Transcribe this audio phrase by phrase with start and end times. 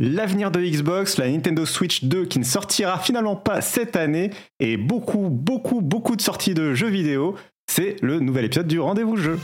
[0.00, 4.76] L'avenir de Xbox, la Nintendo Switch 2 qui ne sortira finalement pas cette année et
[4.76, 7.36] beaucoup beaucoup beaucoup de sorties de jeux vidéo,
[7.70, 9.38] c'est le nouvel épisode du rendez-vous jeu.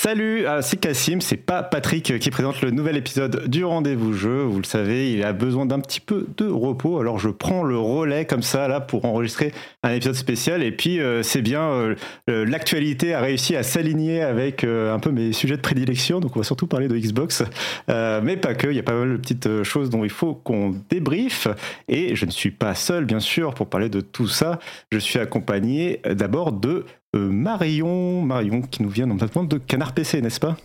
[0.00, 4.42] Salut, ah, c'est Cassim, c'est pas Patrick qui présente le nouvel épisode du rendez-vous jeu.
[4.42, 7.76] Vous le savez, il a besoin d'un petit peu de repos, alors je prends le
[7.76, 10.62] relais comme ça là pour enregistrer un épisode spécial.
[10.62, 11.96] Et puis euh, c'est bien, euh,
[12.30, 16.36] euh, l'actualité a réussi à s'aligner avec euh, un peu mes sujets de prédilection, donc
[16.36, 17.42] on va surtout parler de Xbox,
[17.90, 18.68] Euh, mais pas que.
[18.68, 21.48] Il y a pas mal de petites choses dont il faut qu'on débriefe.
[21.88, 24.58] Et je ne suis pas seul, bien sûr, pour parler de tout ça.
[24.92, 26.84] Je suis accompagné euh, d'abord de euh,
[27.16, 30.58] Marion, Marion qui nous vient notamment de Canard PC, n'est-ce pas?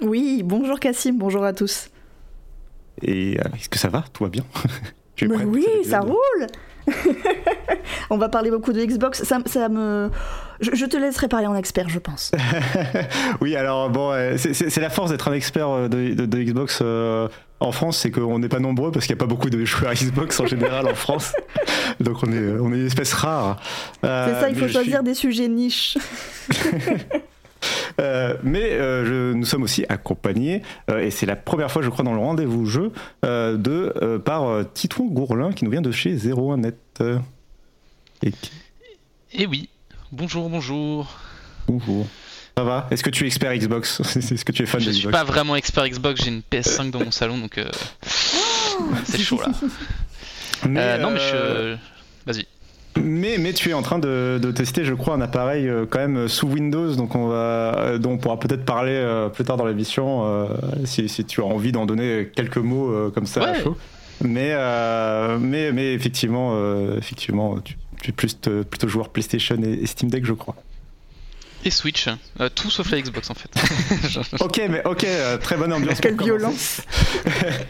[0.00, 1.90] Oui, bonjour Cassim, bonjour à tous.
[3.02, 4.02] Et euh, est-ce que ça va?
[4.12, 4.44] Tout va bien?
[5.22, 6.46] Oui, ça roule.
[8.10, 10.10] On va parler beaucoup de Xbox, ça, ça me...
[10.60, 12.30] Je, je te laisserai parler en expert, je pense.
[13.40, 16.78] Oui, alors bon, euh, c'est- la force d'être un expert euh, de, de- de Xbox
[16.82, 17.28] euh,
[17.60, 19.92] en France, c'est qu'on n'est pas nombreux parce qu'il n'y a pas beaucoup de joueurs
[19.94, 21.32] Xbox en général en France.
[22.00, 23.60] Donc on est, on est une espèce rare.
[24.04, 25.96] Euh, C'est ça, il faut choisir suis- des sujets niches.
[28.00, 31.88] Euh, mais euh, je- nous sommes aussi accompagnés, euh, et c'est la première fois, je
[31.88, 32.92] crois, dans le rendez-vous jeu,
[33.24, 36.74] euh, de, euh, par euh, Titouan Gourlin qui nous vient de chez 01net.
[37.00, 37.18] Euh,
[38.22, 38.50] et qui-
[39.32, 39.70] Eh oui,
[40.14, 41.10] bonjour, bonjour.
[41.66, 42.06] Bonjour.
[42.56, 42.86] Ça va?
[42.90, 44.00] Est-ce que tu es expert Xbox?
[44.16, 45.16] Est-ce que tu es fan Je de suis Xbox?
[45.18, 47.68] pas vraiment expert Xbox, j'ai une PS5 dans mon salon donc euh,
[49.04, 49.48] c'est chaud là.
[50.68, 51.76] mais, Euh, non mais euh,
[52.26, 52.32] je.
[52.32, 52.46] Vas-y.
[53.02, 55.98] Mais, mais tu es en train de, de tester, je crois, un appareil euh, quand
[55.98, 59.56] même sous Windows, donc on va, euh, dont on pourra peut-être parler euh, plus tard
[59.56, 60.46] dans l'émission, euh,
[60.84, 63.76] si, si tu as envie d'en donner quelques mots euh, comme ça à chaud.
[64.22, 67.76] Mais, euh, mais, mais effectivement, euh, effectivement tu,
[68.12, 70.56] plus, plutôt joueur PlayStation et, et Steam Deck, je crois.
[71.66, 72.08] Et Switch,
[72.40, 73.48] euh, tout sauf la Xbox en fait.
[74.40, 76.00] Ok, mais ok, euh, très bonne ambiance.
[76.00, 76.82] Quelle violence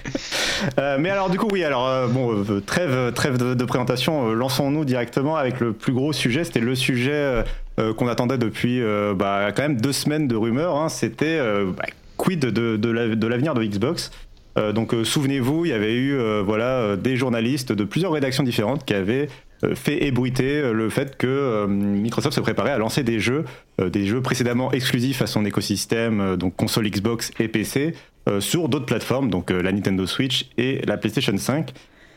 [0.78, 4.30] Euh, mais alors du coup oui alors euh, bon euh, trêve trêve de, de présentation
[4.30, 7.44] euh, lançons-nous directement avec le plus gros sujet c'était le sujet
[7.76, 10.88] qu'on attendait depuis euh, bah, quand même deux semaines de rumeurs hein.
[10.88, 11.84] c'était euh, bah,
[12.16, 14.10] quid de, de la- de l'avenir de Xbox
[14.56, 18.12] Euh, donc euh, souvenez-vous il y avait eu euh, voilà euh, des journalistes de plusieurs
[18.12, 19.28] rédactions différentes qui avaient
[19.74, 23.44] fait ébruiter euh, le fait que euh, Microsoft se préparait à lancer des jeux,
[23.80, 27.94] euh, des jeux précédemment exclusifs à son écosystème, euh, donc console Xbox et PC,
[28.28, 31.72] euh, sur d'autres plateformes, donc euh, la Nintendo Switch et la PlayStation 5.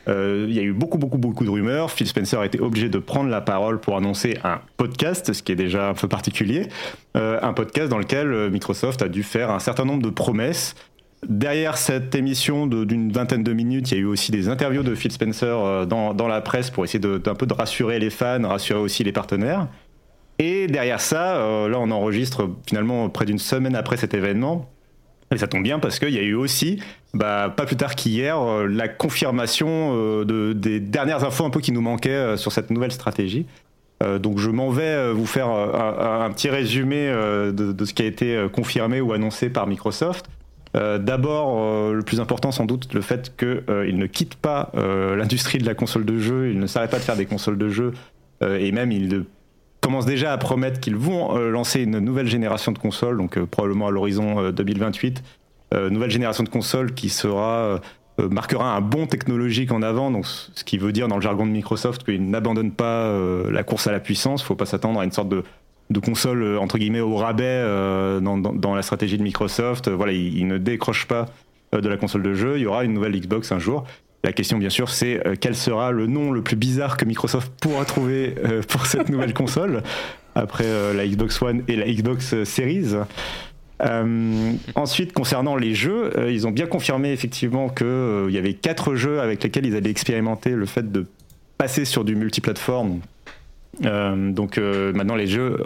[0.08, 1.92] Euh, Il y a eu beaucoup, beaucoup, beaucoup de rumeurs.
[1.92, 5.52] Phil Spencer a été obligé de prendre la parole pour annoncer un podcast, ce qui
[5.52, 6.68] est déjà un peu particulier.
[7.18, 10.76] Euh, un podcast dans lequel euh, Microsoft a dû faire un certain nombre de promesses.
[11.26, 14.94] Derrière cette émission d'une vingtaine de minutes, il y a eu aussi des interviews de
[14.94, 18.80] Phil Spencer euh, dans, la presse pour essayer d'un peu de rassurer les fans, rassurer
[18.80, 19.68] aussi les partenaires.
[20.38, 24.70] Et derrière ça, euh, là on enregistre finalement près d'une semaine après cet événement.
[25.34, 26.82] Et ça tombe bien parce qu'il y a eu aussi,
[27.16, 31.72] bah, pas plus tard qu'hier, euh, la confirmation de, des dernières infos un peu qui
[31.72, 33.48] nous manquaient sur cette nouvelle stratégie.
[34.20, 37.12] Donc je m'en vais vous faire un, petit résumé
[37.52, 40.28] de, ce qui a été confirmé ou annoncé par Microsoft.
[40.76, 45.16] Euh, D'abord, euh, le plus important sans doute, le fait qu'il ne quitte pas euh,
[45.16, 47.70] l'industrie de la console de jeu, il ne s'arrête pas de faire des consoles de
[47.70, 47.94] jeu,
[48.44, 49.26] euh, et même il
[49.82, 53.46] commence déjà à promettre qu'ils vont euh, lancer une nouvelle génération de consoles, donc euh,
[53.46, 55.24] probablement à l'horizon euh, 2028,
[55.74, 57.80] euh, nouvelle génération de consoles qui sera
[58.20, 61.52] euh, marquera un bond technologique en avant, ce qui veut dire dans le jargon de
[61.52, 64.42] Microsoft qu'ils n'abandonnent pas euh, la course à la puissance.
[64.42, 65.44] Il ne faut pas s'attendre à une sorte de,
[65.90, 69.88] de console euh, entre guillemets au rabais euh, dans, dans- la stratégie de Microsoft.
[69.88, 71.28] Euh, Voilà, ils, ne décrochent pas
[71.74, 72.58] euh, de la console de jeu.
[72.58, 73.86] Il y aura une nouvelle Xbox un jour.
[74.24, 77.52] La question, bien sûr, c'est euh, quel sera le nom le plus bizarre que Microsoft
[77.62, 79.84] pourra trouver euh, pour cette nouvelle console
[80.36, 82.96] après euh, la Xbox One et la Xbox euh, Series.
[83.84, 88.96] Euh, ensuite, concernant les jeux, euh, ils ont bien confirmé effectivement qu'il y avait quatre
[88.96, 91.06] jeux avec lesquels ils allaient expérimenter le fait de
[91.58, 93.00] passer sur du multiplateforme.
[93.86, 95.58] Euh, donc euh, maintenant les jeux,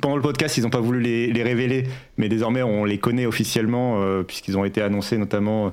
[0.00, 1.84] pendant le podcast ils n'ont pas voulu les, révéler,
[2.16, 5.72] mais désormais on les connaît officiellement euh, puisqu'ils ont été annoncés notamment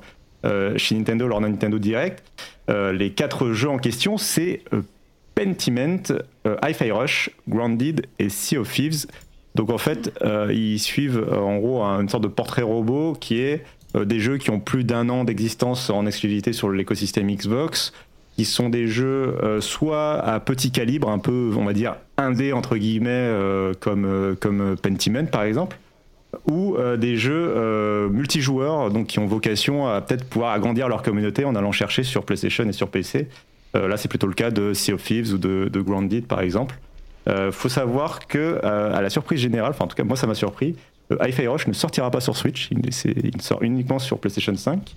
[0.77, 2.23] chez Nintendo lors d'un Nintendo Direct.
[2.69, 4.61] les quatre jeux en question, c'est
[5.33, 6.03] Pentiment,
[6.63, 9.07] Hi-Fi Rush, Grounded et Sea of Thieves.
[9.55, 10.13] Donc en fait,
[10.51, 13.63] ils suivent en gros une sorte de portrait robot qui est
[13.95, 17.91] des jeux qui ont plus d'un an d'existence en exclusivité sur l'écosystème Xbox,
[18.35, 22.53] qui sont des jeux euh, soit à petit calibre, un peu, on va dire, indé
[22.53, 25.77] entre guillemets, euh, comme, euh, comme Pentiment par exemple,
[26.49, 31.55] ou des jeux multijoueurs, donc qui ont vocation à peut-être pouvoir agrandir leur communauté en
[31.55, 33.29] allant chercher sur PlayStation et sur PC.
[33.73, 36.75] là, c'est plutôt le cas de Sea of Thieves ou de, de Grounded par exemple.
[37.51, 40.75] Faut savoir que, à la surprise générale, enfin en tout cas moi ça m'a surpris,
[41.21, 42.81] Hi-Fi Rush ne sortira pas sur Switch, il,
[43.33, 44.93] il, sort uniquement sur PlayStation 5.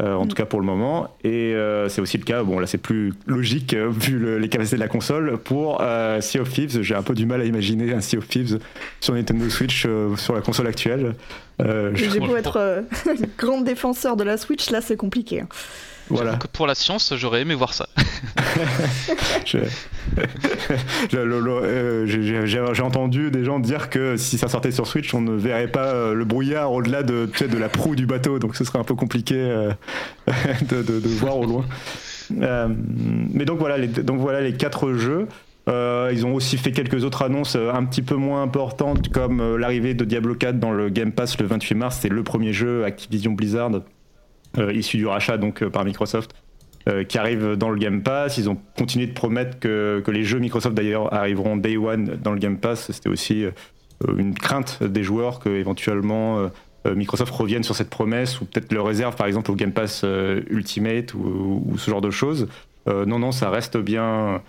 [0.00, 1.14] Euh, en tout cas pour le moment.
[1.22, 4.76] Et euh, c'est aussi le cas, bon là c'est plus logique euh, vu les capacités
[4.76, 5.36] de la console.
[5.36, 5.82] Pour
[6.20, 8.58] Sea of Thieves, j'ai un peu du mal à imaginer un Sea of Thieves
[9.00, 9.86] sur Nintendo Switch
[10.16, 11.14] sur la console actuelle.
[11.60, 12.84] j'ai beau être
[13.38, 15.40] grand défenseur de la Switch, là c'est compliqué.
[15.40, 15.48] Hein.
[16.14, 16.38] Voilà.
[16.52, 17.88] Pour la science, j'aurais aimé voir ça.
[21.14, 25.68] Euh, j'ai entendu des gens dire que si ça sortait sur Switch, on ne verrait
[25.68, 28.84] pas euh, le brouillard au-delà de, de la proue du bateau, donc ce serait un
[28.84, 29.72] peu compliqué euh,
[30.68, 31.64] de, voir au loin.
[32.30, 35.28] mais donc voilà, les, donc voilà les quatre jeux.
[35.68, 40.04] ils ont aussi fait quelques autres annonces un petit peu moins importantes, comme l'arrivée de
[40.04, 41.98] Diablo 4 dans le Game Pass le 28 mars.
[42.02, 43.70] C'est le premier jeu Activision Blizzard
[44.58, 46.34] issu du rachat donc par Microsoft
[46.88, 48.38] euh, qui arrivent dans le Game Pass.
[48.38, 52.32] Ils ont continué de promettre que, que les jeux Microsoft d'ailleurs arriveront day one dans
[52.32, 52.90] le Game Pass.
[52.90, 53.52] C'était aussi euh,
[54.16, 58.82] une crainte des joueurs que éventuellement euh, Microsoft revienne sur cette promesse ou peut-être le
[58.82, 60.04] réserve par exemple au Game Pass
[60.50, 62.48] Ultimate ou, ou, ce genre de choses.
[62.88, 64.42] non, non, ça reste bien.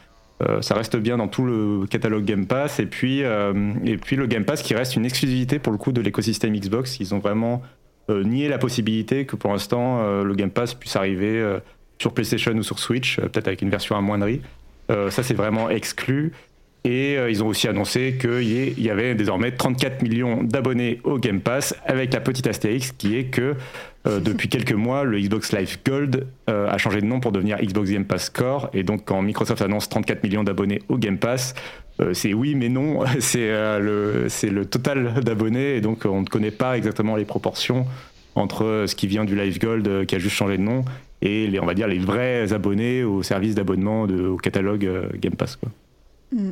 [0.61, 4.45] ça reste bien dans tout le catalogue Game Pass et puis, et puis le Game
[4.45, 6.99] Pass qui reste une exclusivité pour le coup de l'écosystème Xbox.
[6.99, 7.61] Ils ont vraiment
[8.09, 11.59] nié la possibilité que pour l'instant le Game Pass puisse arriver
[12.03, 14.41] sur PlayStation ou sur Switch, euh, peut-être avec une version amoindrie.
[14.91, 16.33] Euh, ça, c'est vraiment exclu.
[16.85, 21.39] Et euh, ils ont aussi annoncé qu'il y avait désormais 34 millions d'abonnés au Game
[21.39, 23.55] Pass, avec la petite astérix qui est que
[24.19, 28.03] depuis quelques mois, le Xbox Live Gold a changé de nom pour devenir Xbox Game
[28.03, 28.69] Pass Core.
[28.73, 31.55] Et donc, quand Microsoft annonce 34 millions d'abonnés au Game Pass,
[32.13, 32.99] c'est oui, mais non.
[33.19, 35.75] C'est le, le total d'abonnés.
[35.75, 37.85] Et donc, on ne connaît pas exactement les proportions
[38.35, 40.83] entre ce qui vient du Live Gold, qui a juste changé de nom,
[41.21, 45.35] et les, on va dire les vrais abonnés au service d'abonnement au catalogue euh, Game
[45.35, 45.57] Pass.
[46.31, 46.51] Mm.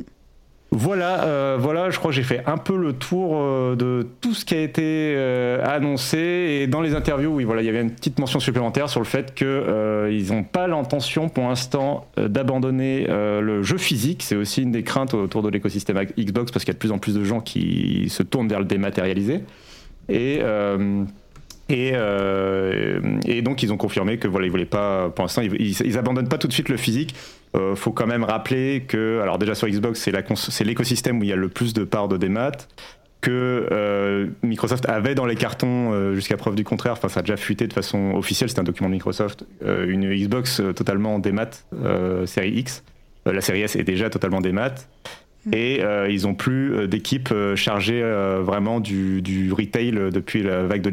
[0.74, 4.32] Voilà, euh, voilà, je crois que j'ai fait un peu le tour euh, de tout
[4.32, 5.14] ce qui a été
[5.62, 6.18] annoncé.
[6.18, 9.06] Et dans les interviews, oui, voilà, il y avait une petite mention supplémentaire sur le
[9.06, 14.22] fait qu'ils n'ont pas l'intention pour l'instant d'abandonner le jeu physique.
[14.22, 16.92] C'est aussi une des craintes autour de l'écosystème Xbox parce qu'il y a de plus
[16.92, 19.42] en plus de gens qui se tournent vers le dématérialisé.
[20.08, 20.40] Et
[21.72, 25.54] et, euh, et, donc ils ont confirmé que voilà ils voulaient pas pour l'instant ils,
[25.58, 27.14] ils, abandonnent pas tout de suite le physique.
[27.54, 31.32] Euh, faut quand même rappeler que alors déjà sur Xbox c'est l'écosystème où il y
[31.32, 32.52] a le plus de parts de démat
[33.20, 36.94] que euh, Microsoft avait dans les cartons euh, jusqu'à preuve du contraire.
[36.94, 38.48] Enfin ça a déjà fuité de façon officielle.
[38.48, 41.50] C'est un document de Microsoft une Xbox totalement démat
[42.26, 42.82] série X.
[43.26, 44.74] la série S est déjà totalement démat.
[45.44, 45.50] Mm.
[45.52, 48.02] Et ils n'ont plus d'équipe chargée
[48.40, 50.90] vraiment du, du, retail depuis la vague de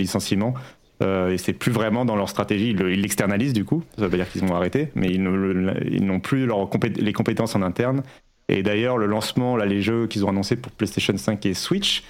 [1.00, 1.28] licenciement.
[1.28, 2.72] et c'est plus vraiment dans leur stratégie.
[2.72, 6.70] Ils l'externalisent du coup, ça veut dire qu'ils ont arrêté, mais ils n'ont plus leur
[6.98, 8.04] les compétences en interne.
[8.48, 12.04] Et d'ailleurs, le lancement, là, les jeux qu'ils ont annoncés pour PlayStation 5 et Switch,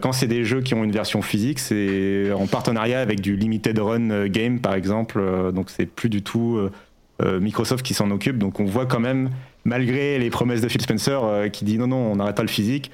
[0.00, 3.78] quand c'est des jeux qui ont une version physique, c'est en partenariat avec du limited
[3.78, 5.22] run game par exemple.
[5.52, 6.60] donc c'est plus du tout
[7.22, 8.38] Microsoft qui s'en occupe.
[8.38, 9.30] Donc on voit quand même
[9.68, 12.48] malgré les promesses de Phil Spencer euh, qui dit non, non, on n'arrête pas le
[12.48, 12.90] physique,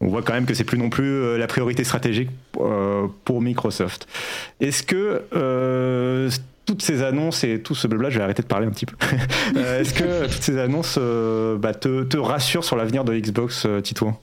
[0.00, 3.40] on voit quand même que c'est plus non plus euh, la priorité stratégique euh, pour
[3.40, 4.06] Microsoft.
[4.60, 5.22] Est-ce que
[6.66, 8.96] toutes ces annonces et tout ce blabla, je vais arrêter de parler un petit peu.
[9.60, 14.20] Est-ce que toutes ces annonces bah, te, te, rassurent sur l'avenir de Xbox, Titouan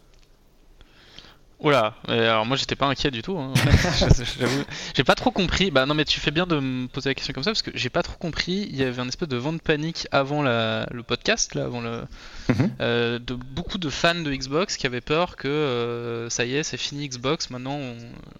[1.63, 3.37] Oula, alors moi j'étais pas inquiet du tout.
[3.37, 3.53] Hein.
[4.95, 5.71] j'ai pas trop compris.
[5.71, 7.71] Bah non, mais tu fais bien de me poser la question comme ça parce que
[7.73, 8.67] j'ai pas trop compris.
[8.69, 12.01] Il y avait un espèce de vent de panique avant le podcast, là, avant le,
[12.49, 12.69] mhm.
[12.81, 16.63] euh, de beaucoup de fans de Xbox qui avaient peur que euh, ça y est,
[16.63, 17.49] c'est fini Xbox.
[17.49, 17.79] Maintenant,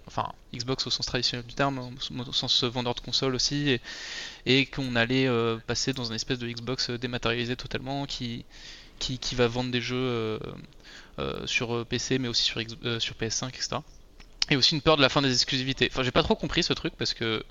[0.05, 3.81] enfin Xbox au sens traditionnel du terme, au sens vendeur de console aussi, et,
[4.45, 8.43] et qu'on allait euh, passer dans une espèce de Xbox dématérialisé totalement qui,
[8.99, 10.39] qui, qui va vendre des jeux
[11.45, 13.77] sur euh, PC mais aussi sur, euh, sur PS5, etc.
[14.49, 15.89] Et aussi une peur de la fin des exclusivités.
[15.91, 17.43] Enfin, j'ai pas trop compris ce truc parce que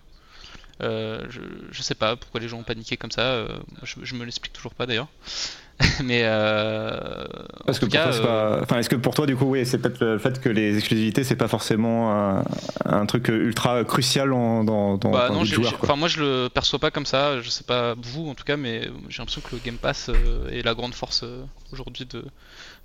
[0.80, 1.40] je,
[1.70, 3.46] je, sais pas pourquoi les gens ont paniqué comme ça.
[3.84, 5.06] je, me l'explique toujours pas d'ailleurs.
[6.04, 7.24] mais euh,
[7.66, 9.64] Parce que pour cas, toi, euh, pas- enfin, est-ce que pour toi, du coup, oui,
[9.66, 12.44] c'est peut-être le fait que les exclusivités, c'est pas forcément un,
[12.84, 16.78] un truc ultra crucial en- dans, dans, Bah non, joueur, enfin moi je le perçois
[16.78, 19.60] pas comme ça, je sais pas vous en tout cas, mais j'ai l'impression que le
[19.64, 21.42] Game Pass euh, est la grande force euh,
[21.72, 22.24] aujourd'hui de,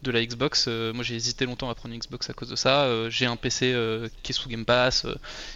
[0.04, 0.66] de la Xbox.
[0.68, 2.84] Euh, moi j'ai hésité longtemps à prendre une Xbox à cause de ça.
[2.84, 5.06] Euh, j'ai un PC euh, qui est sous Game Pass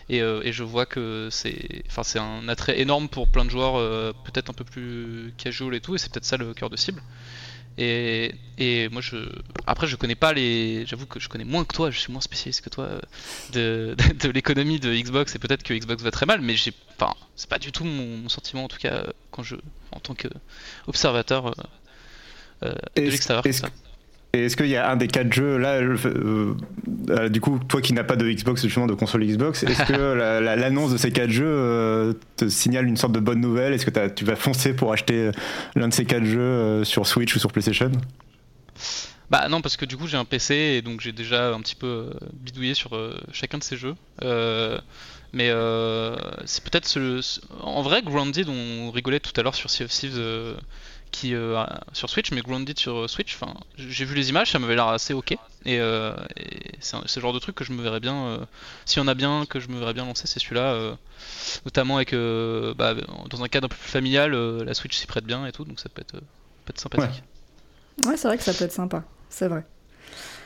[0.09, 4.13] et, et je vois que c'est enfin, c'est un attrait énorme pour plein de joueurs,
[4.23, 7.01] peut-être un peu plus casual et tout, et c'est peut-être ça le cœur de cible.
[7.77, 9.15] Et, et moi je
[9.65, 12.19] après je connais pas les j'avoue que je connais moins que toi je suis moins
[12.19, 12.89] spécialiste que toi
[13.53, 17.13] de, de, l'économie de Xbox et peut-être que Xbox va très mal mais j'ai enfin
[17.37, 19.55] c'est pas du tout mon, mon sentiment en tout cas quand je
[19.91, 20.27] en tant que
[20.87, 21.51] observateur euh,
[22.63, 23.69] euh, de l'extérieur comme est-ce ça.
[24.33, 26.53] Et est-ce qu'il y a un des quatre jeux là, euh,
[27.09, 29.91] euh, du coup, toi qui n'as pas de Xbox justement de console Xbox, est-ce que
[30.17, 33.73] la- la- l'annonce de ces quatre jeux euh, te signale une sorte de bonne nouvelle?
[33.73, 35.31] Est-ce que tu vas foncer pour acheter
[35.75, 37.91] l'un de ces quatre jeux sur Switch ou sur PlayStation?
[39.29, 41.75] Bah non parce que du coup j'ai un PC et donc j'ai déjà un petit
[41.75, 42.91] peu bidouillé sur
[43.33, 43.95] chacun de ces jeux.
[45.33, 49.69] Mais euh, c'est peut-être ce, ce- en vrai Grounded on rigolait tout à l'heure sur
[49.69, 50.19] Sea of Thieves
[51.11, 51.61] qui euh,
[51.93, 55.13] sur Switch mais Grounded sur Switch enfin j'ai vu les images ça m'avait l'air assez
[55.13, 55.37] ok et,
[55.79, 58.37] euh, et c'est le genre de truc que je me verrais bien euh,
[58.85, 60.95] s'il y en a bien que je me verrais bien lancer c'est celui-là euh,
[61.65, 62.93] notamment avec euh, bah,
[63.29, 65.65] dans un cadre un peu plus familial euh, la Switch s'y prête bien et tout
[65.65, 66.21] donc ça peut être, euh,
[66.65, 67.23] peut être sympathique.
[68.05, 69.03] Ouais, c'est vrai que ça peut être sympa.
[69.29, 69.65] C'est vrai.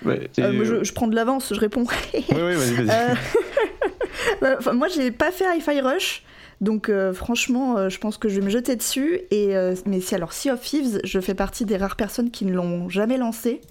[0.04, 1.86] Ouais, Euh, et- moi, je, je prends de l'avance, je réponds.
[2.14, 3.18] Oui, oui, vas-y, vas-y.
[4.42, 6.24] Euh, bah, moi, j'ai pas fait Hi-Fi Rush.
[6.62, 9.22] Donc euh, franchement, euh, je pense que je vais me jeter dessus.
[9.32, 12.46] Et, euh, mais si alors Sea of Thieves, je fais partie des rares personnes qui
[12.46, 13.62] ne l'ont jamais lancé.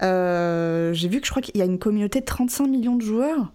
[0.00, 3.52] J'ai vu que je crois qu'il y a une communauté de 35 millions de joueurs.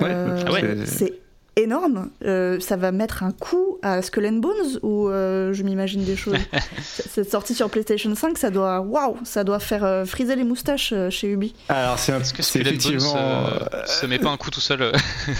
[0.00, 0.86] Ouais, Ah ouais.
[0.86, 1.20] C'est
[1.56, 2.10] énorme.
[2.24, 6.16] Euh, ça va mettre un coup à Skull and Bones ou euh, je m'imagine des
[6.16, 6.34] choses.
[6.82, 10.90] Cette sortie sur PlayStation 5, ça doit, waouh, ça doit faire euh, friser les moustaches
[10.92, 11.54] euh, chez Ubi.
[11.68, 13.16] Alors, c'est un- Est-ce que Skull and Bones effectivement.
[13.16, 14.92] euh, euh, se met pas un coup tout seul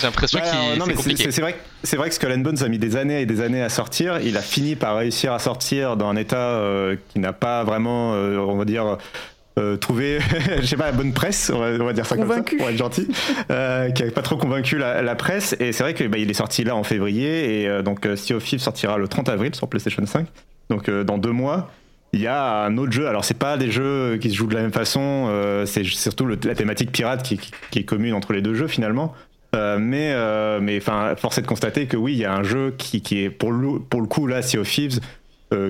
[0.00, 1.30] J'ai l'impression Ouais, qu'il alors, non, c'est mais c'est- compliqué.
[1.30, 3.40] c'est vrai, que- c'est vrai que Skull and Bones a mis des années et des
[3.40, 4.20] années à sortir.
[4.20, 8.14] Il a fini par réussir à sortir dans un état euh, qui n'a pas vraiment,
[8.14, 8.98] euh, on va dire,
[9.58, 10.18] euh, trouvé,
[10.60, 12.56] je sais pas, la bonne presse, on va, on va dire ça Convaincu.
[12.56, 13.08] comme ça, pour être gentil,
[13.50, 15.54] euh, qui a pas trop convaincu la, la presse.
[15.60, 18.34] Et c'est vrai que bah, est sorti là en février et euh, donc euh, Sea
[18.34, 20.26] of Thieves sortira le 30 avril sur PlayStation 5.
[20.70, 21.70] Donc dans deux mois.
[22.14, 24.54] Il y a un autre jeu, alors c'est pas des jeux qui se jouent de
[24.54, 25.30] la même façon,
[25.64, 27.38] c'est surtout le- la thématique pirate qui,
[27.70, 29.14] qui est commune entre les deux jeux finalement.
[29.54, 30.14] Mais
[30.60, 33.22] mais enfin force est de constater que oui il y a un jeu qui, qui
[33.22, 35.00] est pour le, pour le coup là Sea of Thieves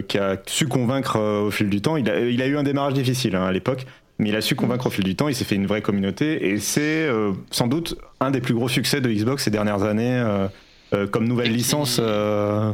[0.07, 2.63] qui a su convaincre euh, au fil du temps il a, il a eu un
[2.63, 3.87] démarrage difficile hein, à l'époque
[4.19, 6.49] mais il a su convaincre au fil du temps il s'est fait une vraie communauté
[6.49, 10.17] et c'est euh, sans doute un des plus gros succès de Xbox ces dernières années
[10.17, 10.49] euh,
[10.95, 12.73] euh, comme nouvelle Et licence euh,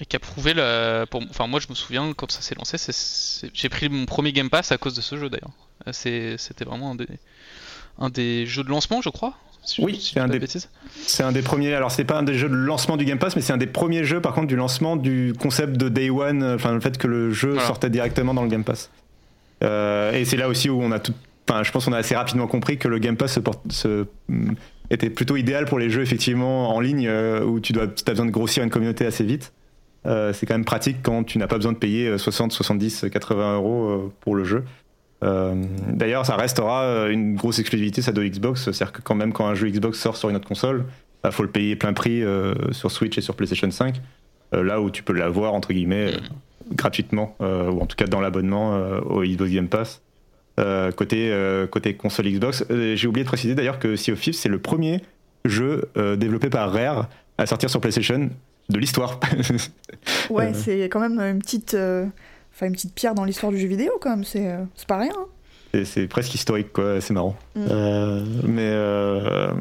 [0.00, 1.06] Et qui a prouvé la.
[1.06, 1.22] Pour...
[1.30, 2.76] Enfin, moi, je me souviens quand ça s'est lancé,
[3.54, 5.52] j'ai pris mon premier Game Pass à cause de ce jeu d'ailleurs.
[5.86, 5.92] Euh,
[6.36, 7.06] C'était vraiment un des...
[7.98, 9.34] un des jeux de lancement, je crois.
[9.68, 10.40] Si Oui, c'est un des-.
[11.06, 11.74] C'est un des premiers.
[11.74, 13.66] Alors, c'est pas un des jeux de lancement du Game Pass, mais c'est un des
[13.66, 16.42] premiers jeux, par contre, du lancement du concept de Day One.
[16.42, 17.66] euh, Enfin, le fait que le jeu Voilà.
[17.66, 18.90] sortait directement dans le Game Pass.
[19.62, 21.12] Euh, et c'est là aussi où on a tout.
[21.48, 24.06] Enfin, je pense qu'on a assez rapidement compris que le Game Pass se porte- se-
[24.28, 24.52] mm,
[24.90, 28.26] était plutôt idéal pour les jeux effectivement en ligne euh, où tu dois, as besoin
[28.26, 29.52] de grossir une communauté assez vite.
[30.06, 33.06] Euh, c'est quand même pratique quand tu n'as pas besoin de payer euh, 60, 70,
[33.12, 34.64] 80 euros pour le jeu.
[35.24, 35.54] Euh,
[35.88, 38.64] D'ailleurs, ça restera euh, une grosse exclusivité, ça de Xbox.
[38.64, 40.84] C'est-à-dire que quand même, quand un jeu Xbox sort sur une autre console,
[41.24, 44.00] il faut le payer plein prix euh, sur Switch et sur PlayStation 5.
[44.54, 46.12] euh, là où tu peux l'avoir, entre guillemets,
[46.72, 50.02] gratuitement, ou en tout cas dans l'abonnement au Xbox Game Pass.
[50.96, 51.32] Côté,
[51.70, 55.00] côté console Xbox, j'ai oublié de préciser d'ailleurs que Sea of Thieves, c'est le premier
[55.46, 57.08] jeu développé par Rare
[57.38, 58.28] à sortir sur PlayStation
[58.68, 59.18] de l'histoire.
[60.30, 61.74] Ouais, c'est quand même une petite,
[62.58, 64.24] enfin une petite pierre dans l'histoire du jeu vidéo quand même.
[64.24, 65.12] C'est, euh, pas rien.
[65.16, 65.26] hein.
[65.84, 67.00] C'est- presque historique, quoi.
[67.00, 67.36] C'est marrant.
[67.54, 67.66] Mm.
[67.70, 69.52] Euh, mais, euh,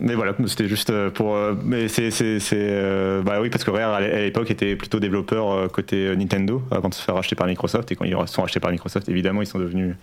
[0.00, 1.36] mais voilà, c'était juste pour.
[1.64, 2.10] mais c'est.
[2.52, 6.62] euh, bah oui, parce que Rare, à l'é- à l'époque, était plutôt développeur côté Nintendo
[6.70, 7.90] avant de se faire racheter par Microsoft.
[7.92, 9.96] Et quand ils sont rachetés par Microsoft, évidemment, ils sont devenus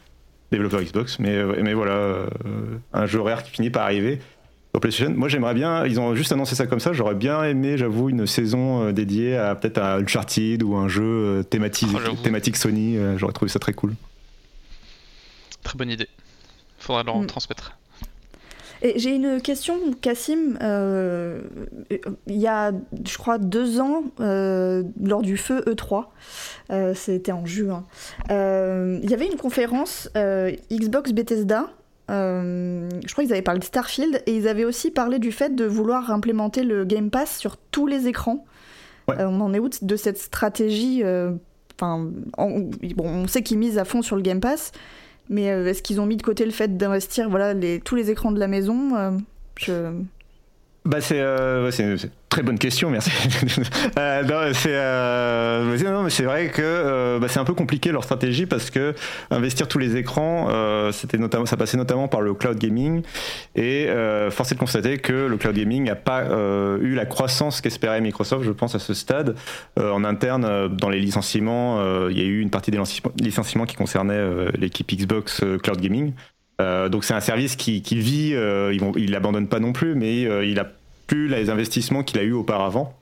[0.52, 1.20] développeurs Xbox.
[1.20, 2.26] Mais, mais voilà,
[2.94, 4.20] un jeu Rare qui finit par arriver.
[4.76, 7.78] Sur PlayStation, moi j'aimerais bien, ils ont juste annoncé ça comme ça, j'aurais bien aimé,
[7.78, 12.12] j'avoue, une saison euh, dédiée à peut-être à Uncharted ou un jeu euh, thématique, Oh,
[12.22, 13.94] thématique Sony, euh, j'aurais trouvé ça très cool.
[15.64, 16.10] Très bonne idée.
[16.78, 17.26] Faudra leur Mm.
[17.28, 17.78] transmettre.
[18.82, 20.58] Et j'ai une question, Cassim.
[20.62, 21.40] euh,
[22.28, 22.74] il y a,
[23.08, 26.08] je crois, deux ans, euh, lors du feu E3,
[26.72, 27.86] euh, c'était en juin,
[28.30, 31.70] euh, il y avait une conférence euh, Xbox Bethesda.
[32.12, 35.56] Euh, je crois qu'ils avaient parlé de Starfield et ils avaient aussi parlé du fait
[35.56, 38.46] de vouloir implémenter le Game Pass sur tous les écrans.
[39.08, 39.20] Ouais.
[39.20, 41.32] Euh, on en est où de cette stratégie euh,
[41.76, 44.72] enfin, on, bon, on sait qu'ils misent à fond sur le Game Pass,
[45.30, 48.32] mais est-ce qu'ils ont mis de côté le fait d'investir voilà, les, tous les écrans
[48.32, 49.20] de la maison
[49.58, 49.92] je...
[50.86, 51.72] Bah c'est euh,
[52.30, 53.10] très bonne question, merci.
[53.98, 58.04] euh, non, c'est euh, non, c'est vrai que euh, bah, c'est un peu compliqué leur
[58.04, 58.94] stratégie parce que
[59.32, 63.02] investir tous les écrans, euh, c'était notamment, ça passait notamment par le cloud gaming
[63.56, 66.26] et euh, force est de constater que le cloud gaming n'a pas
[66.82, 69.36] eu la croissance qu'espérait Microsoft, je pense à ce stade.
[69.80, 72.80] en interne, dans les licenciements, il y a eu une partie des
[73.20, 76.14] licenciements qui concernaient l'équipe Xbox Cloud Gaming.
[76.62, 80.46] Euh, donc c'est un service qui, vit, euh, il l'abandonne pas non plus, mais euh,
[80.46, 80.68] il a
[81.08, 82.94] plus les investissements qu'il a eu auparavant.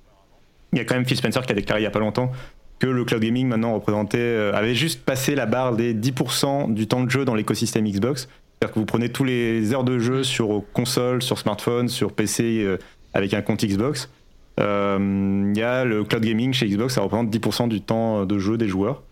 [0.72, 2.32] Il y a quand même Phil Spencer qui a déclaré il y a pas longtemps
[2.80, 6.88] que le cloud gaming maintenant représentait, euh, avait juste passé la barre des 10% du
[6.88, 8.28] temps de jeu dans l'écosystème Xbox.
[8.60, 12.66] C'est-à-dire que vous prenez tous les heures de jeu sur console, sur smartphone, sur PC
[13.14, 14.10] avec un compte Xbox.
[14.58, 18.58] Il y a le cloud gaming chez Xbox, ça représente 10% du temps de jeu
[18.58, 19.04] des joueurs.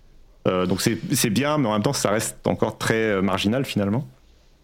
[0.45, 4.07] donc c'est bien, mais en même temps ça reste encore très marginal finalement.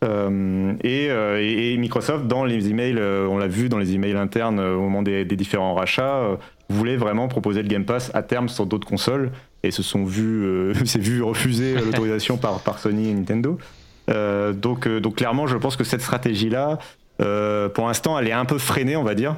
[0.04, 4.16] Euh, euh, et, et, Microsoft, dans les emails, euh, on l'a vu dans les emails
[4.16, 6.38] internes au moment des, différents rachats,
[6.70, 9.32] voulait vraiment proposer le Game Pass à terme sur d'autres consoles
[9.64, 13.58] et se sont vus, s'est vu refuser l'autorisation par, par Sony et Nintendo.
[14.54, 16.78] donc, donc clairement, je pense que cette stratégie-là,
[17.18, 19.38] pour l'instant, elle est un peu freinée, on va dire,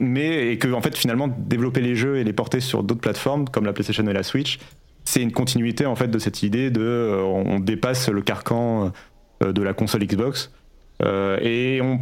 [0.00, 3.48] mais et que en fait, finalement, développer les jeux et les porter sur d'autres plateformes
[3.48, 4.58] comme la PlayStation et la Switch,
[5.06, 8.88] c'est une continuité en fait de cette idée de on dépasse le carcan euh,
[9.40, 10.50] de la console Xbox.
[11.02, 11.98] Euh, et on,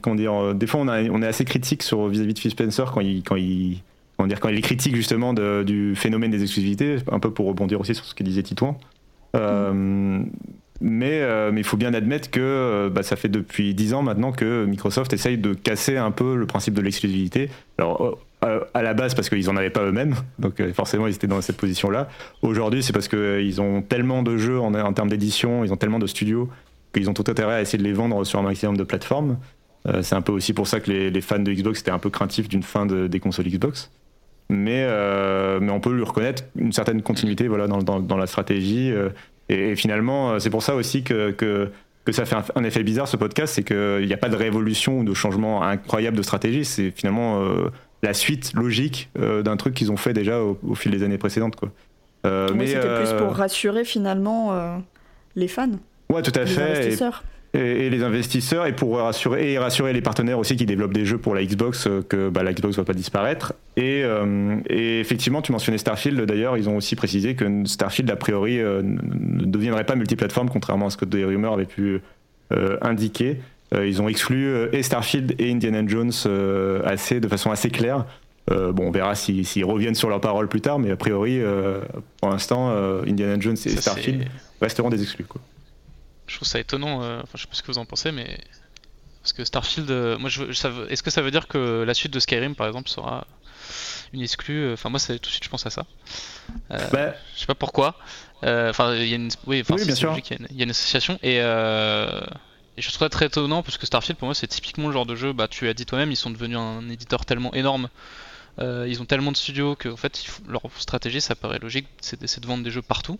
[0.00, 3.00] comment dire, euh, des fois on, est assez critique sur vis-à-vis de Phil Spencer quand
[3.00, 3.82] il, quand il,
[4.26, 7.94] dire, quand il est critique justement du phénomène des exclusivités, un peu pour rebondir aussi
[7.94, 8.78] sur ce que disait Titouan.
[9.34, 10.30] mais,
[10.80, 15.12] mais il faut bien admettre que bah, ça fait depuis 10 ans maintenant que Microsoft
[15.12, 17.50] essaye de casser un peu le principe de l'exclusivité.
[17.78, 18.18] Alors
[18.74, 21.56] à la base parce qu'ils en avaient pas eux-mêmes, donc forcément ils étaient dans cette
[21.56, 22.08] position-là.
[22.42, 26.06] Aujourd'hui, c'est parce qu'ils ont tellement de jeux en, termes d'édition, ils ont tellement de
[26.06, 26.48] studios
[26.94, 29.38] qu'ils ont tout intérêt à essayer de les vendre sur un maximum de plateformes.
[29.86, 32.10] Euh, c'est un peu aussi pour ça que les, fans de Xbox étaient un peu
[32.10, 33.90] craintifs d'une fin des consoles Xbox.
[34.48, 38.90] Mais, euh, on peut lui reconnaître une certaine continuité voilà, dans, la stratégie.
[38.92, 39.10] Euh,
[39.48, 41.70] et, finalement, c'est pour ça aussi que,
[42.10, 45.04] ça fait un, effet bizarre ce podcast, c'est qu'il n'y a pas de révolution ou
[45.04, 46.64] de changement incroyable de stratégie.
[46.64, 47.42] C'est finalement
[48.04, 51.56] la suite logique d'un truc qu'ils ont fait déjà au, fil des années précédentes.
[51.56, 51.70] Quoi.
[52.54, 54.52] mais c'était plus pour rassurer finalement
[55.36, 55.70] les fans.
[56.10, 56.96] Ouais, tout à fait.
[57.54, 61.18] Et, les investisseurs, et pour rassurer, et rassurer les partenaires aussi qui développent des jeux
[61.18, 63.54] pour la Xbox, euh, que bah, la Xbox ne va pas disparaître.
[63.78, 68.58] Euh, et, effectivement, tu mentionnais Starfield d'ailleurs, ils ont aussi précisé que Starfield, a priori,
[68.58, 72.00] euh, ne deviendrait pas multiplateforme, contrairement à ce que des rumeurs avaient pu
[72.82, 73.40] indiquer.
[73.74, 76.12] Ils ont exclu et Starfield et Indiana Jones
[76.84, 78.06] assez, de façon assez claire.
[78.48, 81.40] bon, on verra s'ils reviennent sur leurs paroles plus tard, mais a priori,
[82.20, 82.70] pour l'instant,
[83.06, 84.26] Indiana Jones et Starfield
[84.60, 85.24] resteront des exclus.
[85.24, 85.40] Quoi
[86.26, 87.02] je trouve ça étonnant.
[87.02, 88.38] Euh, enfin, je sais pas ce que vous en pensez, mais
[89.22, 92.20] parce que Starfield, euh, moi, je, est-ce que ça veut dire que la suite de
[92.20, 93.26] Skyrim, par exemple, sera
[94.12, 94.72] une exclue?
[94.72, 95.86] Enfin, moi, c'est tout de suite, je pense à ça.
[96.70, 97.14] Euh, bah...
[97.34, 97.96] Je sais pas pourquoi.
[98.42, 100.16] Enfin, il y a une, oui, bien sûr.
[100.30, 101.40] Il y, a une association et,
[102.76, 105.06] et je trouve ça très étonnant parce que Starfield, pour moi, c'est typiquement le genre
[105.06, 105.32] de jeu.
[105.32, 107.88] Bah, tu as dit toi-même, ils sont devenus un éditeur tellement énorme.
[108.58, 112.46] ils ont tellement de studios que en fait, leur stratégie, ça paraît logique, c'est de
[112.46, 113.18] vendre des jeux partout.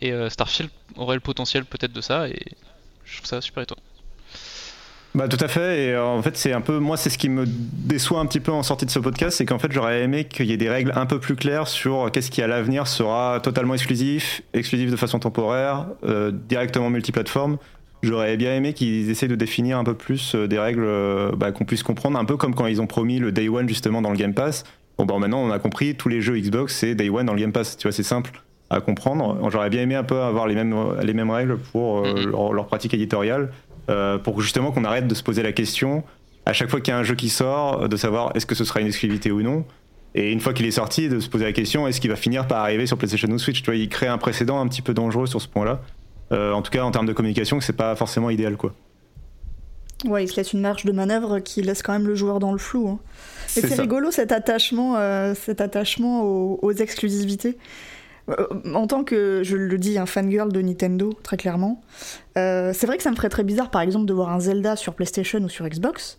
[0.00, 2.40] Et euh, Starfield aurait le potentiel peut-être de ça, et
[3.04, 3.82] je trouve ça super étonnant.
[5.12, 7.28] Bah tout à fait et euh, en fait c'est un peu moi c'est ce qui
[7.28, 10.22] me déçoit un petit peu en sortie de ce podcast c'est qu'en fait j'aurais aimé
[10.22, 13.40] qu'il y ait des règles un peu plus claires sur qu'est-ce qui à l'avenir sera
[13.40, 17.58] totalement exclusif, exclusif de façon temporaire, euh, directement multiplateforme.
[18.02, 20.88] J'aurais bien aimé qu'ils essaient de définir un peu plus des règles
[21.36, 24.00] bah, qu'on puisse comprendre un peu comme quand ils ont promis le Day One justement
[24.00, 24.64] dans le Game Pass.
[24.96, 27.40] Bon bah maintenant on a compris tous les jeux Xbox c'est Day One dans le
[27.40, 29.50] Game Pass tu vois c'est simple à comprendre.
[29.50, 32.54] J'aurais bien aimé un peu avoir les mêmes, les mêmes règles pour euh, mm-hmm.
[32.54, 33.50] leur, pratique éditoriale,
[33.90, 36.04] euh, pour justement qu'on arrête de se poser la question,
[36.46, 38.64] à chaque fois qu'il y a un jeu qui sort, de savoir est-ce que ce
[38.64, 39.64] sera une exclusivité ou non.
[40.14, 42.46] Et une fois qu'il est sorti, de se poser la question est-ce qu'il va finir
[42.46, 43.62] par arriver sur PlayStation ou Switch?
[43.62, 45.80] Tu vois, il crée un précédent un petit peu dangereux sur ce point-là.
[46.32, 48.74] Euh, en tout cas, en termes de communication, c'est pas forcément idéal, quoi.
[50.04, 52.52] Ouais, il se laisse une marge de manœuvre qui laisse quand même le joueur dans
[52.52, 52.88] le flou.
[52.88, 52.98] Hein.
[53.56, 54.96] Et c'est rigolo cet attachement,
[55.34, 57.58] cet attachement aux exclusivités.
[58.30, 61.80] Euh, en tant que, je le dis, un fangirl de Nintendo, très clairement,
[62.38, 64.76] euh, c'est vrai que ça me ferait très bizarre, par exemple, de voir un Zelda
[64.76, 66.18] sur PlayStation ou sur Xbox.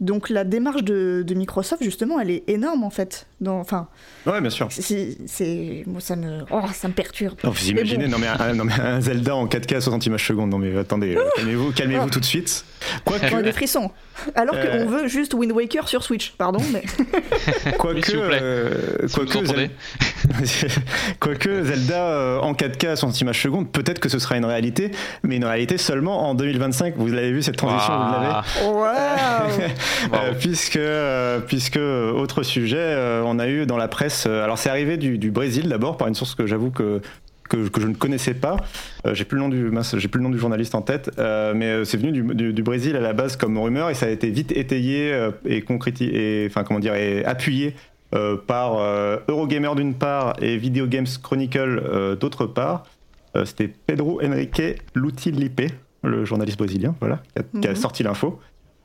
[0.00, 3.26] Donc la démarche de, Microsoft, justement, elle est énorme, en fait.
[3.40, 3.88] Dans, enfin,
[4.26, 4.68] ouais, bien sûr.
[4.70, 7.38] C'est, moi, ça me, oh, ça me perturbe.
[7.44, 10.26] Non, vous imaginez, non, mais un, non, mais un, Zelda en 4K à 60 images
[10.26, 10.50] secondes.
[10.50, 12.64] Non, mais attendez, euh, calmez-vous, calmez-vous tout de suite.
[13.04, 13.42] Quoi que...
[13.42, 13.90] des frissons.
[14.34, 16.82] Alors qu'on veut juste Wind Waker sur Switch, pardon, mais.
[17.78, 19.38] Quoique, euh, quoique
[21.20, 24.90] Quoique Zelda euh, en 4K à 60 images secondes, peut-être que ce sera une réalité,
[25.22, 26.94] mais une réalité seulement en 2025.
[26.96, 29.68] Vous l'avez vu cette transition, vous l'avez
[30.12, 30.80] Waouh Puisque,
[31.46, 34.26] puisque autre sujet, on a eu dans la presse.
[34.26, 37.00] alors c'est arrivé du, du Brésil d'abord par une source que j'avoue que
[37.48, 38.56] que, je ne connaissais pas.
[39.06, 41.54] Euh, j'ai plus le nom du j'ai plus le nom du journaliste en tête, euh,
[41.54, 44.30] mais euh, c'est venu du, Brésil à la base comme rumeur et ça a été
[44.30, 47.74] vite étayé et concrétisé, enfin comment dire, et appuyé
[48.46, 48.78] par
[49.28, 52.84] Eurogamer d'une part et Video Games Chronicle d'autre part.
[53.44, 54.60] C'était Pedro Henrique
[54.94, 55.72] Luti-Lipe,
[56.02, 57.22] le journaliste brésilien, voilà,
[57.60, 57.76] qui a, mhm.
[57.76, 58.38] sorti l'info.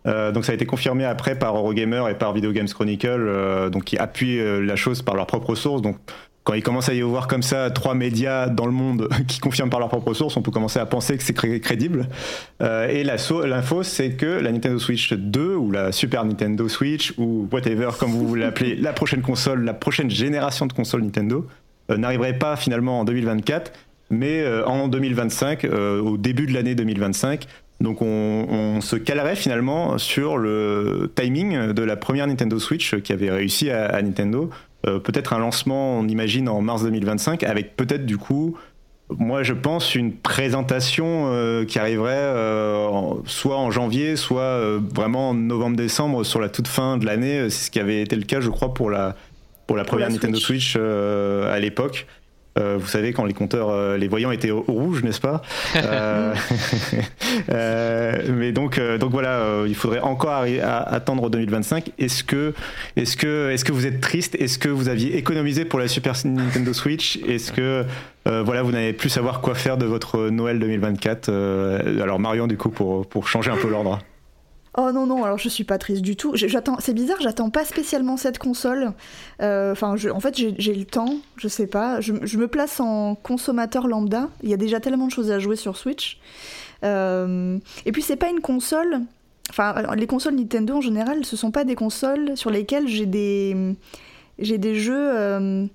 [0.05, 3.97] Donc ça a été confirmé après par Eurogamer et par Video Games Chronicle, donc qui
[3.97, 5.81] appuient la chose par leur propre source.
[5.81, 5.97] Donc
[6.43, 9.69] quand il commence à y avoir comme ça trois médias dans le monde qui confirment
[9.69, 12.07] par leur propre source, on peut commencer à penser que c'est crédible.
[12.61, 17.47] Euh, et l'info, c'est que la Nintendo Switch 2 ou la Super Nintendo Switch ou
[17.51, 21.47] whatever, comme vous l'appelez, la prochaine console, la prochaine génération de consoles Nintendo,
[21.91, 23.71] euh, n'arriverait pas finalement en 2024,
[24.09, 27.47] mais euh, en 2025, au début de l'année 2025.
[27.83, 33.13] Donc on, on, se calerait finalement sur le timing de la première Nintendo Switch qui
[33.13, 34.49] avait réussi à, à Nintendo
[34.85, 38.57] euh, peut-être un lancement, on imagine, en mars 2025, avec peut-être du coup,
[39.09, 44.59] moi je pense, une présentation euh, qui arriverait euh, soit en janvier, soit
[44.93, 47.49] vraiment en novembre-décembre, sur la toute fin de l'année.
[47.49, 49.15] C'est ce qui avait été le cas, je crois, pour la,
[49.67, 52.05] pour la première Nintendo Switch à l'époque.
[52.59, 55.41] Euh, vous savez, quand les compteurs, euh, les voyants étaient au, rouge, n'est-ce pas
[57.49, 61.91] euh, Mais donc, donc voilà, il faudrait encore attendre 2025.
[61.97, 62.53] Est-ce que,
[62.95, 64.35] est-ce que, est-ce que vous êtes triste?
[64.35, 67.19] Est-ce que vous aviez économisé pour la Super Nintendo Switch?
[67.27, 67.85] Est-ce que
[68.25, 71.29] voilà, vous n'avez plus savoir quoi faire de votre Noël 2024
[72.01, 73.99] Alors Marion, du coup, pour, pour changer un peu l'ordre.
[74.75, 76.31] Oh non, non, alors je suis pas triste du tout.
[76.33, 78.93] J'attends, c'est bizarre, j'attends pas spécialement cette console.
[79.41, 82.01] Euh, enfin, en fait, j'ai le temps, je sais pas.
[82.01, 84.29] Je, me place en consommateur lambda.
[84.41, 86.19] Il y a déjà tellement de choses à jouer sur Switch.
[86.83, 89.01] Euh, et puis, c'est pas une console.
[89.51, 93.75] Enfin, les consoles Nintendo en général, ce sont pas des consoles sur lesquelles j'ai des,
[94.39, 95.11] j'ai des jeux.
[95.11, 95.67] Euh,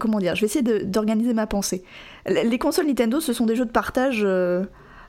[0.00, 1.84] comment dire Je vais essayer d'organiser ma pensée.
[2.26, 4.26] Les consoles Nintendo, ce sont des jeux de partage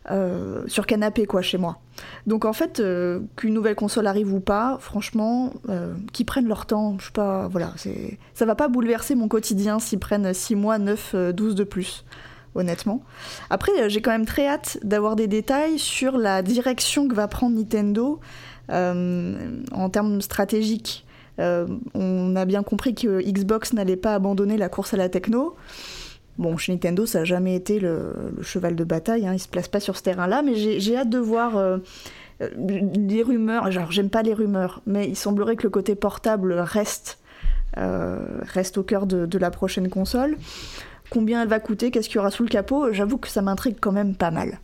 [0.10, 1.80] euh, sur canapé quoi chez moi.
[2.28, 6.65] Donc en fait, euh, qu'une nouvelle console arrive ou pas, franchement, euh, qu'ils prennent leur
[6.65, 10.56] temps, je sais pas, voilà, c'est, ça va pas bouleverser mon quotidien s'ils prennent 6
[10.56, 12.06] mois, 9, 12 de plus,
[12.56, 13.04] honnêtement.
[13.50, 17.58] Après, j'ai quand même très hâte d'avoir des détails sur la direction que va prendre
[17.58, 18.22] Nintendo
[18.70, 21.06] en termes stratégiques.
[21.38, 25.56] on a bien compris que Xbox n'allait pas abandonner la course à la techno.
[26.38, 29.67] Bon, chez Nintendo, ça n'a jamais été le, cheval de bataille, hein, il se place
[29.67, 31.80] pas sur ce terrain-là, mais j'ai hâte de voir euh,
[32.41, 33.71] euh, les rumeurs.
[33.71, 37.17] Genre, j'aime pas les rumeurs, mais il semblerait que le côté portable reste,
[37.78, 40.38] euh, reste au cœur de, la prochaine console.
[41.10, 42.93] Combien elle va coûter, qu'est-ce qu'il y aura sous le capot?
[42.93, 44.60] J'avoue que ça m'intrigue quand même pas mal.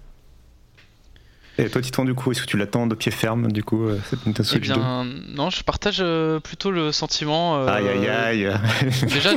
[1.60, 4.00] Et toi, Titan, du coup, est-ce que tu l'attends de pied ferme, du coup, euh,
[4.10, 7.58] cette Nintendo Switch eh bien, Non, je partage euh, plutôt le sentiment.
[7.58, 8.60] Euh, aïe aïe aïe
[9.04, 9.34] Déjà,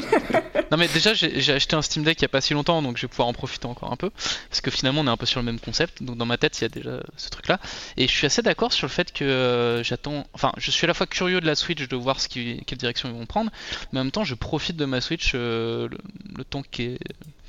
[0.70, 2.96] non mais déjà, j'ai acheté un Steam Deck il n'y a pas si longtemps, donc
[2.96, 4.10] je vais pouvoir en profiter encore un peu.
[4.48, 6.58] Parce que finalement, on est un peu sur le même concept, donc dans ma tête,
[6.58, 7.60] il y a déjà ce truc-là.
[7.98, 10.26] Et je suis assez d'accord sur le fait que j'attends.
[10.32, 12.62] Enfin, je suis à la fois curieux de la Switch, de voir ce qui...
[12.66, 13.50] quelle direction ils vont prendre,
[13.92, 15.90] mais en même temps, je profite de ma Switch le...
[16.34, 16.98] le temps qui est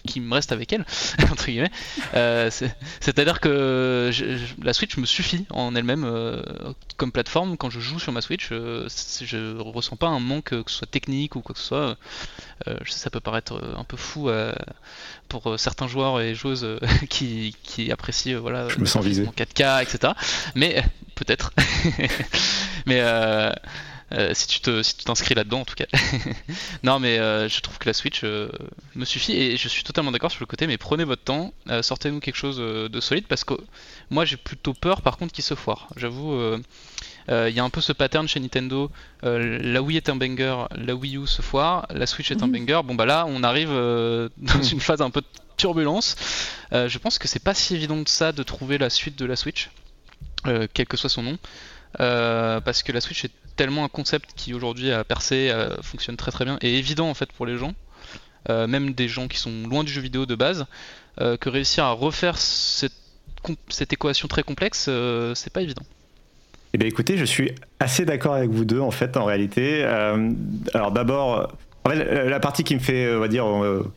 [0.08, 0.86] qui me reste avec elle,
[1.32, 1.72] entre guillemets.
[2.16, 2.50] Euh,
[3.00, 4.12] c'est-à-dire que
[4.64, 6.42] la Switch me suffit en elle-même euh,
[6.98, 7.58] comme plateforme.
[7.58, 8.88] Quand je joue sur ma Switch, euh,
[9.22, 11.98] je ressens pas un manque, que ce soit technique ou quoi que ce soit.
[12.66, 14.30] je sais, ça peut paraître un peu fou
[15.30, 19.26] pour certains joueurs et joueuses qui, qui, apprécient voilà, je me sens visé.
[19.26, 20.14] 4K, etc.
[20.56, 20.84] Mais
[21.16, 21.54] peut-être.
[22.86, 23.02] Mais
[24.14, 25.86] euh, si tu te, si tu t'inscris là-dedans en tout cas.
[26.84, 28.50] non mais euh, je trouve que la Switch euh,
[28.96, 30.66] me suffit et je suis totalement d'accord sur le côté.
[30.66, 33.56] Mais prenez votre temps, sortez-nous quelque chose de solide parce que
[34.10, 35.90] moi j'ai plutôt peur par contre qu'il se foire.
[35.98, 36.58] J'avoue,
[37.30, 38.90] il y a un peu ce pattern chez Nintendo.
[39.24, 42.66] la Wii est un banger, la Wii U se foire, la Switch est un mhm.
[42.66, 42.82] banger.
[42.86, 43.70] Bon bah là on arrive
[44.38, 46.16] dans une phase un peu de turbulence.
[46.72, 49.36] je pense que c'est pas si évident que ça de trouver la suite de la
[49.36, 49.70] Switch,
[50.46, 51.38] quel que soit son nom.
[51.98, 56.32] parce que la Switch est tellement un concept qui aujourd'hui a percé, euh, fonctionne très
[56.32, 57.74] très bien et évident en fait pour les gens,
[58.50, 60.66] euh, même des gens qui sont loin du jeu vidéo de base,
[61.20, 62.94] euh, que réussir à refaire cette,
[63.68, 64.90] cette équation très complexe,
[65.34, 65.84] c'est pas évident.
[66.74, 69.84] Eh bien écoutez, je suis assez d'accord avec vous deux en fait en réalité.
[70.74, 73.46] alors d'abord, la partie qui me fait, on va dire,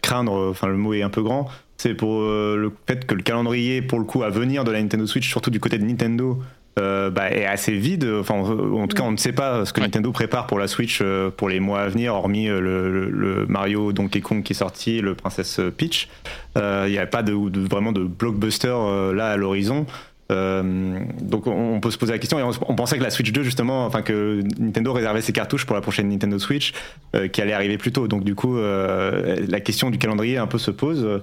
[0.02, 3.82] craindre, enfin le mot est un peu grand, c'est pour le fait que le calendrier,
[3.82, 6.40] pour le coup, à venir de la Nintendo Switch, surtout du côté de Nintendo,
[6.76, 8.08] bah, est assez vide.
[8.20, 11.02] Enfin, en tout cas, on ne sait pas ce que Nintendo prépare pour la Switch
[11.36, 15.60] pour les mois à venir, hormis le, Mario Donkey Kong qui est sorti, le Princess
[15.76, 16.08] Peach.
[16.56, 17.34] Il n'y a pas de,
[17.68, 18.74] vraiment de blockbuster
[19.14, 19.86] là à l'horizon.
[20.30, 23.42] Euh, donc on, peut se poser la question et on, pensait que la Switch 2
[23.42, 26.72] justement, enfin que Nintendo réservait ses cartouches pour la prochaine Nintendo Switch
[27.16, 28.06] euh, qui allait arriver plus tôt.
[28.06, 31.20] Donc du coup euh, la question du calendrier un peu se pose.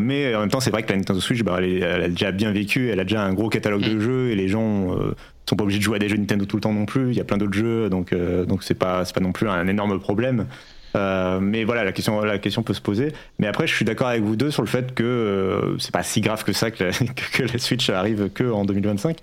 [0.00, 2.52] Mais en même temps c'est vrai que la Nintendo Switch bah, elle, a déjà bien
[2.52, 4.00] vécu, elle a déjà un gros catalogue de mm.
[4.00, 4.96] jeux et les gens
[5.48, 7.10] sont pas obligés de jouer à des jeux Nintendo tout le temps non plus.
[7.10, 9.66] Il y a plein d'autres jeux donc donc c'est pas c'est pas non plus un
[9.66, 10.46] énorme problème.
[10.96, 13.12] Euh, mais voilà, la question, la question peut se poser.
[13.38, 16.02] Mais après, je suis d'accord avec vous deux sur le fait que euh, c'est pas
[16.02, 16.90] si grave que ça que la,
[17.32, 19.18] que la Switch arrive que en 2025.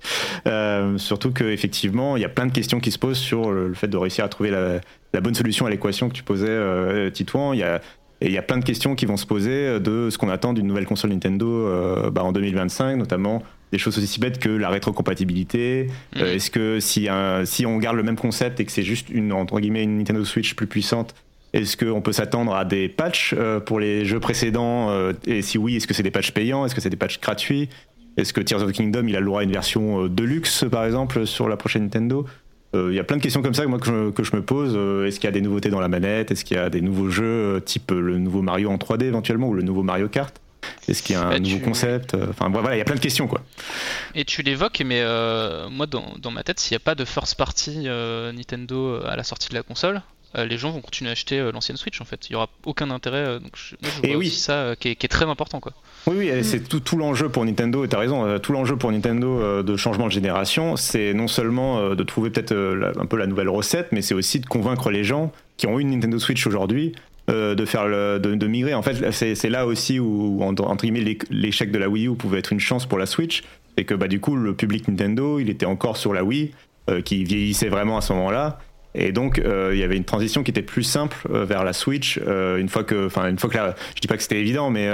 [0.46, 3.88] Euh, surtout qu'effectivement, il y a plein de questions qui se posent sur le, fait
[3.88, 4.80] de réussir à trouver la,
[5.12, 7.52] la bonne solution à l'équation que tu posais, euh, Titouan.
[7.52, 7.80] Il y a
[8.20, 10.52] et il y a plein de questions qui vont se poser de ce qu'on attend
[10.52, 15.86] d'une nouvelle console Nintendo bah, en 2025, notamment des choses aussi bêtes que la rétrocompatibilité.
[16.14, 16.20] Mmh.
[16.20, 19.32] Est-ce que si, un, si on garde le même concept et que c'est juste une,
[19.32, 21.14] entre guillemets, une Nintendo Switch plus puissante,
[21.52, 25.58] est-ce qu'on peut s'attendre à des patchs euh, pour les jeux précédents euh, Et si
[25.58, 27.68] oui, est-ce que c'est des patchs payants Est-ce que c'est des patchs gratuits?
[28.16, 30.64] Est-ce que Tears of the Kingdom, il a le droit à une version euh, deluxe,
[30.70, 32.24] par exemple, sur la prochaine Nintendo?
[32.72, 34.76] Il y a plein de questions comme ça que, moi, que, je, me pose.
[35.06, 36.30] Est-ce qu'il y a des nouveautés dans la manette?
[36.30, 39.54] Est-ce qu'il y a des nouveaux jeux, type le nouveau Mario en 3D éventuellement, ou
[39.54, 40.34] le nouveau Mario Kart?
[40.86, 42.16] Est-ce qu'il y a un bah, nouveau concept?
[42.28, 43.42] Enfin voilà, il y a plein de questions quoi.
[44.14, 45.02] Et tu l'évoques, mais
[45.70, 49.24] moi dans, dans, ma tête, s'il n'y a pas de first party Nintendo à la
[49.24, 50.02] sortie de la console,
[50.36, 52.28] euh, les gens vont continuer à acheter euh, l'ancienne Switch en fait.
[52.28, 53.18] Il y aura aucun intérêt.
[53.26, 54.30] Euh, donc je, moi, je vois oui.
[54.30, 55.72] ça qui est, très important quoi.
[56.06, 56.42] Oui, oui, mm.
[56.44, 57.84] c'est tout, l'enjeu pour Nintendo.
[57.84, 58.38] Et t'as raison.
[58.38, 62.54] Tout l'enjeu pour Nintendo de changement de génération, c'est non seulement de trouver peut-être
[62.98, 65.90] un peu la nouvelle recette, mais c'est aussi de convaincre les gens qui ont une
[65.90, 66.92] Nintendo Switch aujourd'hui
[67.28, 68.74] de faire de, migrer.
[68.74, 72.52] En fait, c'est là aussi où entre, guillemets l'échec de la Wii U pouvait être
[72.52, 73.42] une chance pour la Switch,
[73.76, 76.52] et que bah du coup le public Nintendo, il était encore sur la Wii,
[77.04, 78.58] qui vieillissait vraiment à ce moment-là
[78.94, 81.72] et donc, euh, il y avait une transition qui était plus simple euh, vers la
[81.72, 82.20] Switch.
[82.26, 84.70] Euh, une fois que, enfin, une fois que la, je dis pas que c'était évident,
[84.70, 84.88] mais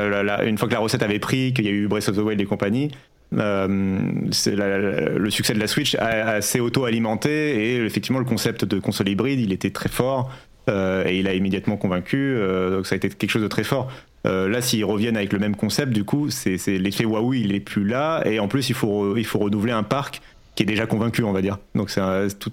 [0.47, 2.41] une fois que la recette avait pris, qu'il y a eu Breath of the Wild
[2.41, 2.91] et compagnie,
[3.33, 9.41] le succès de la Switch a, s'est auto-alimenté et effectivement, le concept de console hybride,
[9.41, 10.31] il était très fort
[10.69, 12.37] et il a immédiatement convaincu.
[12.71, 13.91] donc, ça a été quelque chose de très fort.
[14.25, 17.85] là, s'ils reviennent avec le même concept, du coup, c'est l'effet waouh, il est plus
[17.85, 20.21] là et en plus, il faut il faut renouveler un parc
[20.55, 21.59] qui est déjà convaincu, on va dire.
[21.75, 22.53] Donc, c'est tout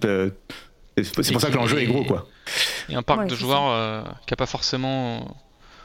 [1.01, 2.27] c'est pour ça que l'enjeu est gros, quoi.
[2.89, 5.37] Et un parc de joueurs euh, qui a pas forcément.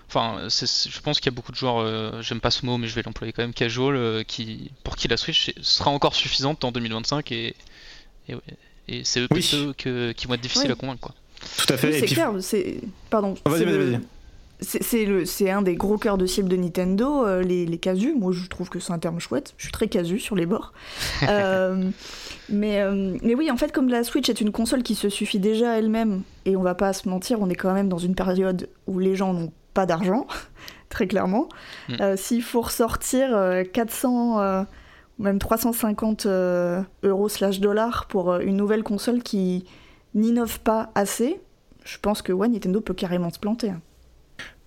[0.09, 2.89] Enfin, je pense qu'il y a beaucoup de joueurs, euh, j'aime pas ce mot, mais
[2.89, 6.65] je vais l'employer quand même, casual, euh, qui, pour qui la Switch sera encore suffisante
[6.65, 7.55] en 2025 et,
[8.89, 9.29] et, c'est eux,
[9.77, 11.01] qui vont être difficiles à convaincre.
[11.01, 11.15] Quoi.
[11.59, 12.01] Tout à fait.
[12.01, 12.81] c'est clair, c'est.
[13.11, 13.35] Pardon.
[13.45, 14.01] Vas-y, vas-y, vas-y
[14.61, 18.15] c'est un des gros cœurs de cible de Nintendo, euh, les, les, casus.
[18.17, 19.55] Moi, je trouve que c'est un terme chouette.
[19.57, 20.73] Je suis très casu sur les bords.
[21.29, 21.91] Euh,
[22.49, 25.39] mais, euh, mais oui, en fait, comme la Switch est une console qui se suffit
[25.39, 28.69] déjà elle-même, et on va pas se mentir, on est quand même dans une période
[28.87, 30.27] où les gens n'ont pas d'argent,
[30.89, 31.49] très clairement.
[31.89, 32.17] Mm.
[32.17, 34.65] S'il faut ressortir 400
[35.19, 39.67] même 350 euros slash dollars pour une nouvelle console qui
[40.15, 41.41] n'innove pas assez,
[41.85, 43.71] je pense que ouais, Nintendo peut carrément se planter.
[43.71, 43.81] Hein.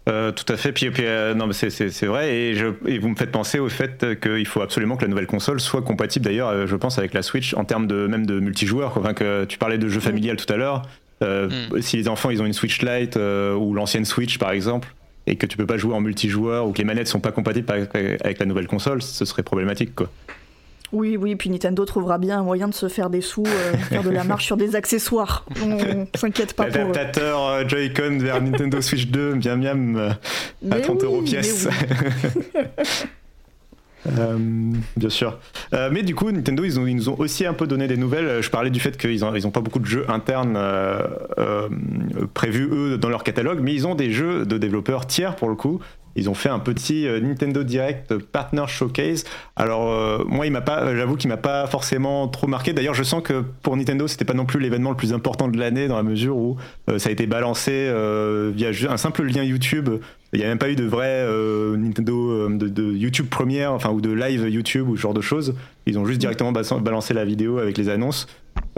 [0.09, 0.71] Euh, tout à fait.
[0.71, 2.33] Puis, euh, non, mais c'est vrai.
[2.33, 5.27] Et, je, et, vous me faites penser au fait qu'il faut absolument que la nouvelle
[5.27, 8.39] console soit compatible, d'ailleurs, euh, je pense, avec la Switch en termes de même de
[8.39, 8.97] multijoueur.
[8.97, 10.83] Enfin, que tu parlais de jeux familial tout à l'heure.
[11.21, 11.81] Mm.
[11.81, 14.91] Si les enfants ils ont une Switch Lite ou l'ancienne Switch, par exemple,
[15.27, 17.71] et que tu peux pas jouer en multijoueur ou que les manettes sont pas compatibles
[17.71, 20.09] avec, avec la nouvelle console, ce serait problématique, quoi.
[20.91, 24.03] Oui, oui, puis Nintendo trouvera bien un moyen de se faire des sous, euh, faire
[24.03, 25.45] de la marche sur des accessoires.
[25.63, 30.09] On s'inquiète pas pour Adaptateur euh, Joy-Con vers Nintendo Switch 2, bien miam, euh,
[30.69, 31.69] à 30 euros pièce.
[34.97, 35.39] bien sûr.
[35.91, 38.41] mais du coup, Nintendo, ils, ont, ils, nous ont aussi un peu donné des nouvelles.
[38.41, 40.59] Je parlais du fait qu'ils n'ont ils ont pas beaucoup de jeux internes
[42.33, 45.55] prévus, eux, dans leur catalogue, mais ils ont des jeux de développeurs tiers, pour le
[45.55, 45.79] coup,
[46.15, 49.23] ils ont fait un petit euh, Nintendo Direct Partner Showcase.
[49.55, 52.73] Alors euh, moi, il m'a pas, euh, j'avoue qu'il m'a pas forcément trop marqué.
[52.73, 55.57] D'ailleurs, je sens que pour Nintendo, c'était pas non plus l'événement le plus important de
[55.57, 56.57] l'année dans la mesure où
[56.97, 57.91] ça a été balancé
[58.53, 59.89] via un simple lien YouTube.
[60.33, 61.25] Il n'y a même pas eu de vrai
[61.77, 65.55] Nintendo de, YouTube première, enfin ou de live YouTube ou ce genre de choses.
[65.85, 68.27] Ils ont juste directement balancé la vidéo avec les annonces.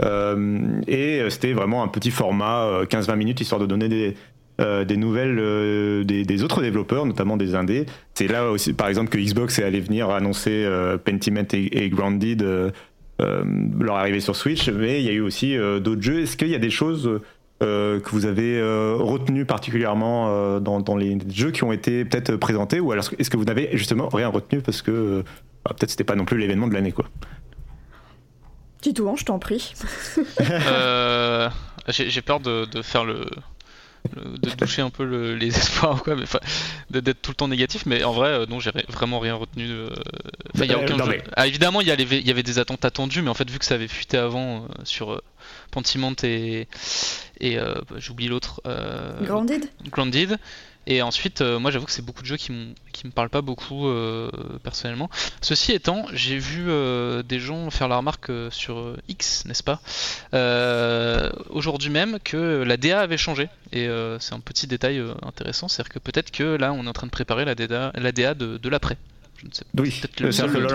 [0.00, 4.14] et c'était vraiment un petit format, 15-20 minutes, histoire de donner des,
[4.60, 7.86] euh, des nouvelles euh, des, autres développeurs, notamment des indés.
[8.14, 12.72] C'est là aussi, par exemple, que Xbox est allé venir annoncer euh, Pentiment et, Grounded
[13.18, 16.20] leur arrivée sur Switch, mais il y a eu aussi d'autres jeux.
[16.20, 17.20] Est-ce qu'il y a des choses
[17.60, 18.60] que vous avez
[18.98, 23.44] retenues particulièrement dans, les jeux qui ont été peut-être présentés, ou alors est-ce que vous
[23.44, 25.22] n'avez justement rien retenu parce que
[25.64, 27.06] bah, peut-être c'était pas non plus l'événement de l'année, quoi?
[28.84, 29.72] Titouan, je t'en prie.
[30.40, 31.48] euh,
[31.88, 33.24] J'ai peur de, de, faire le,
[34.14, 37.86] de toucher un peu le, les espoirs, quoi, mais d'être tout le temps négatif.
[37.86, 39.70] Mais en vrai, euh, non, j'ai vraiment rien retenu.
[39.70, 39.88] Euh,
[40.56, 41.22] y a aucun jeu.
[41.36, 43.74] Ah, évidemment, il y, y avait des attentes attendues, mais en fait, vu que ça
[43.74, 45.20] avait fuité avant euh, sur
[45.70, 46.68] Pentiment et
[47.40, 47.58] et
[47.96, 48.62] j'oublie l'autre.
[49.22, 49.68] Grounded?
[49.90, 50.38] Grounded.
[50.86, 52.52] Et ensuite, euh, moi j'avoue que c'est beaucoup de jeux qui,
[52.92, 54.30] qui me parlent pas beaucoup euh,
[54.62, 55.08] personnellement.
[55.40, 59.80] Ceci étant, j'ai vu euh, des gens faire la remarque sur X, n'est-ce pas?
[61.48, 63.48] Aujourd'hui même que la DA avait changé.
[63.72, 63.88] Et
[64.20, 67.12] c'est un petit détail intéressant, c'est-à-dire que peut-être que là on est en train de
[67.12, 68.96] préparer la DA, la DA de, de l'après.
[69.78, 70.02] Oui,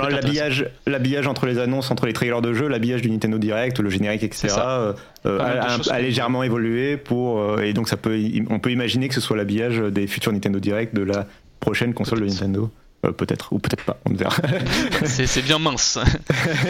[0.10, 3.90] l'habillage, l'habillage entre les annonces, entre les trailers de jeux, l'habillage du Nintendo Direct, le
[3.90, 4.48] générique, etc.
[4.60, 4.94] Euh,
[5.26, 8.18] euh, a, légèrement évolué pour euh, et donc ça peut,
[8.50, 11.28] on peut imaginer que ce soit l'habillage des futurs Nintendo Direct de la
[11.60, 12.70] prochaine console de Nintendo.
[13.02, 14.36] peut-être ou peut-être pas, on verra.
[15.06, 15.98] c'est bien mince.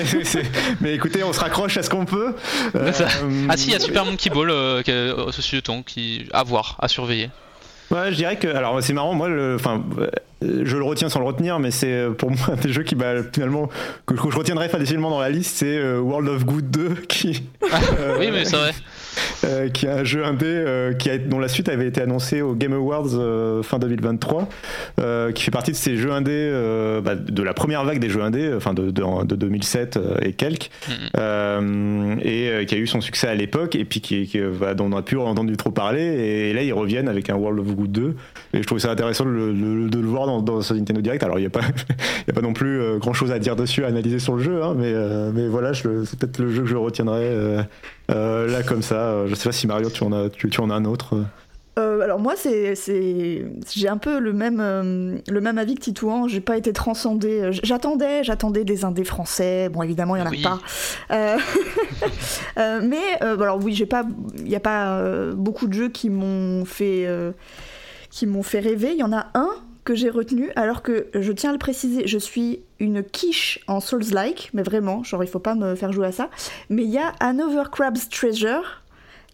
[0.81, 2.35] mais écoutez, on se raccroche à ce qu'on peut.
[2.75, 4.51] ah si, il y a Super Monkey Ball,
[5.31, 7.29] ceci de temps, qui à voir, à surveiller.
[7.91, 9.83] Ouais, je dirais que alors c'est marrant, moi, enfin,
[10.41, 12.95] je le retiens sans le retenir, mais c'est euh, pour moi un des jeux qui
[12.95, 13.69] bah, finalement
[14.05, 17.43] que, je retiendrai facilement dans la liste, c'est euh, World of Good 2 qui.
[17.99, 18.71] Euh, oui, mais c'est vrai.
[19.73, 22.73] Qui est un jeu indé qui a, dont la suite avait été annoncée au Game
[22.73, 24.49] Awards fin 2023,
[25.33, 26.51] qui fait partie de ces jeux indés
[27.03, 32.19] bah, de la première vague des jeux indés, enfin de, de, 2007 et quelques, mm-hmm.
[32.21, 34.97] et qui a eu son succès à l'époque et puis qui, qui bah, dont on
[34.97, 38.15] a pu entendu trop parler et, là ils reviennent avec un World of Good 2
[38.53, 41.23] et je trouve ça intéressant de le voir dans, ce Nintendo Direct.
[41.23, 41.61] Alors, il n'y a, pas,
[42.29, 44.63] a pas non plus euh, grand chose à dire dessus, à analyser sur le jeu,
[44.63, 47.65] hein, mais, euh, mais voilà, c'est peut-être le jeu que je retiendrai
[48.09, 49.27] euh, là comme ça.
[49.27, 51.23] Je sais pas si Mario, tu en as, tu, en as un autre.
[51.77, 52.73] alors moi, c'est,
[53.73, 54.57] j'ai un peu le même,
[55.27, 56.27] le même avis que Titouan.
[56.27, 57.49] J'ai pas été transcendé.
[57.63, 59.69] J'attendais, j'attendais des indés français.
[59.69, 60.57] Bon, évidemment, il y en a
[61.09, 61.39] pas.
[62.81, 64.03] mais alors oui, j'ai pas,
[64.37, 65.01] il n'y a pas
[65.33, 67.07] beaucoup de jeux qui m'ont fait,
[68.09, 68.91] qui m'ont fait rêver.
[68.91, 69.51] Il y en a un
[69.89, 73.79] que j'ai retenu, alors que je tiens à le préciser, je suis une quiche en
[73.79, 76.29] Souls-like, mais vraiment, genre il faut pas me faire jouer à ça.
[76.69, 78.83] Mais il y a Another Crab's Treasure,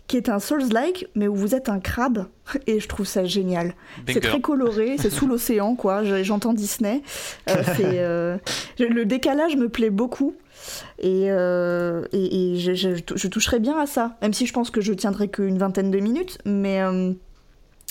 [0.07, 2.27] qui est un Souls-like, mais où vous êtes un crabe,
[2.67, 3.73] et je trouve ça génial.
[4.07, 6.05] C'est très coloré, c'est sous l'océan, quoi.
[6.23, 7.01] J'entends Disney.
[7.49, 8.37] Euh, euh,
[8.79, 10.35] le décalage me plaît beaucoup.
[10.99, 14.93] Et, euh, et, je, je, toucherai bien à ça, même si je pense que je
[14.93, 16.79] tiendrai qu'une vingtaine de minutes, mais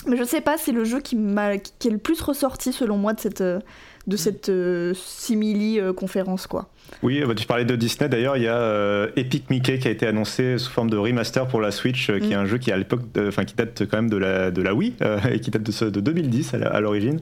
[0.06, 2.96] mais je sais pas, c'est le jeu qui, m'a, qui est le plus ressorti selon
[2.96, 3.60] moi de cette, euh,
[4.06, 6.68] de cette euh, simili euh, conférence quoi.
[7.02, 10.06] Oui, bah, tu parlais de Disney d'ailleurs, il y a Epic Mickey qui a été
[10.06, 12.40] annoncé sous forme de remaster pour la Switch, qui est mm.
[12.40, 14.94] un jeu qui à l'époque, qui date quand même de la, de la Wii
[15.30, 17.20] et qui date de, de 2010 à l'origine.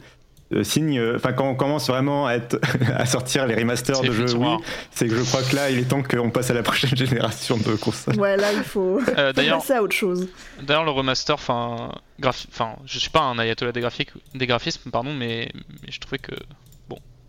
[0.54, 2.60] Euh, signe, euh, enfin quand on commence vraiment à, être,
[2.96, 4.58] à sortir les remasters de jeux Wii,
[4.90, 7.56] c'est que je crois que là il est temps qu'on passe à la prochaine génération
[7.56, 8.18] de consoles.
[8.18, 10.28] Ouais, là il faut, euh, passer à autre chose.
[10.62, 15.14] D'ailleurs le remaster, enfin, enfin, je suis pas un ayatollah des graphiques, des graphismes, pardon,
[15.14, 16.34] mais, mais je trouvais que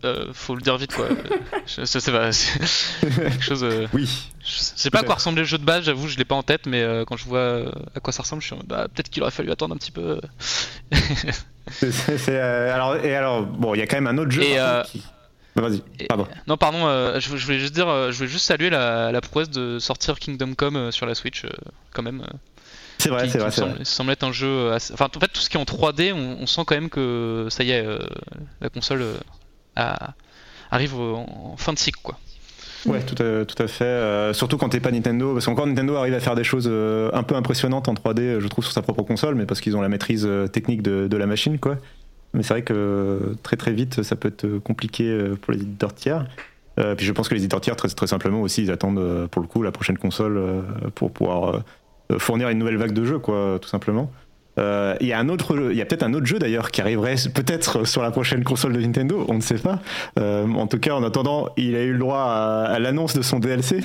[0.04, 1.08] bon, faut le dire vite quoi.
[1.66, 2.30] je, sais pas,
[3.00, 3.66] quelque chose.
[3.92, 4.30] oui.
[4.44, 6.42] Je sais pas à quoi ressemblait le jeu de base, j'avoue, je l'ai pas en
[6.42, 7.64] tête, mais quand je vois
[7.94, 10.20] à quoi ça ressemble, je suis bah, peut-être qu'il aurait fallu attendre un petit peu.
[12.28, 14.42] Euh, alors, et alors, bon, il y a quand même un autre jeu.
[14.44, 14.82] Euh,
[15.56, 16.26] Vas-y, pardon.
[16.48, 19.78] non, pardon, euh, je, voulais juste dire, je voulais juste saluer la, la prouesse de
[19.78, 21.46] sortir Kingdom Come sur la Switch,
[21.92, 22.26] quand même.
[22.98, 23.50] C'est vrai, c'est vrai.
[23.50, 24.72] Ça semble, être un jeu.
[24.92, 27.62] Enfin, en fait, tout ce qui est en 3D, on, sent quand même que ça
[27.62, 27.86] y est,
[28.60, 29.04] la console
[29.76, 32.18] arrive en fin de cycle, quoi.
[32.86, 33.84] Ouais, tout à, tout à fait.
[33.84, 37.10] Euh, surtout quand t'es pas Nintendo, parce qu'encore Nintendo arrive à faire des choses euh,
[37.14, 39.80] un peu impressionnantes en 3D, je trouve, sur sa propre console, mais parce qu'ils ont
[39.80, 41.78] la maîtrise euh, technique de, la machine, quoi.
[42.34, 46.26] Mais c'est vrai que très très vite, ça peut être compliqué pour les éditeurs tiers.
[46.96, 49.46] puis je pense que les éditeurs tiers, très, très simplement aussi, ils attendent pour le
[49.46, 50.64] coup la prochaine console
[50.96, 51.62] pour pouvoir
[52.18, 54.10] fournir une nouvelle vague de jeux, quoi, tout simplement.
[54.58, 58.10] Euh, il y a a peut-être un autre jeu d'ailleurs qui arriverait peut-être sur la
[58.10, 59.80] prochaine console de Nintendo, on ne sait pas.
[60.18, 63.38] Euh, en tout cas, en attendant, il a eu le droit à, l'annonce de son
[63.38, 63.80] DLC.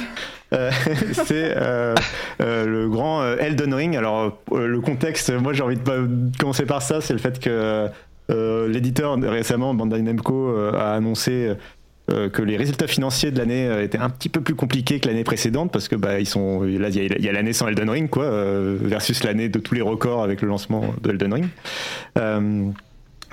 [0.53, 0.71] Euh,
[1.25, 1.55] c'est
[2.39, 3.95] le grand Elden Ring.
[3.95, 7.88] Alors, le contexte, moi j'ai envie de commencer par ça, c'est le fait que
[8.67, 11.53] l'éditeur récemment, Bandai Namco, a annoncé
[12.32, 15.24] que les résultats financiers de l'année euh, étaient un petit peu plus compliqués que l'année
[15.24, 18.24] précédente parce que bah ils sont là il y a, l'année sans Elden Ring quoi
[18.24, 21.45] euh, versus l'année de tous les records avec le lancement de Elden Ring.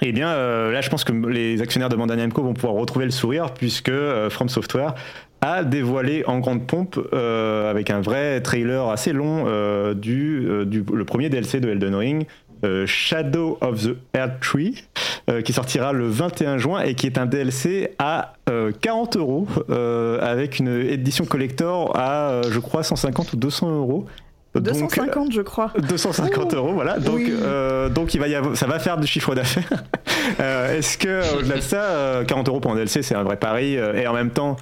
[0.02, 3.10] eh bien là je pense que les actionnaires de Bandai Namco vont pouvoir retrouver le
[3.10, 3.92] sourire puisque
[4.30, 4.94] From Software
[5.40, 9.44] a dévoilé en grande pompe avec un vrai trailer assez long
[9.94, 12.26] du, le premier DLC de Elden Ring,
[12.86, 14.84] Shadow of the Earth Tree,
[15.44, 18.34] qui sortira le 21 juin et qui est un DLC à
[18.80, 19.46] 40 euros
[20.20, 24.06] avec une édition collector à, je crois, 150 ou 200 euros.
[24.54, 25.72] 250, je crois.
[25.88, 26.98] 250 euros, voilà.
[26.98, 27.22] Donc,
[27.92, 29.84] donc il va y avoir, ça va faire du chiffre d'affaires.
[30.38, 34.06] Est-ce que, au-delà de ça, 40 euros pour un DLC, c'est un vrai pari Et
[34.06, 34.56] en même temps,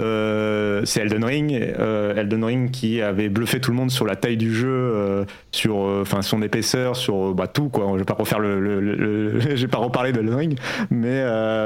[0.00, 4.16] euh, c'est Elden Ring, euh, Elden Ring qui avait bluffé tout le monde sur la
[4.16, 7.86] taille du jeu, euh, sur enfin son épaisseur, sur bah, tout quoi.
[7.94, 10.58] Je vais pas refaire le, le, j'ai pas reparlé d'Elden Ring,
[10.90, 11.24] mais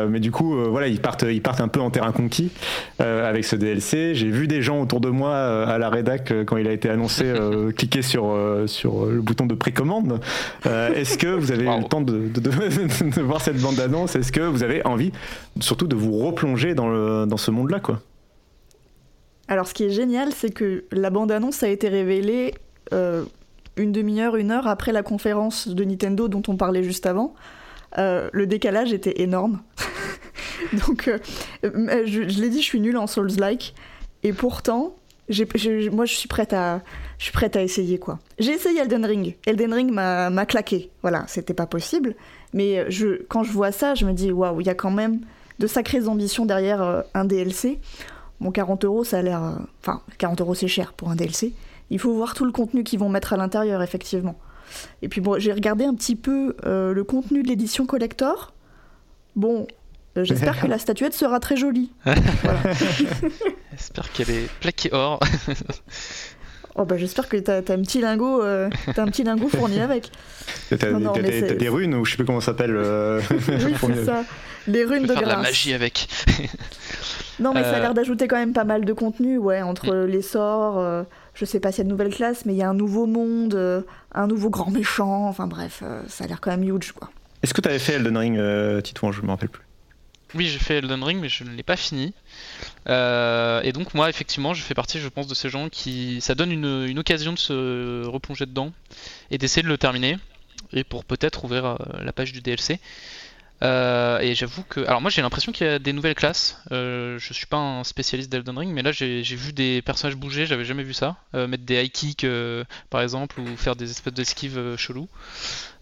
[0.09, 2.51] mais du coup voilà ils partent ils partent un peu en terrain conquis
[2.99, 4.15] avec ce DLC.
[4.15, 7.33] J'ai vu des gens autour de moi à la rédac quand il a été annoncé
[7.77, 10.21] cliquer sur sur le bouton de précommande.
[10.65, 14.33] Est-ce que vous avez eu le temps de, de, de, voir cette bande d'annonce Est-ce
[14.33, 15.13] que vous avez envie
[15.61, 18.01] surtout de vous replonger dans le dans ce monde là quoi?
[19.49, 22.55] Alors, ce qui est génial, c'est que la bande-annonce a été révélée
[22.93, 23.25] euh,
[23.77, 27.35] une demi-heure, une heure après la conférence de Nintendo dont on parlait juste avant.
[27.99, 29.61] Euh, le décalage était énorme.
[30.87, 31.19] Donc, euh,
[31.63, 33.75] je, l'ai dit, je suis nulle en Souls-like.
[34.23, 34.97] Et pourtant,
[35.93, 36.83] moi, je suis prête à,
[37.57, 38.19] essayer quoi.
[38.39, 39.37] J'ai essayé Elden Ring.
[39.47, 40.91] Elden Ring m'a claqué.
[41.03, 42.15] Voilà, c'était pas possible.
[42.55, 42.87] Mais
[43.29, 45.21] quand je vois ça, je me dis waouh, il y a quand même
[45.59, 47.79] de sacrées ambitions derrière un DLC.
[48.45, 49.43] Bon, 40 euros, ça a l'air.
[49.43, 51.55] Euh, enfin, 40 euros, c'est cher pour un DLC.
[51.89, 54.39] Il faut voir tout le contenu qu'ils vont mettre à l'intérieur, effectivement.
[55.01, 58.53] Et puis, bon, j'ai regardé un petit peu euh, le contenu de l'édition collector.
[59.35, 59.67] Bon,
[60.19, 61.91] euh, j'espère que la statuette sera très jolie.
[63.73, 65.21] J'espère qu'elle est plaquée or.
[66.77, 68.69] Oh bah j'espère que t'as as un petit lingot, un
[69.07, 70.11] petit lingot fourni avec.
[70.71, 72.77] T'as des runes ou je sais plus comment ça s'appelle.
[73.31, 74.25] oui c'est ça.
[74.67, 75.23] Les runes de grâce.
[75.23, 76.09] de la magie avec.
[77.41, 79.93] Non, mais ça a l'air euh, d'ajouter quand même pas mal de contenu, ouais, entre
[79.93, 80.07] mm.
[80.07, 80.79] les sorts.
[80.79, 81.03] Euh,
[81.35, 83.07] je sais pas s'il y a de nouvelles classes, mais il y a un nouveau
[83.07, 85.27] monde, euh, un nouveau grand méchant.
[85.27, 87.11] Enfin bref, ça a l'air quand même huge, quoi.
[87.43, 89.13] Est-ce que tu avais fait Elden Ring, Titouan?
[89.13, 89.65] Je me rappelle plus.
[90.35, 92.15] Oui, j'ai fait Elden Ring, mais je ne l'ai pas fini.
[92.89, 96.21] et donc, moi, effectivement, je fais partie, je pense, de ces gens qui.
[96.21, 98.73] Ça donne une, une occasion de se replonger dedans
[99.31, 100.17] et d'essayer de le terminer.
[100.73, 102.81] Et pour peut-être ouvrir la page du DLC.
[103.65, 104.81] Euh, et j'avoue que.
[104.87, 106.59] Alors, moi j'ai l'impression qu'il y a des nouvelles classes.
[106.73, 110.47] Euh, je suis pas un spécialiste d'Elden Ring, mais là j'ai vu des personnages bouger,
[110.47, 111.17] j'avais jamais vu ça.
[111.35, 112.27] Euh, mettre des high kicks
[112.91, 115.09] par exemple, ou faire des espèces d'esquives chelous.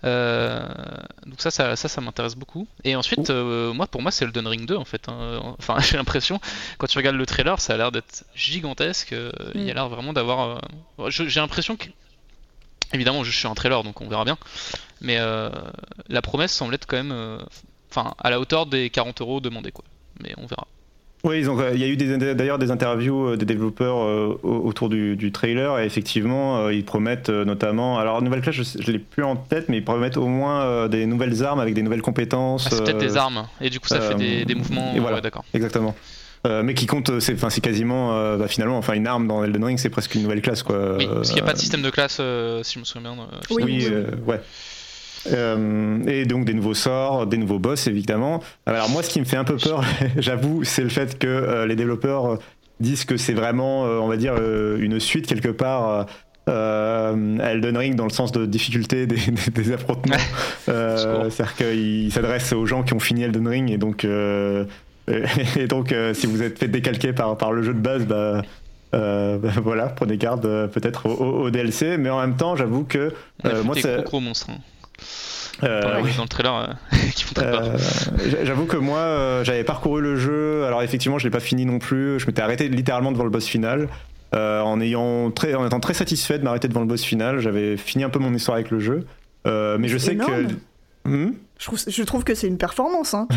[0.03, 2.69] donc, ça, ça, ça, m'intéresse beaucoup.
[2.85, 5.09] Et ensuite, moi pour moi c'est Elden Ring 2 en fait.
[5.09, 5.55] Hein.
[5.59, 6.41] Enfin, j'ai l'impression,
[6.79, 9.15] quand tu regardes le trailer, ça a l'air d'être gigantesque.
[9.55, 9.75] Il y a mm.
[9.75, 10.61] l'air vraiment d'avoir.
[11.09, 11.87] J'ai l'impression que.
[12.95, 14.37] Évidemment, je suis un trailer donc on verra bien.
[15.03, 15.51] Mais euh,
[16.09, 17.39] la promesse semble être quand même euh,
[17.95, 19.85] enfin à la hauteur des 40 euros demandés quoi.
[20.23, 20.67] Mais on verra.
[21.25, 21.97] Oui, il y a eu
[22.35, 23.97] d'ailleurs des, interviews euh, des développeurs
[24.43, 29.23] autour du, trailer et effectivement ils promettent notamment, alors nouvelle classe je, ne l'ai plus
[29.23, 32.67] en tête mais ils promettent au moins des nouvelles armes avec des nouvelles compétences.
[32.67, 34.93] Ah, c'est peut-être des armes et du coup ça fait des, mouvements.
[34.97, 35.45] Et voilà, d'accord.
[35.55, 35.95] Exactement.
[36.45, 39.91] mais qui compte, c'est, c'est quasiment, bah, finalement, enfin une arme dans Elden Ring, c'est
[39.91, 40.97] presque une nouvelle classe quoi.
[40.97, 42.21] Oui, parce qu'il n'y a pas de système de classe,
[42.63, 43.29] si je me souviens bien.
[43.51, 43.89] oui, oui
[44.27, 44.41] ouais.
[45.31, 48.43] Euh, et donc des nouveaux sorts, des nouveaux boss évidemment.
[48.67, 49.85] Alors moi ce qui me fait un peu peur,
[50.17, 52.39] j'avoue, c'est le fait que euh, les développeurs
[52.81, 56.07] disent que c'est vraiment, euh, on va dire, une suite quelque part.
[56.49, 59.17] Elden Ring dans le sens de difficulté des,
[59.55, 60.17] des, affrontements.
[60.65, 66.27] C'est-à-dire qu'il s'adresse aux gens qui ont fini Elden Ring et donc, et donc si
[66.27, 68.43] vous êtes fait décalquer par, par le jeu de base, bah,
[68.91, 73.15] bah voilà, prenez garde peut-être au, DLC, mais en même temps, j'avoue que
[73.63, 74.51] moi c'est gros monstre.
[74.51, 74.59] Hein.
[75.63, 77.63] Euh, dans le trailer euh, qui font très peur.
[77.63, 80.65] Euh, j'avoue que moi, j'avais parcouru le jeu.
[80.65, 82.19] Alors effectivement, je l'ai pas fini non plus.
[82.19, 83.89] Je m'étais arrêté littéralement devant le boss final.
[84.33, 88.05] en, ayant très, en étant très satisfait de m'arrêter devant le boss final, j'avais fini
[88.05, 89.07] un peu mon histoire avec le jeu.
[89.45, 90.47] mais je sais que.
[91.05, 91.33] Hmm
[91.63, 93.15] je trouve, je trouve, que c'est une performance.
[93.15, 93.29] Hein,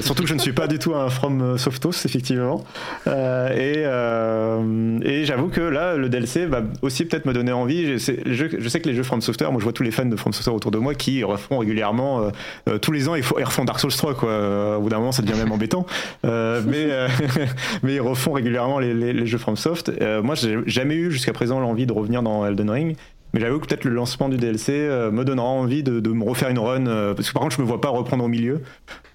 [0.00, 2.62] surtout que je ne suis pas du tout un From Softos, effectivement.
[3.08, 7.98] Euh, et, euh, et j'avoue que là, le DLC va aussi peut-être me donner envie.
[7.98, 10.14] Je, je, sais que les jeux From Software, moi je vois tous les fans de
[10.14, 12.30] From Software autour de moi qui refont régulièrement,
[12.68, 14.14] euh, tous les ans, ils, refont Dark Souls 3.
[14.14, 14.78] Quoi.
[14.78, 15.84] Au bout d'un moment, ça devient même embêtant.
[16.22, 17.08] mais,
[17.82, 19.90] mais ils refont régulièrement les, les, les jeux From Soft.
[20.22, 22.96] moi, j'ai jamais eu jusqu'à présent l'envie de revenir dans Elden Ring.
[23.32, 26.48] Mais j'avoue que peut-être le lancement du DLC euh, me donnera envie de, me refaire
[26.48, 26.86] une run.
[26.86, 28.62] Euh, parce que par contre, je me vois pas reprendre au milieu.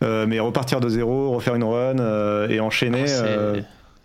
[0.04, 3.06] Euh, mais repartir de zéro, refaire une run et enchaîner.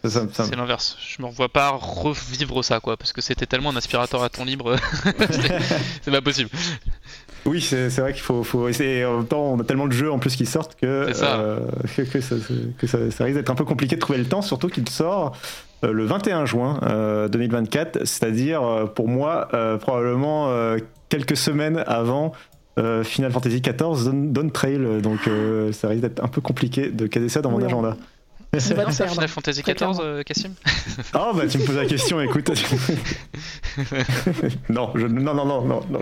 [0.04, 0.96] Ah, c'est l'inverse.
[1.00, 4.44] Je me revois pas revivre ça, quoi, parce que c'était tellement un aspirateur à temps
[4.44, 4.76] libre,
[6.02, 6.48] c'est pas possible.
[7.44, 9.04] Oui, c'est vrai qu'il faut, faut essayer.
[9.04, 11.58] En même temps, on a tellement de jeux en plus qui sortent que, ça.
[11.96, 12.20] que,
[12.86, 15.36] ça, risque d'être un peu compliqué de trouver le temps, surtout qu'il sort
[15.82, 16.80] le 21 juin
[17.30, 19.48] 2024, euh, c'est-à-dire euh, pour moi
[19.80, 20.50] probablement
[21.08, 22.32] quelques semaines avant
[23.04, 25.20] Final Fantasy XIV Dawn Trail, donc
[25.72, 27.96] ça risque d'être un peu compliqué de caser ça dans mon agenda.
[28.58, 30.54] C'est pas ça Final Fantasy XIV, Cassim?
[31.14, 32.48] Oh bah tu me poses la question, écoute.
[34.68, 36.00] non, je, non, non, non, non, non.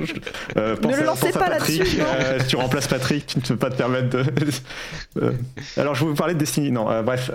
[0.56, 2.00] euh, pense ne le lancez pas là-dessus.
[2.00, 4.24] Euh, si tu remplaces Patrick, tu ne peux pas te permettre de.
[5.22, 5.32] Euh,
[5.76, 6.70] alors je vais vous parler de Destiny.
[6.70, 7.30] Non, euh, bref.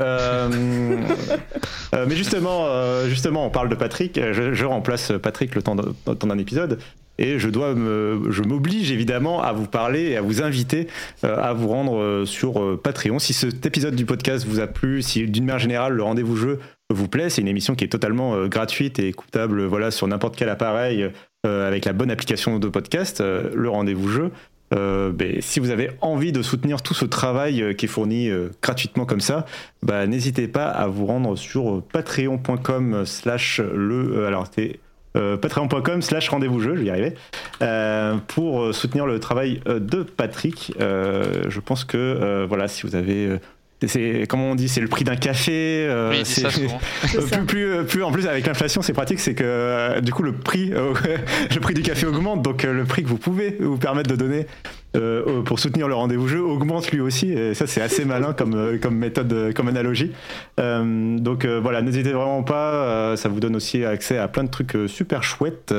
[1.93, 2.67] mais justement,
[3.07, 4.19] justement, on parle de Patrick.
[4.19, 6.79] Je, je remplace Patrick le temps d'un épisode
[7.19, 10.87] et je dois me, je m'oblige évidemment à vous parler et à vous inviter
[11.23, 13.19] euh, à vous rendre euh, sur euh, Patreon.
[13.19, 16.59] Si cet épisode du podcast vous a plu, si d'une manière générale le rendez-vous jeu
[16.89, 20.49] vous plaît, c'est une émission qui est totalement gratuite et écoutable voilà sur n'importe quel
[20.49, 21.07] appareil
[21.43, 24.31] avec la bonne application de podcast, le rendez-vous jeu.
[24.71, 28.31] Ben, si vous avez envie de soutenir tout ce travail qui est fourni
[28.63, 29.45] gratuitement comme ça,
[29.83, 34.25] bah, n'hésitez pas à vous rendre sur patreon.com slash le...
[34.25, 34.79] alors c'était
[35.15, 37.15] euh, patreon.com slash rendez-vous jeu, je vais y arriver,
[37.61, 40.73] euh, pour euh, soutenir le travail de Patrick.
[40.79, 43.39] je pense que, voilà, si vous avez
[43.87, 48.11] c'est comment on dit c'est le prix d'un café oui, c'est plus, plus, plus, en
[48.11, 50.69] plus avec l'inflation c'est pratique c'est que du coup le prix
[51.55, 54.47] le prix du café augmente donc le prix que vous pouvez vous permettre de donner
[54.95, 57.31] euh, pour soutenir le rendez-vous jeu augmente lui aussi.
[57.31, 60.11] Et ça, c'est assez malin comme, euh, comme méthode, euh, comme analogie.
[60.57, 63.15] donc voilà, n'hésitez vraiment pas.
[63.15, 65.73] ça vous donne aussi accès à plein de trucs super chouettes.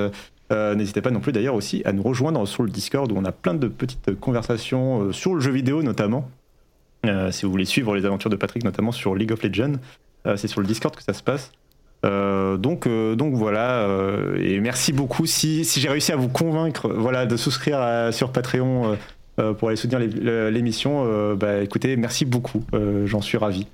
[0.51, 3.32] N'hésitez pas non plus d'ailleurs aussi à nous rejoindre sur le Discord où on a
[3.32, 6.28] plein de petites conversations sur le jeu vidéo notamment.
[7.30, 9.76] Si vous voulez suivre les aventures de Patrick, notamment sur League of Legends,
[10.36, 11.53] c'est sur le Discord que ça se passe.
[12.05, 15.26] Euh, donc, euh, donc voilà, euh, et merci beaucoup.
[15.26, 18.96] Si, si j'ai réussi à vous convaincre voilà, de souscrire sur Patreon
[19.59, 22.64] pour aller soutenir l'émission, bah, écoutez, merci beaucoup,
[23.05, 23.66] j'en suis ravi.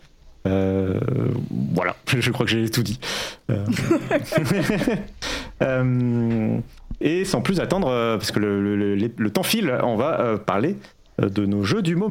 [0.45, 3.01] voilà, je crois que j'ai tout dit.
[7.01, 10.77] et sans plus attendre, parce que le, le, le temps file, on va parler
[11.19, 12.11] de nos jeux du moment.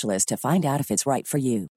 [0.01, 1.67] to find out if it's right for you.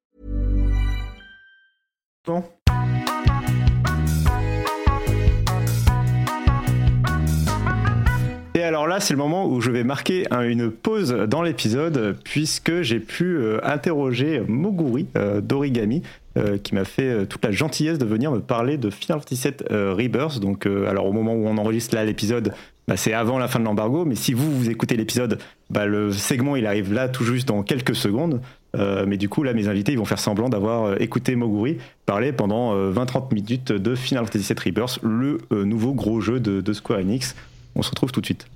[8.56, 12.80] Et alors là, c'est le moment où je vais marquer une pause dans l'épisode, puisque
[12.80, 16.02] j'ai pu euh, interroger Moguri euh, d'Origami,
[16.38, 19.68] euh, qui m'a fait toute la gentillesse de venir me parler de Final Fantasy VII
[19.70, 20.40] Rebirth.
[20.40, 22.54] Donc, alors au moment où on enregistre là l'épisode,
[22.86, 25.38] bah, c'est avant la fin de l'embargo, mais si vous, vous écoutez l'épisode,
[25.70, 28.40] bah, le segment il arrive là tout juste dans quelques secondes.
[28.76, 31.78] Euh, mais du coup, là, mes invités, ils vont faire semblant d'avoir euh, écouté Moguri
[32.06, 36.60] parler pendant 20-30 euh, minutes de Final Fantasy VII Rebirth, le nouveau gros jeu de,
[36.60, 37.36] de Square Enix.
[37.76, 38.46] On se retrouve tout de suite.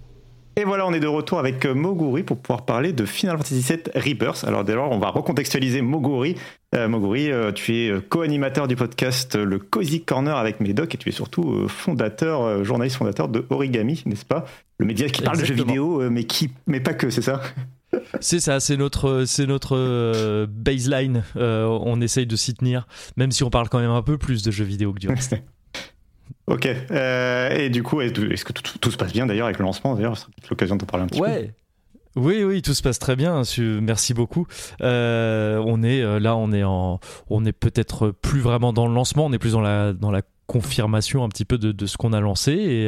[0.58, 3.60] Et voilà, on est de retour avec euh, Moguri pour pouvoir parler de Final Fantasy
[3.60, 4.42] VII Rebirth.
[4.42, 6.34] Alors d'ailleurs, on va recontextualiser Moguri.
[6.74, 11.10] Euh, Moguri, euh, tu es co-animateur du podcast Le Cozy Corner avec Médoc et tu
[11.10, 14.46] es surtout fondateur, journaliste fondateur de Origami, n'est-ce pas?
[14.78, 17.40] Le média qui parle de jeux vidéo, mais, qui, mais pas que, c'est ça?
[18.18, 21.22] C'est ça, c'est notre, c'est notre baseline.
[21.36, 24.50] on essaye de s'y tenir, même si on parle quand même un peu plus de
[24.50, 25.36] jeux vidéo que du reste.
[26.48, 26.66] Ok.
[26.66, 29.94] Euh, et du coup, est-ce que tout, se passe bien d'ailleurs avec le lancement?
[29.94, 31.52] D'ailleurs, c'est peut-être l'occasion de parler un petit ouais.
[32.16, 33.42] Oui, oui, tout se passe très bien.
[33.80, 34.46] Merci beaucoup.
[34.80, 38.94] Euh, on est euh, là, on est en, on est peut-être plus vraiment dans le
[38.94, 42.14] lancement, on est plus dans la dans la confirmation un petit peu de, ce qu'on
[42.14, 42.86] a lancé et,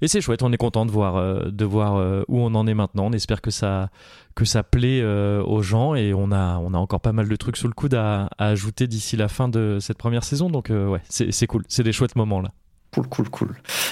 [0.00, 0.42] et c'est chouette.
[0.42, 3.08] On est content de voir de voir où on en est maintenant.
[3.08, 3.90] On espère que ça
[4.34, 7.58] que ça plaît aux gens et on a on a encore pas mal de trucs
[7.58, 10.48] sous le coude à, à ajouter d'ici la fin de cette première saison.
[10.48, 11.64] Donc ouais, c'est cool.
[11.68, 12.50] C'est des chouettes moments là.
[12.94, 13.48] Cool, cool, cool.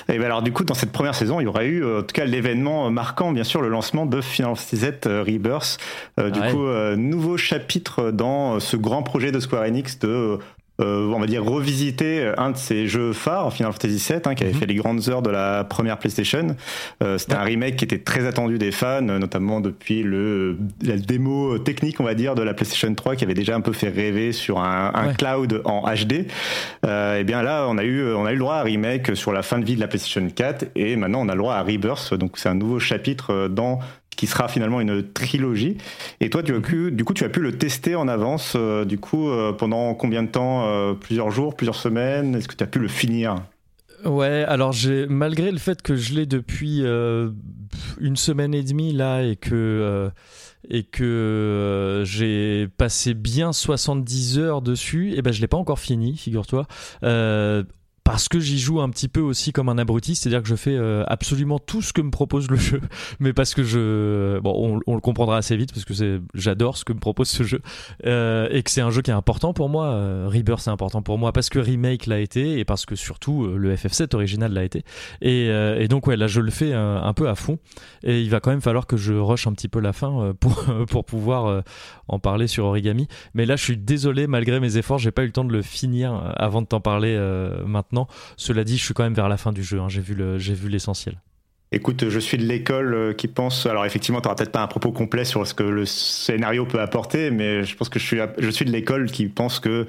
[0.08, 2.14] Et ben alors du coup, dans cette première saison, il y aurait eu, en tout
[2.14, 5.78] cas, l'événement marquant, bien sûr, le lancement de Final Fantasy Z Rebirth.
[6.18, 10.38] du coup, nouveau chapitre dans ce grand projet de Square Enix de euh,
[10.78, 14.52] on va dire, revisiter un de ses jeux phares, Final Fantasy VII, hein, qui avait
[14.52, 14.58] mhm.
[14.58, 16.56] fait les grandes heures de la première PlayStation.
[17.02, 21.58] Euh, c'était un remake qui était très attendu des fans, notamment depuis le, la démo
[21.58, 24.32] technique, on va dire, de la PlayStation 3, qui avait déjà un peu fait rêver
[24.32, 26.26] sur un, un cloud en HD.
[26.84, 29.16] Euh, et bien là, on a eu, on a eu le droit à un remake
[29.16, 31.54] sur la fin de vie de la PlayStation 4, et maintenant on a le droit
[31.54, 32.14] à Rebirth.
[32.14, 33.80] Donc c'est un nouveau chapitre dans
[34.16, 35.78] qui sera finalement une trilogie.
[36.20, 38.84] Et toi, tu as pu, du coup, tu as pu le tester en avance, euh,
[38.84, 42.34] du coup, euh, pendant combien de temps euh, Plusieurs jours, plusieurs semaines?
[42.34, 43.36] Est-ce que tu as pu le finir?
[44.04, 44.74] Ouais, alors
[45.08, 46.82] malgré le fait que je l'ai depuis
[48.00, 50.10] une semaine et demie là et que
[50.68, 55.78] et que j'ai passé bien 70 heures dessus, et eh ben je l'ai pas encore
[55.78, 56.66] fini, figure-toi
[58.12, 60.76] parce que j'y joue un petit peu aussi comme un abruti, c'est-à-dire que je fais
[60.76, 62.82] euh, absolument tout ce que me propose le jeu,
[63.20, 66.92] mais parce que je, bon, on, le comprendra assez vite parce que j'adore ce que
[66.92, 67.62] me propose ce jeu
[68.04, 69.86] euh, et que c'est un jeu qui est important pour moi.
[69.86, 73.44] Euh, Rebirth c'est important pour moi parce que remake l'a été et parce que surtout
[73.44, 74.84] euh, le FF7 original l'a été.
[75.22, 77.58] Et, et, donc ouais, là je le fais un, un, peu à fond
[78.02, 80.66] et il va quand même falloir que je rush un petit peu la fin pour
[80.90, 81.62] pour pouvoir
[82.08, 83.08] en parler sur Origami.
[83.32, 85.62] Mais là je suis désolé malgré mes efforts, j'ai pas eu le temps de le
[85.62, 87.16] finir avant de t'en parler
[87.64, 88.01] maintenant
[88.36, 89.80] cela dit, je suis quand même vers la fin du jeu.
[89.80, 89.88] Hein.
[89.88, 91.18] J'ai vu l'essentiel.
[91.74, 93.64] Écoute, je suis de l'école euh, qui pense.
[93.64, 96.82] Alors effectivement, tu n'auras peut-être pas un propos complet sur ce que le scénario peut
[96.82, 99.86] apporter, mais je pense que je suis, je suis de l'école qui pense que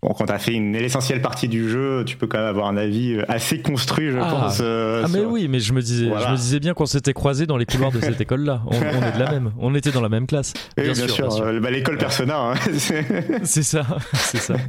[0.00, 2.68] bon, quand tu as fait une l'essentielle partie du jeu, tu peux quand même avoir
[2.68, 4.30] un avis euh, assez construit, je ah.
[4.30, 4.58] pense.
[4.60, 7.46] Euh, ah mais oui, mais je me disais, je me disais bien qu'on s'était croisés
[7.46, 8.62] dans les couloirs de cette école-là.
[8.68, 9.50] On, est de la même.
[9.58, 10.52] On était dans la même classe.
[10.76, 11.28] bien, bien, sûr.
[11.60, 12.52] Bah, l'école Persona.
[12.52, 12.54] Hein.
[13.42, 14.54] c'est ça, c'est ça.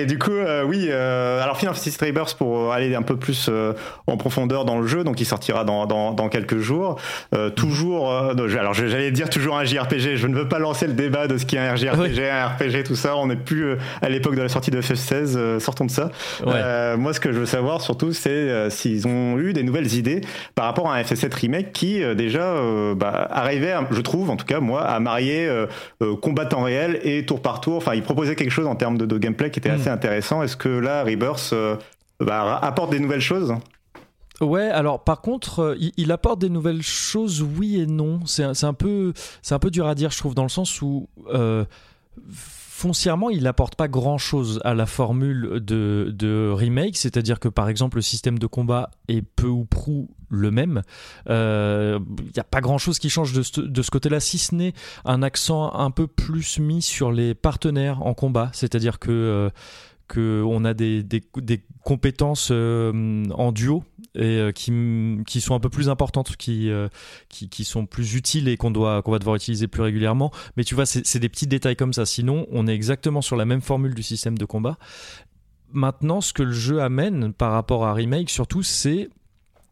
[0.00, 0.30] Et du coup,
[0.66, 0.90] oui.
[0.90, 3.50] alors Final Fantasy Rebirth pour aller un peu plus
[4.06, 7.00] en profondeur dans le jeu, donc il sort sortira dans, dans, dans quelques jours.
[7.34, 10.16] Euh, toujours, euh, alors j'allais dire toujours un JRPG.
[10.16, 12.84] Je ne veux pas lancer le débat de ce qui est un JRPG, un RPG,
[12.84, 13.16] tout ça.
[13.16, 15.58] On n'est plus euh, à l'époque de la sortie de FF16.
[15.58, 16.10] sortons de ça.
[16.44, 20.20] moi, ce que je veux savoir surtout, c'est s'ils ont eu des nouvelles idées
[20.54, 22.54] par rapport à un FF7 remake qui déjà
[22.96, 25.48] bah, arrivait, je trouve, en tout cas moi, à marier
[26.20, 27.76] combat réel et tour par tour.
[27.76, 29.76] Enfin, il proposait quelque chose en termes de, de gameplay qui était hmm.
[29.90, 30.42] Intéressant.
[30.42, 31.54] Est-ce que là, Rebirth
[32.20, 33.54] bah, apporte des nouvelles choses?
[34.40, 38.20] Ouais, alors par contre, euh, il, apporte des nouvelles choses, oui et non.
[38.24, 39.12] C'est un, peu,
[39.42, 41.64] c'est un peu dur à dire, je trouve, dans le sens où euh,
[42.80, 46.96] foncièrement, il n'apporte pas grand-chose à la formule de, remake.
[46.96, 50.82] C'est-à-dire que par exemple, le système de combat est peu ou prou le même.
[51.26, 51.98] Il euh,
[52.34, 54.72] n'y a pas grand-chose qui change de ce, de ce côté-là, si ce n'est
[55.04, 58.50] un accent un peu plus mis sur les partenaires en combat.
[58.54, 59.50] C'est-à-dire que
[60.10, 61.22] qu'on a des, des,
[61.84, 63.84] compétences euh, en duo
[64.14, 64.72] et euh, qui,
[65.26, 66.88] qui sont un peu plus importantes, qui, euh,
[67.28, 70.32] qui, qui, sont plus utiles et qu'on doit qu'on va devoir utiliser plus régulièrement.
[70.56, 72.06] Mais tu vois, c'est des petits détails comme ça.
[72.06, 74.78] Sinon, on est exactement sur la même formule du système de combat.
[75.72, 79.08] Maintenant, ce que le jeu amène par rapport à Remake, surtout, c'est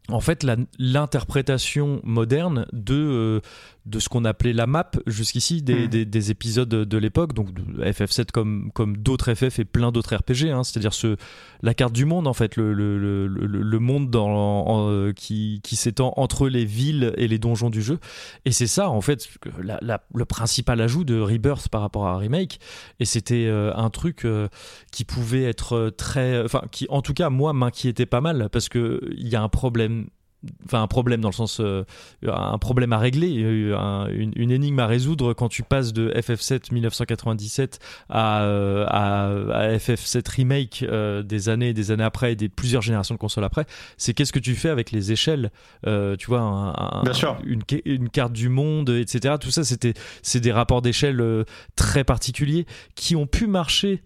[0.07, 0.45] en fait
[0.79, 3.41] l'interprétation moderne de,
[3.89, 6.05] de ce qu'on appelait la map jusqu'ici des, hmm.
[6.05, 10.63] des, épisodes de, l'époque, donc FF7 comme, comme d'autres FF et plein d'autres RPG, hein.
[10.63, 11.17] c'est-à-dire ce,
[11.61, 15.75] la carte du monde en fait, le, le, le, le monde dans, euh, qui, qui
[15.75, 17.99] s'étend entre les villes et les donjons du jeu.
[18.45, 19.27] Et c'est ça en fait
[19.61, 22.59] la, le principal ajout de Rebirth par rapport à Remake.
[22.99, 24.47] Et c'était euh, un truc euh,
[24.91, 29.01] qui pouvait être très, enfin qui en tout cas moi m'inquiétait pas mal parce que
[29.17, 30.07] il y a un problème
[30.65, 31.83] enfin un problème dans le sens euh,
[32.25, 37.79] un problème à régler une, énigme à résoudre quand tu passes de FF7 1997
[38.09, 43.15] à, euh, à, FF7 remake euh, des années des années après et des plusieurs générations
[43.15, 43.65] de consoles après.
[43.97, 45.51] C'est qu'est-ce que tu fais avec les échelles
[45.83, 47.03] tu vois un,
[47.45, 52.65] Une, une, carte du monde etc tout ça c'était c'est des rapports d'échelle très particuliers
[52.95, 54.03] qui ont pu marcher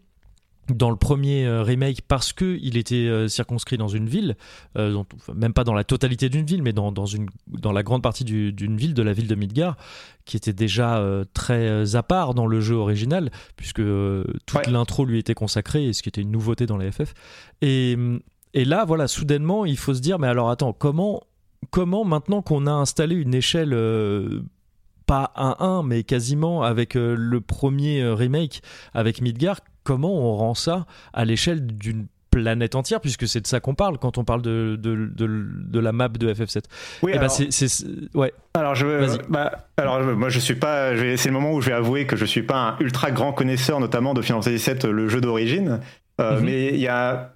[0.69, 4.37] dans le premier euh, remake parce que il était euh, circonscrit dans une ville,
[4.77, 5.03] euh,
[5.35, 8.23] même pas dans la totalité d'une ville, mais dans, dans, une, dans la grande partie
[8.23, 9.77] d'une ville, de la ville de Midgar,
[10.25, 11.03] qui était déjà
[11.33, 13.81] très à part dans le jeu original, puisque
[14.45, 17.13] toute l'intro lui était consacrée, et ce qui était une nouveauté dans les FF.
[17.61, 17.97] Et,
[18.53, 21.23] et là, voilà, soudainement, il faut se dire, mais alors attends, comment,
[21.71, 23.71] comment maintenant qu'on a installé une échelle
[25.05, 28.61] pas 1-1, mais quasiment avec le premier remake
[28.93, 33.59] avec Midgar, comment on rend ça à l'échelle d'une planète entière, puisque c'est de ça
[33.59, 36.63] qu'on parle quand on parle de, de, de, la map de FF7.
[37.03, 37.67] Oui, et eh ben, c'est,
[38.15, 38.33] ouais.
[38.55, 42.07] Alors je, bah, alors moi je suis pas, c'est le moment où je vais avouer
[42.07, 45.21] que je suis pas un ultra grand connaisseur, notamment de Final Fantasy VII, le jeu
[45.21, 45.79] d'origine.
[46.21, 46.45] Euh, mhm.
[46.45, 47.33] Mais il y a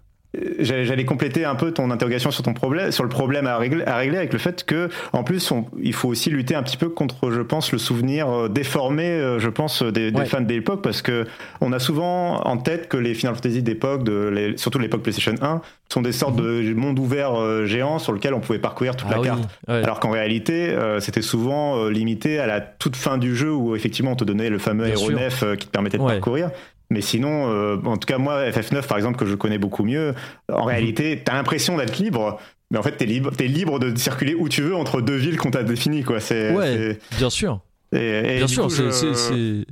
[0.59, 3.97] J'allais compléter un peu ton interrogation sur ton problème, sur le problème à régler, à
[3.97, 7.31] régler avec le fait que, en plus, il faut aussi lutter un petit peu contre,
[7.31, 11.25] je pense, le souvenir euh, déformé, euh, je pense, des, fans de l'époque, parce que
[11.61, 15.35] on a souvent en tête que les Final Fantasy d'époque, de les, surtout l'époque PlayStation
[15.41, 16.65] 1, sont des sortes mhm.
[16.65, 19.59] de mondes ouverts euh, géants sur lesquels on pouvait parcourir toute la ah carte.
[19.67, 24.15] Alors qu'en réalité, c'était souvent limité à la toute fin du jeu où effectivement on
[24.15, 26.49] te donnait le fameux aéronef qui te permettait de parcourir.
[26.89, 30.13] Mais sinon, euh, en tout cas, moi, FF9, par exemple, que je connais beaucoup mieux,
[30.51, 30.67] en mhm.
[30.67, 32.39] réalité, t'as l'impression d'être libre,
[32.71, 35.37] mais en fait, t'es libre, es libre de circuler où tu veux entre deux villes
[35.37, 36.19] qu'on t'a définies, quoi.
[36.19, 37.61] C'est, ouais, bien sûr.
[37.93, 39.65] Et, bien sûr, c'est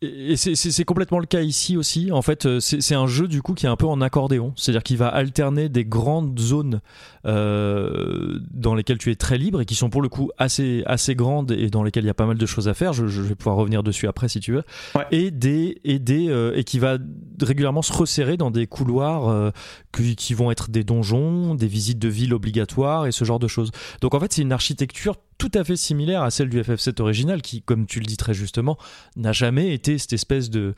[0.00, 2.12] et c'est complètement le cas ici aussi.
[2.12, 4.84] En fait, euh, c'est un jeu du coup qui est un peu en accordéon, c'est-à-dire
[4.84, 6.80] qu'il va alterner des grandes zones
[7.26, 11.16] euh, dans lesquelles tu es très libre et qui sont pour le coup assez assez
[11.16, 12.92] grandes et dans lesquelles il y a pas mal de choses à faire.
[12.92, 14.62] Je, vais pouvoir revenir dessus après si tu veux.
[15.10, 16.98] Et des et des euh, et qui va
[17.42, 19.50] régulièrement se resserrer dans des couloirs euh,
[19.92, 23.48] qui, qui vont être des donjons, des visites de ville obligatoires et ce genre de
[23.48, 23.72] choses.
[24.00, 27.40] Donc en fait, c'est une architecture tout à fait similaire à celle du FF7 original,
[27.42, 28.76] qui, comme tu le dis très justement,
[29.16, 30.74] n'a jamais été cette espèce de,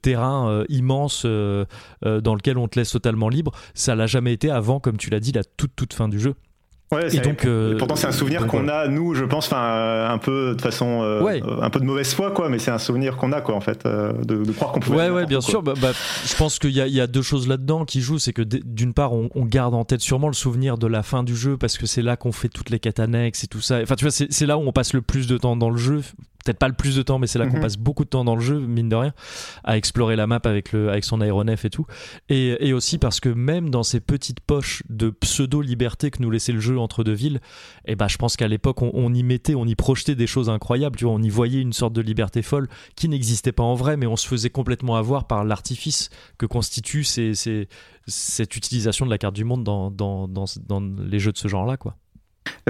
[0.00, 1.64] terrain euh, immense euh,
[2.04, 3.52] euh, dans lequel on te laisse totalement libre.
[3.74, 6.34] Ça l'a jamais été avant, comme tu l'as dit, la toute toute fin du jeu.
[6.94, 10.18] Ouais, et donc, euh, pourtant c'est un souvenir qu'on a nous, je pense, enfin un
[10.18, 13.32] peu de façon, euh, un peu de mauvaise foi quoi, mais c'est un souvenir qu'on
[13.32, 14.96] a quoi en fait, euh, de, croire qu'on pouvait.
[14.96, 15.62] Ouais, ouais, bien sûr.
[15.62, 15.92] Bah, bah,
[16.24, 19.12] je pense qu'il y, y, a deux choses là-dedans qui jouent, c'est que d'une part
[19.12, 22.02] on, garde en tête sûrement le souvenir de la fin du jeu parce que c'est
[22.02, 23.80] là qu'on fait toutes les quêtes annexes et tout ça.
[23.82, 26.00] Enfin tu vois, c'est là où on passe le plus de temps dans le jeu
[26.44, 27.62] peut-être pas le plus de temps, mais c'est là qu'on mhm.
[27.62, 29.14] passe beaucoup de temps dans le jeu, mine de rien,
[29.64, 31.86] à explorer la map avec, le, avec son aéronef et tout.
[32.28, 36.52] Et, et aussi parce que même dans ces petites poches de pseudo-liberté que nous laissait
[36.52, 37.40] le jeu entre deux villes,
[37.86, 40.96] eh ben, je pense qu'à l'époque, on, y mettait, on y projetait des choses incroyables,
[40.96, 43.96] tu vois, on y voyait une sorte de liberté folle qui n'existait pas en vrai,
[43.96, 47.68] mais on se faisait complètement avoir par l'artifice que constitue ces, ces,
[48.06, 51.48] cette utilisation de la carte du monde dans, dans, dans, dans les jeux de ce
[51.48, 51.96] genre-là, quoi.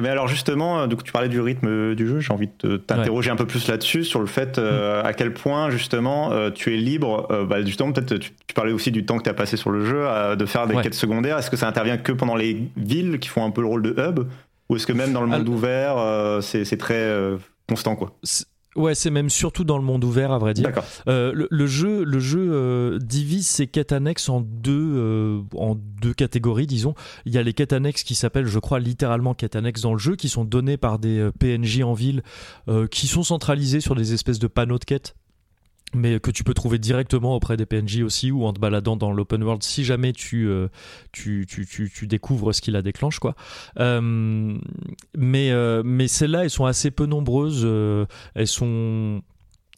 [0.01, 3.31] Mais alors justement, euh, donc tu parlais du rythme du jeu, j'ai envie de t'interroger
[3.31, 5.07] un peu plus là-dessus, sur le fait euh, mm.
[5.07, 9.05] à quel point justement euh, tu es libre, bah, justement peut-être tu, parlais aussi du
[9.05, 10.07] temps que tu as passé sur le jeu,
[10.37, 13.45] de faire des quêtes secondaires, est-ce que ça intervient que pendant les villes qui font
[13.45, 14.20] un peu le rôle de hub,
[14.68, 15.97] ou est-ce que même dans le monde ouvert,
[16.41, 17.12] c'est très
[17.68, 18.12] constant quoi?
[18.77, 20.72] Ouais, c'est même surtout dans le monde ouvert, à vrai dire.
[21.07, 26.14] Euh, le, jeu, le jeu euh, divise ses quêtes annexes en deux, euh, en deux
[26.14, 26.95] catégories, disons.
[27.25, 29.99] Il y a les quêtes annexes qui s'appellent, je crois, littéralement quêtes annexes dans le
[29.99, 32.22] jeu, qui sont données par des PNJ en ville,
[32.91, 35.14] qui sont centralisées sur des espèces de panneaux de quêtes
[35.95, 39.12] mais que tu peux trouver directement auprès des PNJ aussi ou en te baladant dans
[39.12, 40.68] l'open world si jamais tu, euh,
[41.12, 43.34] tu, tu, tu, découvres ce qui la déclenche quoi.
[43.80, 44.59] Euh,
[45.16, 47.66] mais euh, mais celles-là elles sont assez peu nombreuses,
[48.34, 49.22] elles sont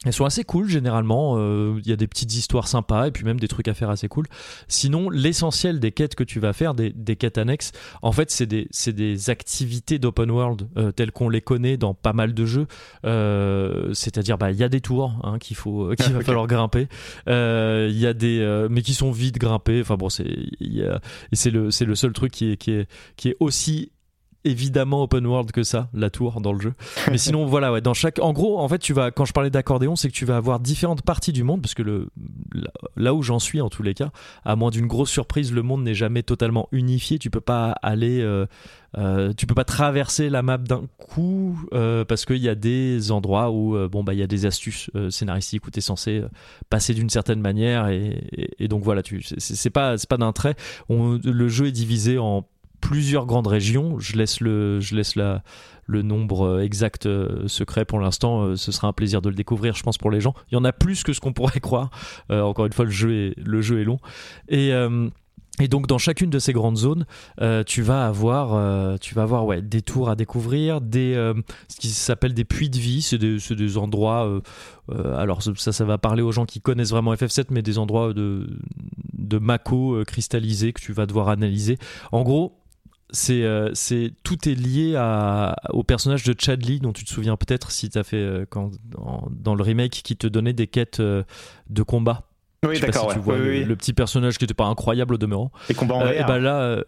[0.05, 3.25] elles sont assez cool généralement, euh, il y a des petites histoires sympas et puis
[3.25, 4.27] même des trucs à faire assez cool.
[4.69, 7.73] Sinon, l'essentiel des quêtes que tu vas faire, des, quêtes annexes,
[8.03, 12.13] en fait c'est des, des, activités d'open world euh, telles qu'on les connaît dans pas
[12.13, 12.67] mal de jeux.
[13.05, 16.89] Euh, c'est-à-dire, bah, il y a des tours hein, qu'il faut, qu'il va falloir grimper.
[17.27, 19.81] Il y a des, mais qui sont vite grimpés.
[19.81, 20.37] Enfin bon, c'est,
[21.33, 23.91] c'est le, c'est le seul truc qui est, qui est, qui est aussi
[24.47, 26.75] évidemment open world que ça, la tour dans le jeu.
[27.11, 28.19] Mais sinon, voilà, ouais, dans chaque.
[28.21, 30.61] En gros, en fait, tu vas, quand je parlais d'accordéon, c'est que tu vas avoir
[30.61, 32.09] différentes parties du monde, parce que le,
[32.97, 34.11] là où j'en suis en tous les cas,
[34.45, 37.19] à moins d'une grosse surprise, le monde n'est jamais totalement unifié.
[37.19, 38.21] Tu peux pas aller.
[38.21, 38.47] Euh,
[38.99, 43.11] euh, tu peux pas traverser la map d'un coup euh, parce qu'il y a des
[43.11, 46.23] endroits où bon bah il y a des astuces scénaristiques où tu es censé
[46.71, 50.55] passer d'une certaine manière et, et, donc voilà tu c'est pas c'est pas d'un trait
[50.89, 52.47] On, le jeu est divisé en
[52.81, 53.99] plusieurs grandes régions.
[53.99, 55.43] Je laisse le, je laisse la,
[55.87, 58.43] le nombre euh, exact euh, secret pour l'instant.
[58.43, 60.35] Euh, ce sera un plaisir de le découvrir, je pense, pour les gens.
[60.51, 61.91] Il y en a plus que ce qu'on pourrait croire.
[62.31, 63.99] encore une fois, le jeu est, le jeu est long.
[64.49, 64.73] Et.
[65.59, 67.07] Et donc dans chacune de ces grandes zones,
[67.65, 71.15] tu vas avoir, tu vas avoir ouais, des tours à découvrir, des,
[71.69, 74.43] ce qui s'appelle des puits de vie, c'est des, des, endroits,
[75.17, 78.47] alors ça, ça va parler aux gens qui connaissent vraiment FF7, mais des endroits de,
[79.15, 81.79] de mako cristallisés que tu vas devoir analyser.
[82.13, 82.59] En gros,
[83.17, 87.11] c'est euh, c'est tout est lié à, au personnage de Chad Lee dont tu te
[87.11, 88.71] souviens peut-être si tu as fait euh, quand,
[89.29, 91.23] dans, le remake qui te donnait des quêtes euh,
[91.71, 92.29] de combat.
[92.67, 93.13] Oui, d'accord.
[93.15, 95.51] le, petit personnage qui n'était pas incroyable au demeurant.
[95.69, 96.83] Les combats en et bah là,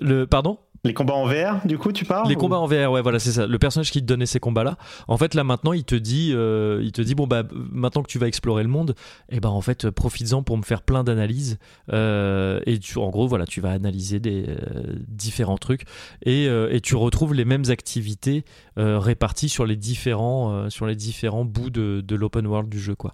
[0.00, 0.58] le pardon?
[0.88, 3.32] Les combats en VR, du coup, tu parles Les combats en VR, ouais, voilà, c'est
[3.32, 3.46] ça.
[3.46, 6.80] Le personnage qui te donnait ces combats-là, en fait, là maintenant, il te dit, euh,
[6.82, 8.94] il te dit, bon bah, maintenant que tu vas explorer le monde,
[9.28, 11.58] et eh ben en fait, profites-en pour me faire plein d'analyses.
[11.92, 15.82] Euh, et tu, en gros, voilà, tu vas analyser des euh, différents trucs
[16.24, 18.44] et, et, tu retrouves les mêmes activités
[18.76, 23.12] réparties sur les différents, sur les différents bouts de, de l'open world du jeu, quoi.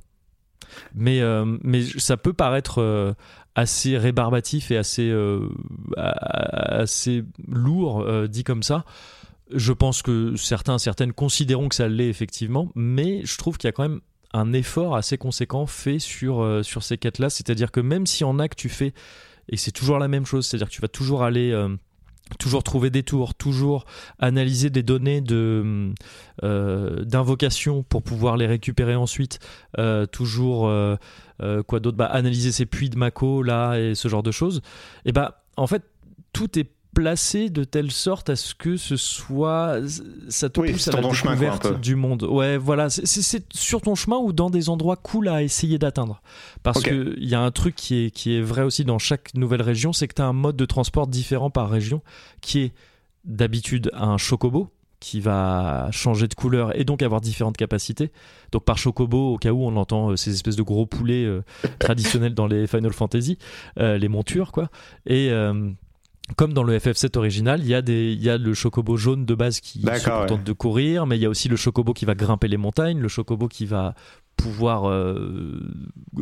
[0.95, 1.21] Mais,
[1.63, 3.15] mais ça peut paraître
[3.55, 5.49] assez rébarbatif et assez, euh,
[5.97, 8.85] assez lourd euh, dit comme ça.
[9.51, 13.71] Je pense que certains, certaines considéreront que ça l'est effectivement, mais je trouve qu'il y
[13.71, 14.01] a quand même
[14.33, 17.31] un effort assez conséquent fait sur, euh, sur ces quêtes-là.
[17.31, 18.93] C'est-à-dire que même si en a que tu fais,
[19.49, 21.53] et c'est toujours la même chose, c'est-à-dire que tu vas toujours aller
[22.39, 23.85] toujours trouver des tours, toujours
[24.19, 25.93] analyser des données de
[26.43, 29.39] euh, d'invocation pour pouvoir les récupérer ensuite,
[29.79, 30.97] euh, toujours euh,
[31.67, 34.63] quoi d'autre, bah, analyser ces puits de Mako là et ce genre de choses.
[35.05, 35.83] Et bah en fait
[36.33, 39.81] tout est placé de telle sorte à ce que ce soit
[40.29, 42.23] ça te pousse à la découverte du monde.
[42.23, 46.23] Ouais, voilà, c'est sur ton chemin ou dans des endroits cool à essayer d'atteindre.
[46.63, 49.35] Parce que il y a un truc qui est qui est vrai aussi dans chaque
[49.35, 52.01] nouvelle région, c'est que tu as un mode de transport différent par région
[52.41, 52.73] qui est
[53.25, 54.71] d'habitude un chocobo
[55.05, 58.11] qui va changer de couleur et donc avoir différentes capacités.
[58.53, 61.43] Donc par chocobo, au cas où on entend euh, ces espèces de gros poulets euh,
[61.79, 63.37] traditionnels dans les Final Fantasy,
[63.79, 64.71] euh, les montures quoi.
[65.05, 65.31] Et
[66.37, 69.27] comme dans le FF7 original, il y a des, il y a le chocobo jaune
[69.27, 72.07] de base qui se contente de courir, mais il y a aussi le chocobo qui
[72.07, 73.95] va grimper les montagnes, le chocobo qui va
[74.37, 75.61] pouvoir, euh,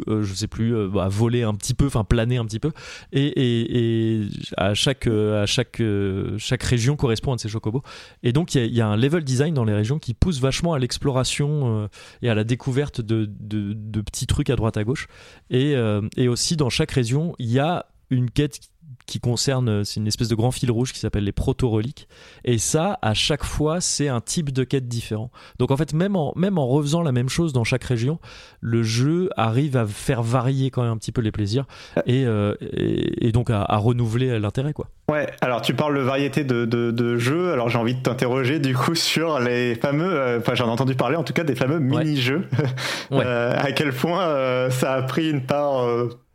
[0.09, 2.73] euh je sais plus, euh, bah, voler un petit peu, enfin planer un petit peu,
[3.13, 7.83] et, et, et à chaque, à chaque, euh, chaque région correspond à de ces chocobos.
[8.25, 10.75] Et donc il y, y, a un level design dans les régions qui pousse vachement
[10.75, 11.89] à l'exploration
[12.23, 15.07] et à la découverte de, de, de, petits trucs à droite à gauche.
[15.49, 15.75] Et,
[16.17, 18.72] et aussi dans chaque région, il y a une quête
[19.07, 22.09] qui concerne, euh, c'est une espèce de grand fil rouge qui s'appelle les proto-reliques.
[22.45, 25.31] Et ça, à chaque fois, c'est un type de quête différent.
[25.59, 28.19] Donc en fait, même en, même en refaisant la même chose dans chaque région,
[28.61, 31.67] le jeu arrive à faire varier quand même un petit peu les plaisirs
[32.07, 34.73] et, euh, et, donc à, renouveler l'intérêt.
[34.73, 34.89] quoi.
[35.11, 38.75] Ouais, alors tu parles de variété de, de, jeux, alors j'ai envie de t'interroger du
[38.75, 41.79] coup sur les fameux, euh, enfin j'en ai entendu parler en tout cas des fameux
[41.79, 42.49] mini-jeux.
[43.11, 45.87] à quel point ça a pris une part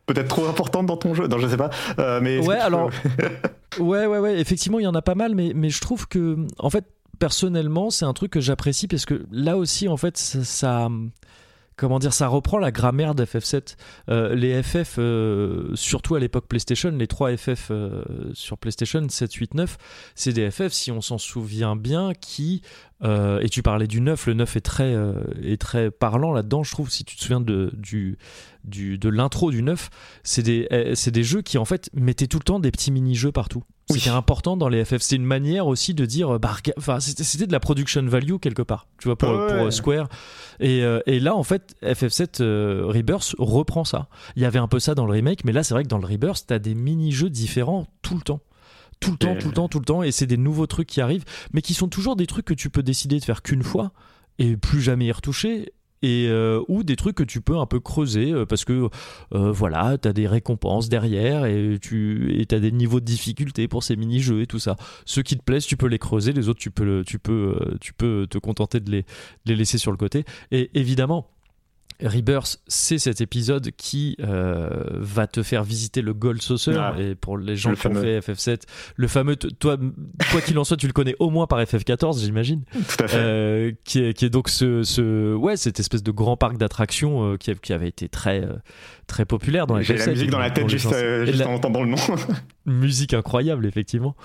[0.07, 1.27] peut-être trop importante dans ton jeu.
[1.27, 1.69] Non, je sais pas.
[1.99, 2.89] Euh, mais ouais, alors.
[3.79, 4.39] ouais, ouais, ouais.
[4.39, 6.85] Effectivement, il y en a pas mal, mais, mais je trouve que, en fait,
[7.19, 10.87] personnellement, c'est un truc que j'apprécie parce que là aussi, en fait, ça,
[11.75, 13.75] comment dire, ça reprend la grammaire d'FF7.
[14.09, 17.71] Euh, les FF, euh, surtout à l'époque PlayStation, les 3 FF
[18.33, 19.77] sur PlayStation 7, 8, 9,
[20.15, 22.61] c'est des FF, si on s'en souvient bien, qui
[23.03, 26.63] euh, et tu parlais du 9, le 9 est très, euh, est très parlant là-dedans,
[26.63, 28.17] je trouve, si tu te souviens de, du,
[28.63, 29.89] du, de l'intro du 9,
[30.23, 32.91] c'est des, eh, c'est des jeux qui en fait mettaient tout le temps des petits
[32.91, 33.63] mini-jeux partout.
[33.89, 34.97] C'était important dans les FF.
[34.99, 38.87] C'est une manière aussi de dire, bah, enfin, c'était de la production value quelque part,
[38.99, 40.09] tu vois, pour, pour euh, Square.
[40.59, 42.43] Et, et, là, en fait, FF7
[42.83, 44.09] Rebirth reprend ça.
[44.35, 45.99] Il y avait un peu ça dans le remake, mais là, c'est vrai que dans
[45.99, 48.41] le Rebirth, t'as des mini-jeux différents tout le temps
[48.99, 51.01] tout le temps, tout le temps, tout le temps, et c'est des nouveaux trucs qui
[51.01, 53.91] arrivent, mais qui sont toujours des trucs que tu peux décider de faire qu'une fois
[54.39, 55.73] et plus jamais y retoucher.
[56.03, 58.87] Et euh, ou des trucs que tu peux un peu creuser euh, parce que
[59.33, 63.67] euh, voilà tu as des récompenses derrière et tu et as des niveaux de difficulté
[63.67, 64.75] pour ces mini jeux et tout ça
[65.05, 67.93] ceux qui te plaisent tu peux les creuser les autres tu peux tu peux tu
[67.93, 69.07] peux te contenter de les, de
[69.47, 71.31] les laisser sur le côté et évidemment
[72.03, 76.75] Rebirth, c'est cet épisode qui euh, va te faire visiter le Gold Saucer.
[76.77, 76.93] Ah.
[76.99, 78.61] et pour les gens qui ont fait FF7,
[78.95, 79.77] le fameux, toi,
[80.31, 82.63] quoi qu'il en soit, tu le connais au moins par FF14, j'imagine.
[82.71, 83.17] Tout à fait.
[83.17, 87.33] Euh, qui, est, qui est donc ce, ce, ouais, cette espèce de grand parc d'attractions
[87.33, 88.47] euh, qui, qui, avait été très,
[89.07, 90.93] très populaire dans les J'ai la musique dans la tête juste,
[91.25, 91.97] juste en entendant le nom.
[92.67, 94.15] musique incroyable, effectivement.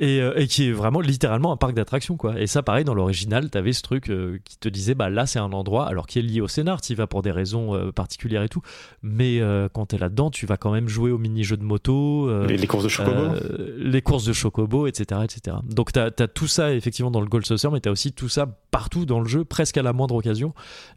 [0.00, 2.38] Et, et, qui est vraiment littéralement un parc d'attractions, quoi.
[2.38, 4.12] Et ça, pareil, dans l'original, t'avais ce truc
[4.44, 6.94] qui te disait, bah là, c'est un endroit, alors qui est lié au scénar, tu
[6.94, 8.62] vas pour des raisons particulières et tout.
[9.02, 9.40] Mais
[9.72, 12.28] quand t'es là-dedans, tu vas quand même jouer au mini-jeux de moto.
[12.46, 13.34] Les, les, courses de chocobo.
[13.76, 15.56] les courses de chocobo, etc., etc.
[15.64, 18.46] Donc t'as as tout ça, effectivement, dans le Gold Saucer, mais t'as aussi tout ça
[18.70, 20.54] partout dans le jeu, presque à la moindre occasion.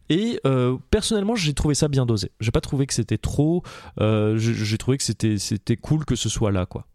[0.09, 0.39] Et
[0.89, 2.32] personnellement, j'ai trouvé ça bien dosé.
[2.39, 3.63] J'ai pas trouvé que c'était trop
[4.01, 6.86] euh, j'ai trouvé que c'était cool que ce soit là, quoi.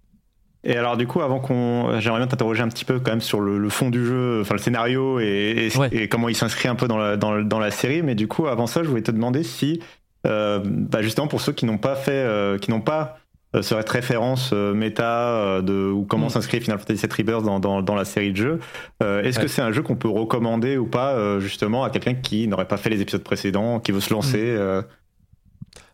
[0.62, 3.40] Et alors du coup, avant qu'on, j'aimerais bien t'interroger un petit peu quand même sur
[3.40, 6.98] le, fond du jeu, enfin le scénario et, et, comment il s'inscrit un peu dans
[6.98, 8.02] la, dans, dans, la série.
[8.02, 9.80] Mais du coup, avant ça, je voulais te demander si,
[10.26, 13.16] euh, bah justement pour ceux qui n'ont pas fait, euh, qui n'ont pas
[13.62, 16.30] cette référence méta de ou comment mm.
[16.30, 18.60] s'inscrit Final Fantasy VII Rebirth dans, dans, dans, la série de jeux,
[19.00, 22.68] est-ce que c'est un jeu qu'on peut recommander ou pas justement à quelqu'un qui n'aurait
[22.68, 24.84] pas fait les épisodes précédents, qui veut se lancer mm.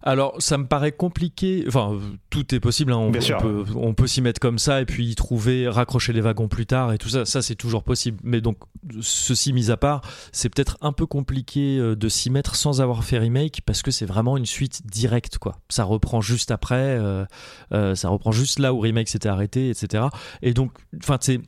[0.07, 1.65] Alors, ça me paraît compliqué.
[1.67, 1.99] Enfin,
[2.31, 2.93] tout est possible.
[2.93, 2.97] hein.
[2.97, 3.39] On, Bien on sûr.
[3.39, 6.65] peut, on peut s'y mettre comme ça et puis y trouver, raccrocher les wagons plus
[6.65, 7.25] tard et tout ça.
[7.25, 8.19] Ça, c'est toujours possible.
[8.23, 8.57] Mais donc,
[9.01, 13.03] ceci mis à part, c'est peut-être un peu compliqué euh, de s'y mettre sans avoir
[13.03, 15.59] fait remake parce que c'est vraiment une suite directe, quoi.
[15.71, 16.77] Ça reprend juste après.
[16.77, 17.25] euh,
[17.73, 20.05] euh, ça reprend juste là où remake s'était arrêté, etc.
[20.41, 20.71] Et donc,
[21.03, 21.41] enfin, c'est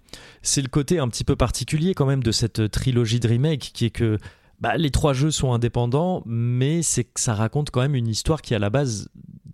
[0.43, 3.85] c'est le côté un petit peu particulier quand même de cette trilogie de remake qui
[3.85, 4.19] est que
[4.61, 8.55] bah, les trois jeux sont indépendants, mais c'est ça raconte quand même une histoire qui
[8.55, 9.09] à la base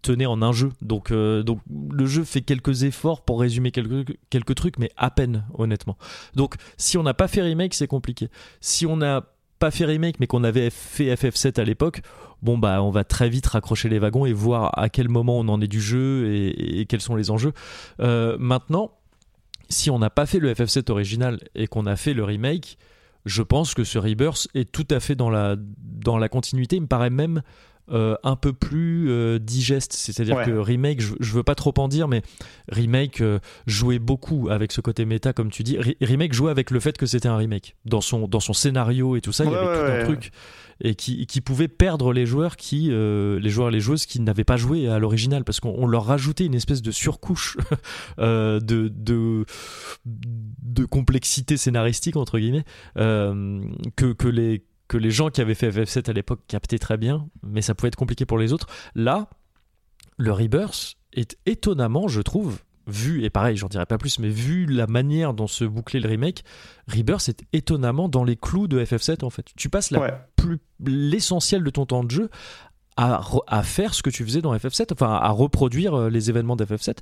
[0.05, 0.71] tenait en un jeu.
[0.83, 1.43] Donc, euh,
[1.91, 5.97] le jeu fait quelques efforts pour résumer quelques, trucs, mais à peine, honnêtement.
[6.35, 8.29] Donc si on n'a pas fait remake, c'est compliqué.
[8.61, 9.25] Si on n'a
[9.59, 12.03] pas fait remake, mais qu'on avait fait FF7 à l'époque,
[12.43, 15.49] bon bah on va très vite raccrocher les wagons et voir à quel moment on
[15.49, 17.53] en est du jeu et, et quels sont les enjeux.
[18.01, 18.91] Euh, maintenant,
[19.71, 22.79] si on n'a pas fait le FF7 original et qu'on a fait le remake,
[23.25, 26.77] je pense que ce Rebirth est tout à fait dans la, dans la continuité.
[26.77, 27.43] Il me paraît même
[27.91, 29.93] euh, un peu plus euh, digeste.
[29.93, 30.45] C'est-à-dire Ouais.
[30.47, 32.23] que Remake, je, je veux pas trop en dire, mais
[32.71, 35.77] Remake euh, jouait beaucoup avec ce côté méta, comme tu dis.
[35.77, 37.77] Re- remake jouait avec le fait que c'était un remake.
[37.85, 40.33] Dans son, dans son scénario et tout ça, il y avait ouais, tout un truc.
[40.81, 44.21] Et qui, qui pouvait perdre les joueurs qui euh, les joueurs et les joueuses qui
[44.21, 47.57] n'avaient pas joué à l'original parce qu'on on leur rajoutait une espèce de surcouche
[48.19, 49.45] euh, de, de
[50.05, 52.65] de complexité scénaristique entre guillemets
[52.99, 53.61] euh,
[53.97, 57.29] que, que les que les gens qui avaient fait FF7 à l'époque captaient très bien
[57.43, 58.67] mais ça pouvait être compliqué pour les autres.
[58.95, 59.29] Là
[60.17, 64.67] le Rebirth est étonnamment je trouve vu et pareil j'en dirai pas plus mais vu
[64.67, 66.43] la manière dont se bouclait le remake
[66.87, 70.15] Rebirth est étonnamment dans les clous de FF7 en fait tu passes la Ouais.
[70.37, 72.29] plus l'essentiel de ton temps de jeu
[72.97, 76.55] à, à faire ce que tu faisais dans FF7, enfin à reproduire euh, les événements
[76.55, 76.99] d'FF7.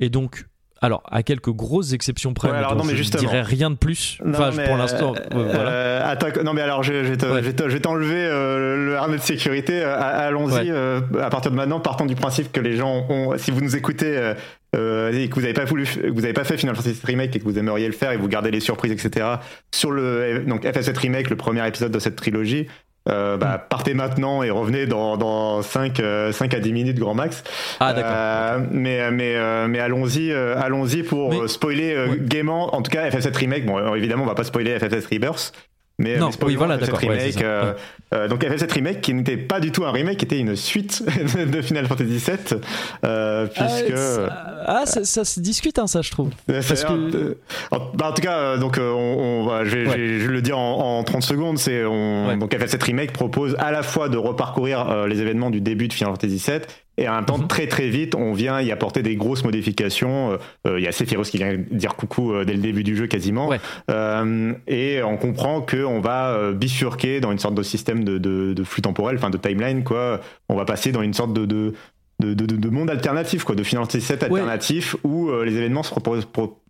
[0.00, 0.46] Et donc,
[0.82, 3.22] alors à quelques grosses exceptions près, Ouais, mais alors dont non, mais je justement.
[3.22, 4.18] ne dirais rien de plus.
[4.24, 5.70] Non, enfin, je- mais, pour l'instant, euh, euh, voilà.
[5.70, 7.42] euh, non mais alors je, je vais te- Ouais.
[7.42, 9.84] je vais te- je vais t'enlever euh, le harnais de sécurité.
[9.84, 10.72] Allons-y.
[10.72, 11.20] Ouais.
[11.22, 14.34] à partir de maintenant, partons du principe que les gens ont, si vous nous écoutez
[14.76, 17.00] euh, euh, et que vous n'avez pas voulu, que vous n'avez pas fait Final Fantasy
[17.04, 19.26] Remake et que vous aimeriez le faire et vous gardez les surprises, etc.
[19.74, 22.66] Sur le donc FF7 Remake, le premier épisode de cette trilogie.
[23.08, 23.68] Euh, bah, Mm.
[23.68, 27.44] partez maintenant et revenez dans, dans 5, euh, 5 à 10 minutes grand max.
[27.78, 28.10] Ah, d'accord.
[28.12, 32.16] Euh, mais mais euh, mais allons-y euh, allons-y pour Mais- euh, spoiler euh, Ouais.
[32.20, 35.52] gaiement en tout cas FF7 remake bon euh, évidemment on va pas spoiler FF7 Rebirth
[35.98, 37.78] mais, Non, mais oui, voilà, FF7 d'accord, ouais, remake euh, ouais.
[38.14, 41.02] euh, donc FF7 remake qui n'était pas du tout un remake qui était une suite
[41.34, 42.60] de Final Fantasy VII
[43.04, 46.28] euh, puisque Ah, ça, ah, ça, ça se discute, hein, ça, je trouve.
[46.50, 47.38] euh, Parce c'est- que- euh,
[47.70, 49.96] en, bah, en tout cas, euh, donc euh, on, on va, je, vais, Ouais.
[49.96, 51.58] je vais- le dire en, en 30 secondes.
[51.58, 52.36] C'est on, Ouais.
[52.36, 55.92] donc FF7 remake propose à la fois de reparcourir euh, les événements du début de
[55.94, 56.60] Final Fantasy VII
[56.98, 57.46] et en même temps Mhm.
[57.48, 60.32] très très vite on vient y apporter des grosses modifications.
[60.32, 60.36] Euh,
[60.66, 63.06] euh, Il y a Sephiroth qui vient dire coucou euh, dès le début du jeu
[63.06, 63.48] quasiment.
[63.48, 63.60] Ouais.
[63.90, 68.52] Euh, et on comprend que on va bifurquer dans une sorte de système de, de,
[68.54, 70.20] de flux temporel, enfin de timeline quoi.
[70.48, 71.72] On va passer dans une sorte de, de
[72.18, 74.22] de, de, de- de monde alternatif, quoi, de VII Ouais.
[74.22, 75.92] alternatif où euh, les événements se,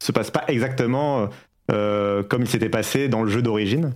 [0.02, 1.28] se passent pas exactement
[1.70, 3.92] euh, comme il s'était passé dans le jeu d'origine.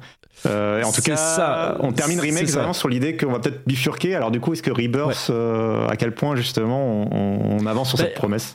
[0.47, 1.77] Euh, et en tout cas, ça.
[1.81, 4.15] on termine remake vraiment sur l'idée qu'on va peut-être bifurquer.
[4.15, 7.99] Alors du coup, est-ce que Rebirth, euh, à quel point justement on, on avance sur
[7.99, 8.55] Bah, cette promesse?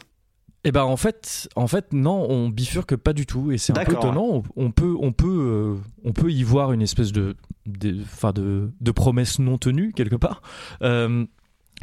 [0.64, 3.84] Eh ben en fait, en fait non, on bifurque pas du tout et c'est un
[3.84, 4.26] peu étonnant.
[4.28, 7.36] On, on peut, on peut, euh, on peut y voir une espèce de,
[7.68, 10.42] de, de promesse non tenue quelque part.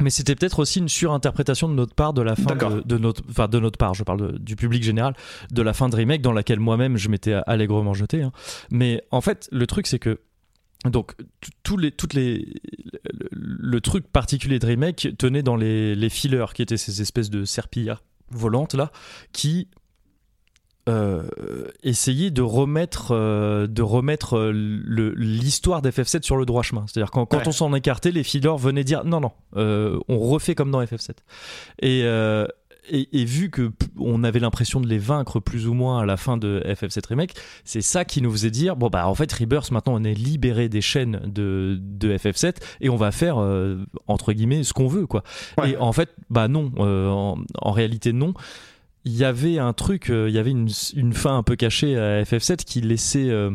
[0.01, 3.21] Mais c'était peut-être aussi une surinterprétation de notre part de la fin de, de notre,
[3.29, 3.93] enfin de notre part.
[3.93, 5.13] Je parle de- du public général
[5.51, 8.23] de la fin de remake dans laquelle moi-même je m'étais allègrement jeté.
[8.23, 8.31] hein.
[8.71, 10.19] Mais en fait, le truc c'est que
[10.85, 11.13] donc
[11.63, 12.53] tous les, toutes les,
[13.13, 17.29] le, le truc particulier de remake tenait dans les, les fillers qui étaient ces espèces
[17.29, 18.91] de serpillères volantes là
[19.31, 19.67] qui
[20.89, 21.23] euh,
[21.81, 24.51] essayaient de remettre euh, de remettre euh,
[25.15, 26.85] l'histoire d'FF7 sur le droit chemin.
[26.87, 27.47] C'est-à-dire quand, quand Ouais.
[27.47, 31.11] on s'en écartait, les fillers venaient dire non non, euh, on refait comme dans FF7.
[31.81, 32.03] Et
[32.91, 36.17] et, et vu que on avait l'impression de les vaincre plus ou moins à la
[36.17, 39.71] fin de FF7 Remake, c'est ça qui nous faisait dire bon bah en fait Rebirth
[39.71, 43.37] maintenant on est libéré des chaînes de, de FF7 et on va faire
[44.07, 45.23] entre guillemets ce qu'on veut quoi.
[45.57, 45.71] Ouais.
[45.71, 48.33] Et en fait bah non, en, en réalité non.
[49.05, 51.97] Il y avait un truc, euh, il y avait une, une fin un peu cachée
[51.97, 53.51] à FF7 qui laissait euh,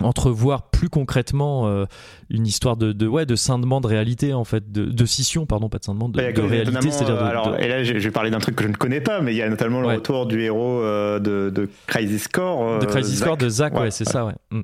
[0.00, 1.84] entrevoir plus concrètement euh,
[2.30, 5.68] une histoire de, de ouais de scindement de réalité en fait de, de scission pardon
[5.68, 8.56] pas de scindement de, réalité c'est-à-dire euh, alors, et là, je vais parler d'un truc
[8.56, 9.96] que je ne connais pas, mais il y a notamment le Ouais.
[9.96, 12.62] retour du héros euh, de, de Crisis Core.
[12.68, 13.28] euh, de Crisis Zack.
[13.28, 14.34] Core de Zack, ouais, Ouais, c'est ça, ouais.
[14.52, 14.60] Mm.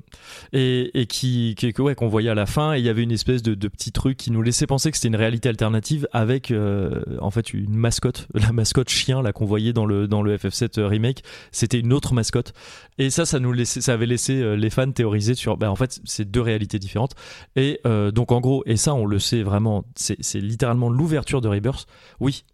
[0.53, 3.03] Et, et qui, qui que, ouais, qu'on voyait à la fin, et il y avait
[3.03, 6.07] une espèce de, de petit truc qui nous laissait penser que c'était une réalité alternative
[6.13, 10.21] avec, euh, en fait, une mascotte, la mascotte chien là qu'on voyait dans le dans
[10.21, 12.53] le FF7 remake, c'était une autre mascotte.
[12.99, 15.99] Et ça, ça nous laissait, ça avait laissé les fans théoriser sur, ben, en fait,
[16.05, 17.13] c'est deux réalités différentes.
[17.57, 21.49] Et euh, donc, en gros, et ça, on le sait vraiment, c'est littéralement l'ouverture de
[21.49, 21.87] Rebirth.
[22.21, 22.45] Oui,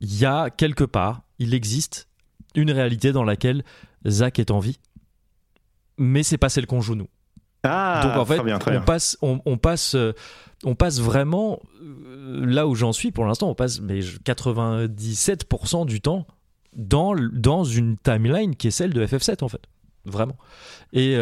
[0.00, 2.06] il y a quelque part, il existe
[2.54, 3.64] une réalité dans laquelle
[4.06, 4.78] Zach est en vie,
[5.98, 7.08] mais c'est pas celle qu'on joue nous.
[7.64, 10.12] Ah, Donc en fait, très bien, très on passe, on, on passe, euh,
[10.64, 13.48] on passe vraiment euh, là où j'en suis pour l'instant.
[13.48, 16.26] On passe mais je- 97% du temps
[16.74, 19.62] dans dans une timeline qui est celle de FF7 en fait,
[20.04, 20.36] vraiment.
[20.92, 21.16] Et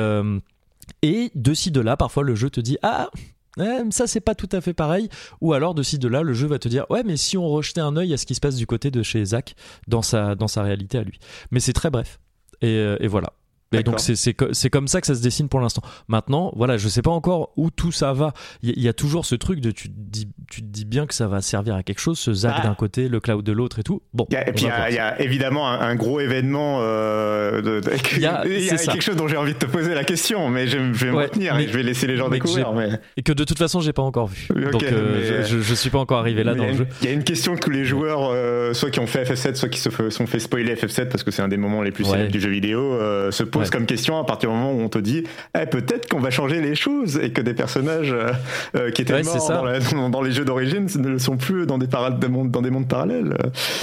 [1.03, 3.11] et de ci de là, parfois le jeu te dit ah.
[3.57, 5.09] ouais, ça c'est pas tout à fait pareil.
[5.41, 7.49] Ou alors de ci de là le jeu va te dire ouais mais si on
[7.49, 9.55] rejetait un œil à ce qui se passe du côté de chez Zach
[9.89, 11.19] dans sa dans sa réalité à lui.
[11.51, 12.21] Mais c'est très bref.
[12.63, 13.33] Et, euh, et voilà
[13.73, 15.83] et donc c'est c'est co- c'est comme ça que ça se dessine pour l'instant.
[16.09, 18.33] Maintenant, voilà, je sais pas encore où tout ça va.
[18.63, 21.15] Il y, a toujours ce truc de tu te dis tu te dis bien que
[21.15, 22.63] ça va servir à quelque chose, ce Zach Ah.
[22.67, 24.03] d'un côté, le cloud de l'autre et tout.
[24.13, 26.79] Bon, Il y a- et puis il y, y a évidemment un, un gros événement.
[26.81, 28.93] euh, de, de- Il y a- il y a c'est ça.
[28.93, 31.17] quelque chose dont j'ai envie de te poser la question, mais je, je vais me
[31.19, 32.73] Ouais, retenir mais- et je vais laisser les gens découvrir.
[32.73, 32.89] Mais...
[33.17, 34.49] et que de toute façon j'ai pas encore vu.
[34.73, 36.87] Donc euh, je, je, suis pas encore arrivé là dans le jeu.
[37.03, 39.55] Il y a une question que tous les joueurs, euh, soit qui ont fait FF7,
[39.55, 42.03] soit qui se sont fait spoiler FF7 parce que c'est un des moments les plus
[42.05, 42.11] Ouais.
[42.13, 43.71] célèbres du jeu vidéo, euh, se posent Ouais.
[43.71, 45.25] comme question à partir du moment où on te dit
[45.61, 48.31] eh, peut-être qu'on va changer les choses et que des personnages euh,
[48.77, 51.37] euh, qui étaient Ouais, morts dans, la- dans- dans les jeux d'origine ne le sont
[51.37, 53.37] plus dans des, des mondes, dans des mondes parallèles.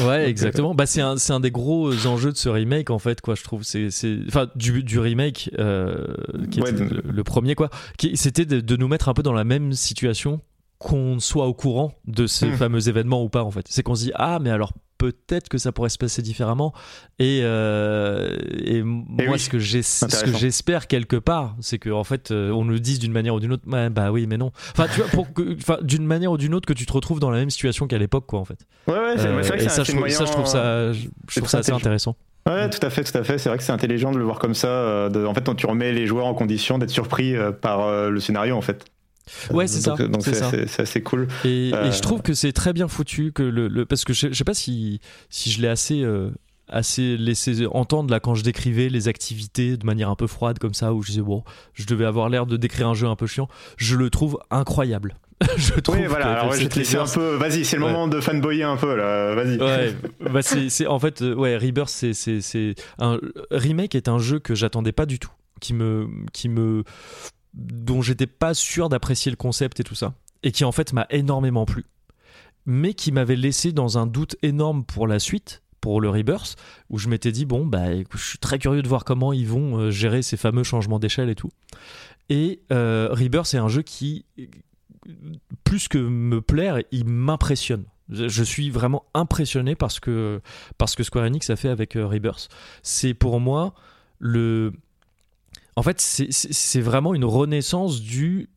[0.06, 0.74] Ouais, exactement.
[0.76, 3.44] Bah, c'est un, c'est un des gros enjeux de ce remake, en fait, quoi, je
[3.44, 3.64] trouve.
[3.64, 3.90] C'est,
[4.28, 6.06] enfin, du, du remake, euh,
[6.52, 7.70] qui était le, le premier, quoi.
[8.16, 10.42] C'était de, de nous mettre un peu dans la même situation
[10.80, 12.54] qu'on soit au courant de ces Hmm.
[12.54, 13.66] fameux événements ou pas, en fait.
[13.70, 16.74] C'est qu'on se dit, ah, mais alors peut-être que ça pourrait se passer différemment.
[17.20, 22.52] Et, euh, et moi, oui, ce que, j'espère quelque part, c'est que en fait, euh,
[22.52, 23.64] on nous le dise d'une manière ou d'une autre.
[23.66, 24.52] Bah oui, mais non.
[24.72, 25.02] Enfin, tu
[25.66, 27.98] vois, d'une manière ou d'une autre, que tu te retrouves dans la même situation qu'à
[27.98, 28.60] l'époque, quoi, en fait.
[28.88, 31.56] Ouais, ouais, c'est Euh, vrai que ça, je trouve, ça, je trouve ça, je, trouve
[31.56, 32.16] assez intéressant.
[32.48, 33.38] Ouais, tout à fait, tout à fait.
[33.38, 35.10] C'est vrai que c'est intelligent de le voir comme ça.
[35.14, 38.62] en fait, quand tu remets les joueurs en condition d'être surpris par le scénario, en
[38.62, 38.86] fait.
[39.52, 40.08] Ouais, c'est Donc- ça.
[40.08, 41.28] Donc c'est c'est c'est- c'est assez cool.
[41.46, 44.14] Et, Euh, et je trouve que c'est très bien foutu que le, le- parce que
[44.14, 45.00] je, je sais pas si
[45.30, 46.30] si je l'ai assez euh,
[46.70, 50.74] assez laissé entendre là quand je décrivais les activités de manière un peu froide comme
[50.74, 53.26] ça où je disais bon je devais avoir l'air de décrire un jeu un peu
[53.26, 53.48] chiant
[53.78, 55.16] je le trouve incroyable
[55.56, 56.40] je trouve Oui, voilà.
[56.42, 57.36] Alors, FF7 je te un peu.
[57.36, 57.92] Vas-y, c'est le Ouais.
[57.92, 59.36] moment de fanboyer un peu, là.
[59.36, 59.60] Vas-y.
[59.62, 59.96] Ouais,
[60.34, 63.20] bah c'est, c'est- en fait, euh, ouais, Rebirth, c'est, c'est, c'est un
[63.52, 65.30] remake est un jeu que j'attendais pas du tout,
[65.62, 66.84] qui me, qui me,
[67.58, 71.08] dont j'étais pas sûr d'apprécier le concept et tout ça, et qui en fait m'a
[71.10, 71.86] énormément plu,
[72.66, 75.62] mais qui m'avait laissé dans un doute énorme pour la suite.
[75.80, 76.58] Pour le Rebirth,
[76.90, 79.78] où je m'étais dit, bon, bah, je suis très curieux de voir comment ils vont
[79.78, 81.52] euh, gérer ces fameux changements d'échelle et tout.
[82.30, 84.26] Et euh, Rebirth, c'est un jeu qui,
[85.64, 87.86] plus que me plaire, il m'impressionne.
[88.10, 90.42] Je suis vraiment impressionné par ce que,
[90.78, 92.50] par ce que Square Enix a fait avec euh, Rebirth.
[92.82, 93.74] C'est pour moi
[94.20, 94.74] le.
[95.78, 98.50] En fait, c'est- vraiment une renaissance du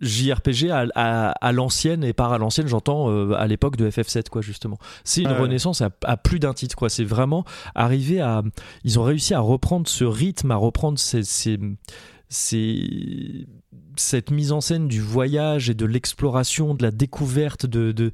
[0.00, 4.28] JRPG à, à- à l'ancienne, et par à l'ancienne, j'entends euh, à l'époque de FF7,
[4.28, 4.76] quoi, justement.
[5.02, 5.38] C'est une Ouais.
[5.38, 6.90] renaissance à, à plus d'un titre, quoi.
[6.90, 8.42] C'est vraiment arrivé à.
[8.84, 11.22] Ils ont réussi à reprendre ce rythme, à reprendre ces.
[11.22, 11.58] ces-
[12.28, 13.46] ces-
[13.96, 18.10] cette mise en scène du voyage et de l'exploration, de la découverte de, de,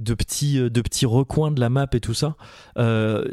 [0.00, 2.36] de petits, de petits recoins de la map et tout ça.
[2.76, 3.24] Euh,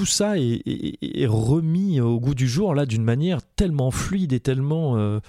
[0.00, 4.96] tout ça est, remis au goût du jour là d'une manière tellement fluide et tellement,
[4.96, 5.20] euh,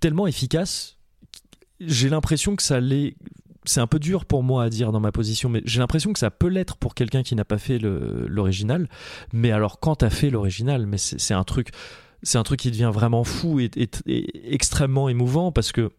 [0.00, 0.96] tellement efficace.
[1.78, 3.14] J'ai l'impression que ça l'est.
[3.66, 6.18] C'est un peu dur pour moi à dire dans ma position, mais j'ai l'impression que
[6.18, 8.88] ça peut l'être pour quelqu'un qui n'a pas fait l'original.
[9.32, 11.68] Mais alors, quand t'as fait l'original, mais c'est un truc,
[12.24, 13.70] c'est un truc qui devient vraiment fou et-
[14.06, 15.92] et extrêmement émouvant parce que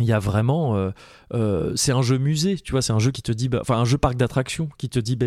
[0.00, 0.90] il y a vraiment euh,
[1.34, 3.76] euh, c'est un jeu musée tu vois c'est un jeu qui te dit bah, enfin
[3.76, 5.26] un jeu parc d'attractions qui te dit bah,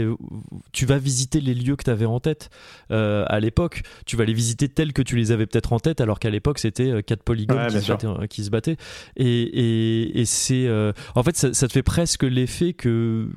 [0.74, 2.49] tu vas visiter les lieux que tu avais en tête
[2.91, 3.84] euh, à l'époque.
[4.05, 6.59] Tu vas les visiter tels que tu les avais peut-être en tête alors qu'à l'époque
[6.59, 8.78] c'était euh, quatre polygones Ouais, qui, se battaient, euh, qui se battaient.
[9.15, 13.30] Et, et, et c'est euh, en fait ça, ça te fait presque l'effet que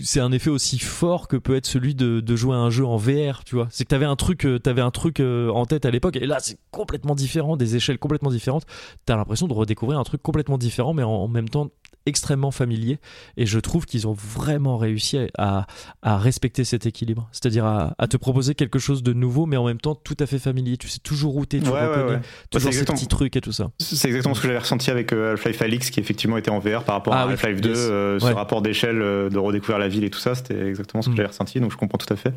[0.00, 2.84] c'est un effet aussi fort que peut être celui de, de jouer à un jeu
[2.84, 3.68] en VR, tu vois.
[3.70, 6.26] C'est que t'avais un truc, euh, t'avais un truc euh, en tête à l'époque, et
[6.26, 8.64] là c'est complètement différent, des échelles complètement différentes.
[9.06, 11.70] T'as l'impression de redécouvrir un truc complètement différent, mais en, en même temps
[12.06, 12.98] extrêmement familier.
[13.38, 15.66] Et je trouve qu'ils ont vraiment réussi à,
[16.02, 19.64] à respecter cet équilibre, c'est-à-dire à, à te proposer quelque chose de nouveau, mais en
[19.64, 20.76] même temps tout à fait familier.
[20.76, 22.20] Tu sais toujours où t'es, tu Ouais, ouais, reconnais ouais.
[22.50, 23.70] toujours c'est ces exactement- petits trucs et tout ça.
[23.78, 26.84] C'est exactement ce que j'avais ressenti avec euh, Half-Life Alix, qui effectivement était en VR
[26.84, 27.78] par rapport Ah à oui, Half-Life 2, yes.
[27.80, 28.32] euh, ce Ouais.
[28.32, 31.16] rapport d'échelle, de redécouvrir la ville et tout ça, c'était exactement ce que Mm.
[31.16, 32.32] j'avais ressenti, donc je comprends tout à fait.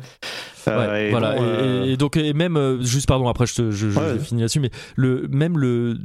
[0.68, 1.34] Euh, Ouais, et voilà.
[1.36, 3.98] bon, Et- euh, et, donc et même euh, juste pardon après je, te, je, je-
[3.98, 4.14] Ouais.
[4.14, 5.96] je finis là-dessus mais le même le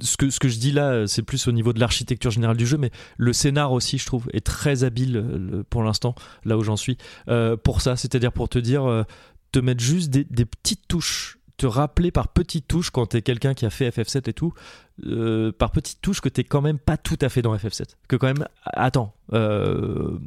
[0.00, 2.64] ce que ce que je dis là c'est plus au niveau de l'architecture générale du
[2.66, 6.14] jeu mais le scénar aussi je trouve est très habile le- pour l'instant
[6.44, 6.98] là où j'en suis
[7.28, 9.02] euh, pour ça c'est-à-dire pour te dire euh,
[9.50, 13.54] te mettre juste des, des petites touches te rappeler par petites touches quand t'es quelqu'un
[13.54, 14.52] qui a fait FF7 et tout,
[15.06, 17.84] euh, par petites touches que t'es quand même pas tout à fait dans FF7.
[18.08, 20.18] Que quand même, attends, euh,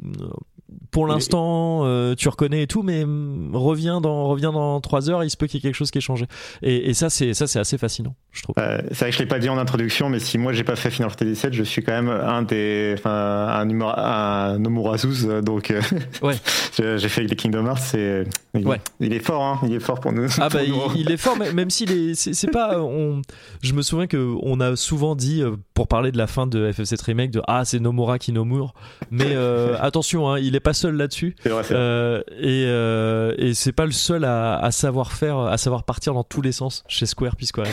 [0.90, 5.22] pour l'instant, euh, tu reconnais et tout, mais mm, reviens dans, reviens dans 3 heures,
[5.22, 6.26] il se peut qu'il y ait quelque chose qui ait changé.
[6.62, 8.54] Et, et ça, c'est ça, c'est assez fascinant, je trouve.
[8.58, 10.74] Euh, c'est vrai que je l'ai pas dit en introduction, mais si moi j'ai pas
[10.74, 15.70] fait Final Fantasy VII, je suis quand même un des, enfin, un, un euh, donc
[15.70, 15.80] euh,
[16.22, 16.34] Ouais.
[16.78, 18.24] j'ai fait les Kingdom Hearts, c'est,
[18.54, 18.80] il, Ouais.
[18.98, 20.26] il est fort, hein, il est fort pour nous.
[20.38, 20.80] Ah pour bah il, nous.
[20.96, 23.22] il est fort, mais même s'il est, c'est pas, on,
[23.62, 25.42] je me souviens que on a souvent dit
[25.74, 28.72] pour parler de la fin de FF7 remake de ah c'est Nomura qui Nomura,
[29.12, 29.36] mais
[29.80, 31.36] attention, hein, il est pas seul là-dessus.
[31.46, 36.14] Euh, et euh, et c'est pas le seul à, à savoir faire, à savoir partir
[36.14, 37.66] dans tous les sens chez Square puis Square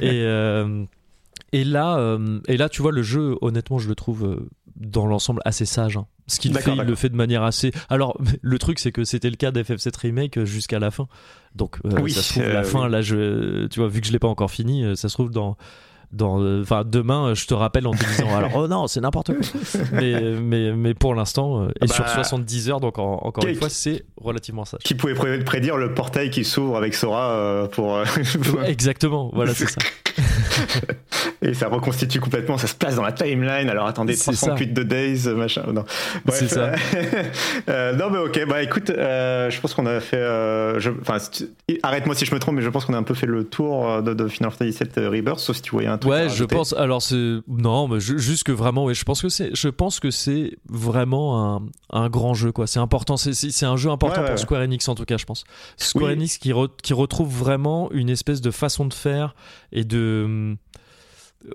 [0.00, 0.84] et euh,
[1.52, 2.16] et là,
[2.46, 5.96] et là, tu vois, le jeu, honnêtement, je le trouve dans l'ensemble assez sage.
[5.96, 6.06] hein.
[6.28, 7.72] Ce qu'il fait, il le fait de manière assez.
[7.88, 11.08] Alors, le truc, c'est que c'était le cas d'FF7 Remake jusqu'à la fin.
[11.56, 12.92] Donc, Oui, ça se trouve, la fin, oui.
[12.92, 15.56] là, je, tu vois, vu que je l'ai pas encore fini, ça se trouve dans.
[16.12, 19.00] Dans, euh, enfin, demain, euh, je te rappelle en te disant alors, oh non, c'est
[19.00, 19.80] n'importe quoi.
[19.92, 23.54] mais, mais, mais pour l'instant, euh, et Bah, sur 70 heures, donc en- encore une
[23.54, 24.80] fois, c'est relativement sage.
[24.82, 27.98] Qui pouvait pré- prédire le portail qui s'ouvre avec Sora pour,
[28.44, 29.78] pour- Exactement, voilà, c'est ça.
[31.42, 33.68] et ça reconstitue complètement, ça se place dans la timeline.
[33.70, 35.64] Alors attendez, C'est 308 de days, machin.
[35.72, 35.84] Non.
[36.28, 36.72] C'est ça.
[37.68, 38.46] euh, non, mais ok.
[38.48, 40.16] Bah écoute, euh, je pense qu'on a fait.
[40.16, 40.90] euh, je-
[41.82, 43.88] arrête-moi si je me trompe, mais je pense qu'on a un peu fait le tour
[43.88, 46.12] euh, de, de Final Fantasy VII Rebirth, sauf si tu voyais un truc.
[46.12, 46.72] à Ouais, je pense.
[46.74, 50.00] Alors c'est non, mais ju- juste que vraiment, ouais, je pense que c'est, je pense
[50.00, 52.66] que c'est vraiment un, un grand jeu quoi.
[52.66, 53.16] C'est important.
[53.16, 54.40] C'est, un jeu important ouais, pour ouais.
[54.40, 55.44] Square Enix en tout cas, je pense.
[55.76, 56.12] Square Oui.
[56.14, 59.34] Enix qui, re- qui retrouve vraiment une espèce de façon de faire
[59.72, 60.56] et de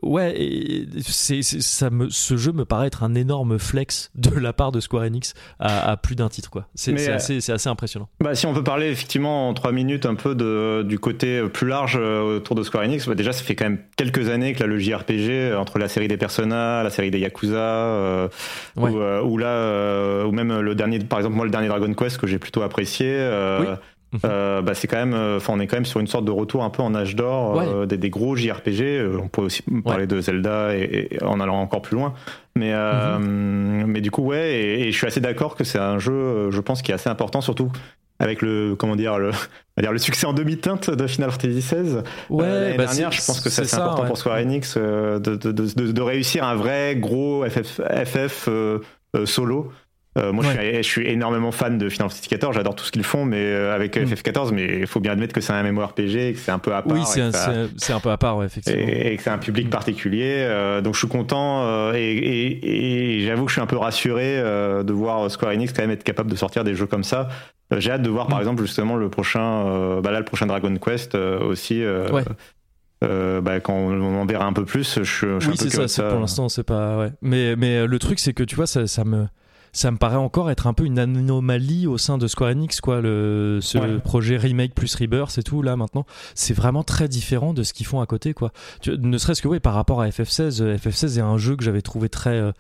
[0.02, 4.32] Ouais, et c'est, c'est- ça me, ce jeu me paraît être un énorme flex de
[4.32, 6.68] la part de Square Enix à, à plus d'un titre quoi.
[6.74, 8.10] C'est, Mais, c'est euh, assez, c'est assez impressionnant.
[8.20, 11.68] Bah, si on peut parler effectivement en trois minutes un peu de, du côté plus
[11.68, 14.62] large euh, autour de Square Enix, bah, déjà ça fait quand même quelques années que
[14.62, 18.28] là, le JRPG, euh, entre la série des Persona, la série des Yakuza, euh,
[18.78, 18.90] Ouais.
[18.90, 21.94] ou, euh, ou là, euh, ou même le dernier, par exemple moi le dernier Dragon
[21.94, 23.68] Quest que j'ai plutôt apprécié, euh, Oui.
[24.24, 26.32] Euh, bah, c'est quand même, euh, enfin on est quand même sur une sorte de
[26.32, 28.82] retour un peu en âge d'or euh, des, des gros JRPG.
[28.82, 32.14] Euh, on pourrait aussi parler de Zelda et, et en allant encore plus loin.
[32.56, 36.00] Mais, euh, mais du coup, ouais, et, et je suis assez d'accord que c'est un
[36.00, 37.70] jeu, euh, je pense, qui est assez important, surtout
[38.20, 39.32] avec le, comment dire, le, on
[39.76, 41.98] va dire le succès en demi-teinte de Final Fantasy XVI.
[42.30, 44.08] Ouais, l'année bah, dernière, je pense que c'est important ouais.
[44.08, 48.48] pour Square Enix euh, de, de, de, de- de réussir un vrai gros FF, FF
[49.26, 49.72] solo.
[50.18, 52.92] Euh, moi, je, suis, je suis énormément fan de Final Fantasy XIV, j'adore tout ce
[52.92, 54.06] qu'ils font, mais euh, avec Mm.
[54.06, 56.74] FF14, mais il faut bien admettre que c'est un MMORPG, et que c'est un peu
[56.74, 56.94] à part.
[56.96, 57.52] Oui, c'est un, ça-
[57.96, 58.80] un peu à part, ouais, effectivement.
[58.80, 60.38] et, et que c'est un public particulier.
[60.48, 63.76] euh, donc je suis content euh, et, et- et j'avoue que je suis un peu
[63.78, 67.04] rassuré euh, de voir Square Enix quand même être capable de sortir des jeux comme
[67.04, 67.28] ça.
[67.74, 68.42] Euh, J'ai hâte de voir par Mm.
[68.42, 71.84] exemple justement le prochain, euh, bah là le prochain Dragon Quest euh, aussi.
[71.84, 72.24] euh, Ouais.
[73.04, 75.70] euh, bah, quand on en verra un peu plus, je, je suis un oui, peu
[75.70, 76.98] c'est ça, Pour l'instant, c'est pas.
[76.98, 77.12] Ouais.
[77.22, 79.26] Mais, mais euh, le truc, c'est que tu vois, ça, ça me.
[79.78, 83.02] Ça me paraît encore être un peu une anomalie au sein de Square Enix, quoi.
[83.02, 83.98] Le, ce Ouais.
[84.00, 86.06] projet remake plus rebirth et tout, là, maintenant.
[86.34, 88.54] C'est vraiment très différent de ce qu'ils font à côté, quoi.
[88.80, 91.64] Tu- ne serait-ce que, oui, par rapport à FF16, euh, FF16 est un jeu que
[91.66, 92.54] j'avais trouvé très, euh,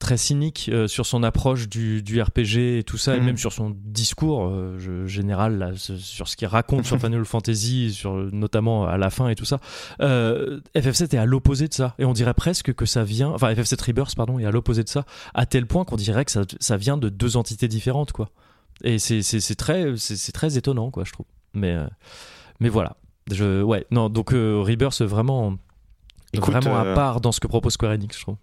[0.00, 3.26] très cynique euh, sur son approche du, du RPG et tout ça, et Mhm.
[3.26, 7.92] même sur son discours euh, je- général, là, sur ce qu'il raconte sur Final Fantasy,
[7.92, 9.60] sur, notamment à la fin et tout ça.
[10.00, 13.52] Euh, FF7 est à l'opposé de ça et on dirait presque que ça vient enfin
[13.52, 15.04] FF7 Rebirth pardon est à l'opposé de ça
[15.34, 18.30] à tel point qu'on dirait que ça, ça vient de deux entités différentes quoi
[18.82, 19.20] et c'est
[19.56, 21.76] très c'est très étonnant quoi je trouve mais
[22.60, 22.96] mais voilà
[23.30, 25.56] je ouais non donc Rebirth vraiment
[26.32, 28.36] Écoute, vraiment à part dans ce que propose Square Enix je trouve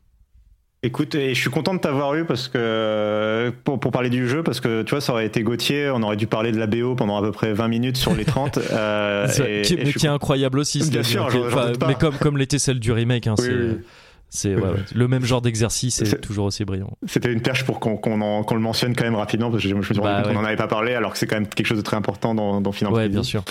[0.84, 4.44] Écoute, et je suis content de t'avoir eu parce que pour, pour parler du jeu,
[4.44, 6.94] parce que tu vois, ça aurait été Gauthier, on aurait dû parler de la BO
[6.96, 8.58] pendant à peu près 20 minutes sur les 30.
[8.72, 12.38] euh, et- qui, et mais qui est incroyable aussi Bien sûr, enfin, mais comme comme
[12.38, 13.78] l'était celle du remake hein, Oui, c'est oui.
[14.30, 14.76] c'est ouais, ouais.
[14.94, 18.00] le même genre d'exercice et C'est- toujours aussi brillant C'était une perche pour qu'on
[18.54, 20.46] le mentionne quand même rapidement parce que je me suis rendu Bah compte qu'on n'en
[20.46, 22.72] avait pas parlé alors que c'est quand même quelque chose de très important dans, dans
[22.72, 23.10] Final Fantasy.
[23.10, 23.44] bien sûr.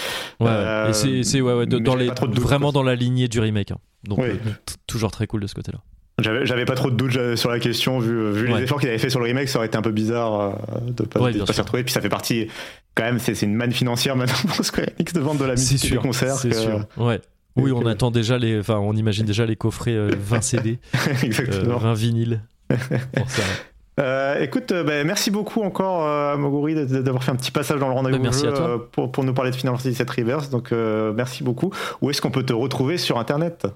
[0.43, 3.73] Euh, Et c'est, doute, vraiment dans la lignée du remake.
[3.73, 3.79] hein.
[4.05, 4.35] Donc, euh,
[4.87, 5.79] toujours très cool de ce côté-là.
[6.19, 8.57] J'avais pas trop de doutes euh, sur la question vu, vu Ouais.
[8.59, 10.51] les efforts qu'il avait fait sur le remake, ça aurait été un peu bizarre euh,
[10.91, 11.85] de pas, Ouais, de bien pas s'y retrouver.
[11.85, 12.49] Puis ça fait partie
[12.95, 15.85] quand même, c'est une manne financière maintenant pour Square Enix de vendre de la musique
[15.85, 16.37] et des concerts.
[16.37, 16.87] c'est sûr.
[16.97, 17.21] Ouais.
[17.57, 21.13] Oui, on attend déjà les, enfin, on imagine déjà les coffrets euh, 20 CD, euh,
[21.23, 21.79] Exactement.
[21.79, 22.41] 20 vinyles.
[23.15, 23.43] Pour ça.
[23.99, 27.37] Euh, écoute, euh, ben, merci beaucoup encore euh, à Moguri d- d- d'avoir fait un
[27.37, 30.07] petit passage dans le rendez-vous Ben, euh, pour, pour nous parler de Final Fantasy VII
[30.23, 30.51] Reverse.
[30.51, 31.71] Donc euh, merci beaucoup.
[32.03, 33.67] Où est-ce qu'on peut te retrouver sur Internet?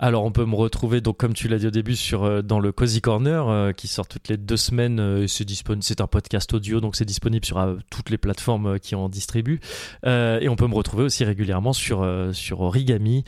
[0.00, 2.60] Alors on peut me retrouver donc comme tu l'as dit au début sur euh, dans
[2.60, 5.00] le Cozy Corner euh, qui sort toutes les deux semaines.
[5.00, 9.60] euh, c'est un podcast audio donc c'est disponible sur toutes les plateformes qui en distribuent.
[10.04, 13.24] Et on peut me retrouver aussi régulièrement sur sur Origami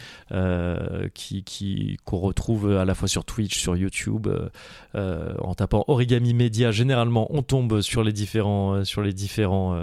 [1.14, 4.28] qui qui qu'on retrouve à la fois sur Twitch, sur YouTube.
[4.94, 9.76] en tapant Origami Media, généralement on tombe sur les différents sur les différents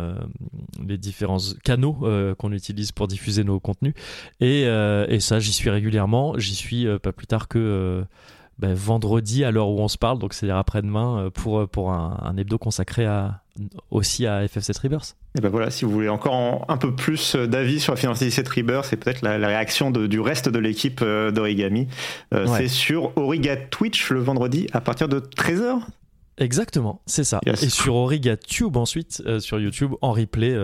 [0.85, 1.97] les différents canaux
[2.37, 3.93] qu'on utilise pour diffuser nos contenus.
[4.39, 6.37] Et, et ça, j'y suis régulièrement.
[6.37, 8.03] J'y suis euh, pas plus tard que euh,
[8.59, 12.19] ben, vendredi à l'heure où on se parle, donc c'est-à-dire après-demain, euh, pour, pour un,
[12.23, 13.41] un hebdo consacré à,
[13.91, 15.15] aussi à FF7 Rebirth.
[15.37, 18.29] Et ben voilà, si vous voulez encore en- un peu plus d'avis sur la Fantasy
[18.29, 21.87] VII Rebirth, c'est peut-être la, la réaction de- du reste de l'équipe d'Origami.
[22.33, 22.57] Euh, Ouais.
[22.57, 25.79] C'est sur Origa Twitch le vendredi à partir de 13h.
[26.39, 27.39] Exactement, c'est ça.
[27.47, 27.63] Yes.
[27.63, 30.55] Et sur Origa Tube ensuite, euh, sur YouTube, en replay,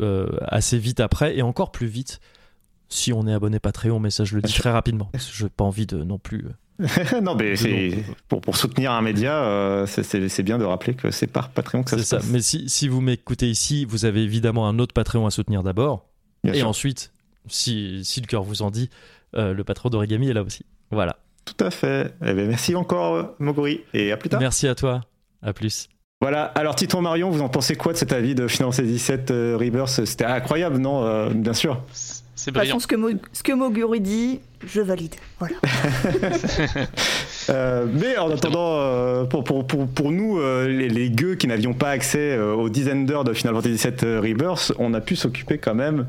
[0.00, 2.20] euh, assez vite après, et encore plus vite
[2.90, 5.64] si on est abonné Patreon, mais ça je le dis très rapidement, je n'ai pas
[5.64, 6.44] envie de non plus...
[6.80, 7.54] euh, non, mais
[8.28, 11.90] pour, pour soutenir un média, euh, c'est- bien de rappeler que c'est par Patreon que
[11.90, 12.16] ça C'est se ça.
[12.18, 12.28] passe.
[12.30, 16.06] Mais si, si vous m'écoutez ici, vous avez évidemment un autre Patreon à soutenir d'abord.
[16.44, 16.68] Et sûr.
[16.68, 17.12] ensuite,
[17.48, 18.88] si, si le cœur vous en dit,
[19.36, 20.64] euh, le patron d'Origami est là aussi.
[20.90, 21.16] Voilà.
[21.44, 22.14] Tout à fait.
[22.22, 24.40] Eh ben, merci encore, Moguri, et à plus tard.
[24.40, 25.02] Merci à toi.
[25.42, 25.88] À plus.
[26.22, 29.56] Voilà, alors Titon Marion, vous en pensez quoi de cet avis de Fantasy VII euh,
[29.58, 30.04] Rebirth?
[30.04, 31.82] C'était incroyable, non Bien sûr.
[32.42, 32.80] C'est De toute façon, brillant.
[32.80, 35.14] ce que, Mo- ce que Moguri dit, je valide.
[35.38, 35.56] Voilà.
[37.48, 41.46] Euh, mais en attendant, euh, pour, pour, pour, pour nous, euh, les, les gueux qui
[41.48, 45.16] n'avions pas accès euh, aux dizaines d'heures de Final Fantasy VII Rebirth, on a pu
[45.16, 46.06] s'occuper quand même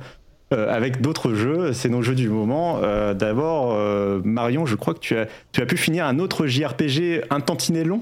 [0.54, 1.74] euh, avec d'autres jeux.
[1.74, 2.80] C'est nos jeux du moment.
[2.84, 6.46] Euh, D'abord, euh, Marion, je crois que tu as, tu as pu finir un autre
[6.46, 8.02] JRPG un tantinet long?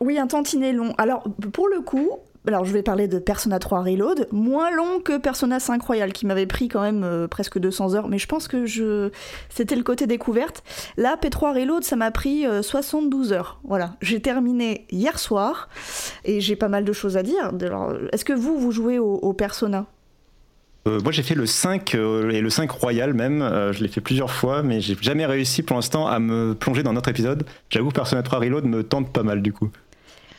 [0.00, 0.94] Oui, un tantinet long.
[0.96, 2.10] Alors, pour le coup,
[2.46, 6.26] alors je vais parler de Persona 3 Reload, moins long que Persona 5 Royal, qui
[6.26, 9.10] m'avait pris quand même euh, presque 200 heures, mais je pense que je...
[9.48, 10.62] c'était le côté découverte.
[10.96, 13.60] Là, P3 Reload, ça m'a pris euh, 72 heures.
[13.64, 15.68] Voilà, j'ai terminé hier soir,
[16.24, 17.52] et j'ai pas mal de choses à dire.
[17.60, 19.86] Alors, Est-ce que vous, vous jouez au, Persona?
[20.86, 23.42] Euh, moi, j'ai fait le 5 euh, et le 5 Royal même.
[23.42, 26.82] Euh, je l'ai fait plusieurs fois, mais j'ai jamais réussi pour l'instant à me plonger
[26.82, 27.44] dans notre épisode.
[27.70, 29.70] J'avoue, Persona 3 Reload me tente pas mal du coup.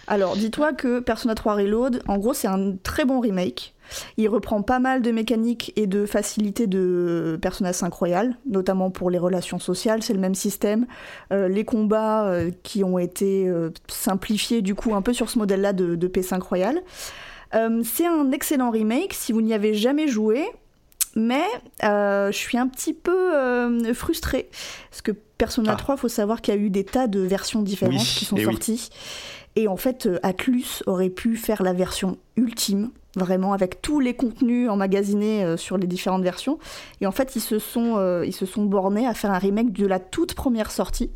[0.07, 3.75] Alors, dis-toi que Persona 3 Reload, en gros, c'est un très bon remake.
[4.17, 9.09] Il reprend pas mal de mécaniques et de facilités de Persona 5 Royal, notamment pour
[9.09, 10.87] les relations sociales, c'est le même système.
[11.31, 15.37] Euh, les combats euh, qui ont été euh, simplifiés, du coup, un peu sur ce
[15.39, 16.81] modèle-là de, de P5 Royal.
[17.83, 20.45] C'est un excellent remake si vous n'y avez jamais joué,
[21.15, 21.45] mais
[21.81, 24.49] je suis un petit peu frustrée.
[24.89, 25.77] Parce que Persona Ah.
[25.77, 28.35] 3, faut savoir qu'il y a eu des tas de versions différentes Oui, qui sont
[28.35, 28.43] oui.
[29.57, 34.13] Et en fait, euh, Atlus aurait pu faire la version ultime, vraiment, avec tous les
[34.13, 36.59] contenus emmagasinés euh, sur les différentes versions.
[37.01, 39.71] Et en fait, ils se, sont, euh, ils se sont bornés à faire un remake
[39.71, 41.09] de la toute première sortie.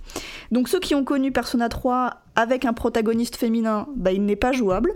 [0.51, 4.53] Donc ceux qui ont connu Persona 3 avec un protagoniste féminin, bah, il n'est pas
[4.53, 4.91] jouable.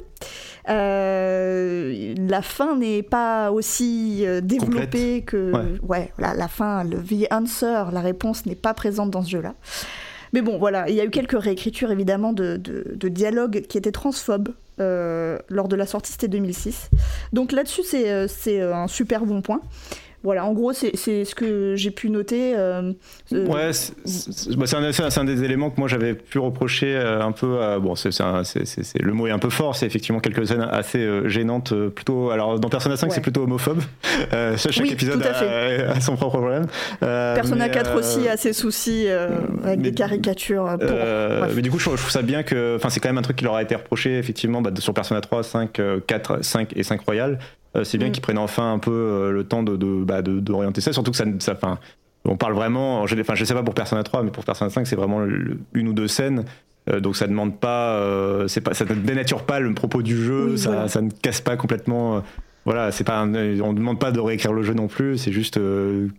[0.67, 5.51] Euh, la fin n'est pas aussi développée que...
[5.51, 5.79] Ouais.
[5.83, 9.53] Ouais, la, la fin, le The Answer, la réponse n'est pas présente dans ce jeu-là.
[10.35, 12.57] Mais bon, voilà, il y a eu quelques réécritures évidemment de,
[13.07, 14.49] dialogues qui étaient transphobes
[14.81, 16.89] euh, lors de la sortie, c'était 2006.
[17.31, 19.61] Donc là-dessus, c'est euh, c'est un super bon point.
[20.25, 22.53] Voilà, en gros, c'est ce que j'ai pu noter.
[22.57, 22.91] euh,
[23.31, 27.31] euh, Ouais, c'est bah, un, un des éléments que moi j'avais pu reprocher euh, un
[27.31, 27.61] peu.
[27.61, 28.09] À, bon, c'est
[28.99, 29.75] le mot est un peu fort.
[29.75, 31.73] C'est effectivement quelques scènes assez gênantes.
[31.89, 33.13] Plutôt, alors dans Persona 5, Ouais.
[33.15, 33.79] c'est plutôt homophobe.
[34.33, 36.65] Euh, chaque Oui, épisode a, a son propre problème.
[37.03, 40.65] Euh, Persona mais, 4 euh, aussi a ses soucis avec mais- des caricatures.
[40.79, 40.97] Pour...
[41.55, 43.35] Mais du coup, je, je trouve ça bien que, enfin, c'est quand même un truc
[43.37, 46.83] qui leur a été reproché effectivement bah, sur Persona 3, 5, euh, 4, 5 et
[46.83, 47.37] 5 Royal.
[47.75, 48.11] Euh, c'est bien Mm.
[48.11, 51.11] qu'ils prennent enfin un peu euh, le temps de, de, bah, de- d'orienter ça, surtout
[51.11, 51.77] que ça, ça, enfin,
[52.23, 54.87] on parle vraiment, je, enfin, je sais pas pour Persona 3, mais pour Persona 5,
[54.87, 55.23] c'est vraiment
[55.73, 56.45] une ou deux scènes.
[56.89, 60.15] euh, donc ça demande pas, euh, c'est pas, ça ne dénature pas le propos du
[60.15, 60.87] jeu, Oui, ça, voilà.
[60.87, 62.17] ça ne casse pas complètement.
[62.17, 62.19] euh,
[62.65, 65.31] voilà, c'est pas, un- on ne demande pas de réécrire le jeu non plus, c'est
[65.31, 65.59] juste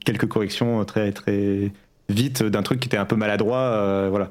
[0.05, 1.73] quelques corrections très très
[2.09, 4.31] vite d'un truc qui était un peu maladroit, voilà.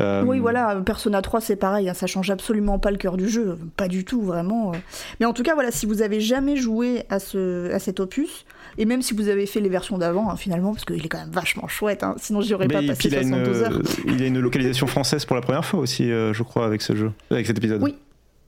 [0.00, 3.28] Euh, Oui, voilà, Persona 3, c'est pareil, hein, ça change absolument pas le cœur du
[3.28, 4.72] jeu, pas du tout, vraiment.
[4.72, 4.76] euh.
[5.20, 8.44] Mais en tout cas, voilà, si vous avez jamais joué à, ce, à cet opus,
[8.78, 11.18] et même si vous avez fait les versions d'avant, hein, finalement, parce qu'il est quand
[11.18, 13.62] même vachement chouette, hein, sinon j'y aurais Mais pas passé puis il a, une, 72
[13.62, 13.80] heures.
[14.06, 16.94] il a une localisation française pour la première fois aussi, euh, je crois, avec ce
[16.94, 17.82] jeu, avec cet épisode.
[17.82, 17.94] Oui.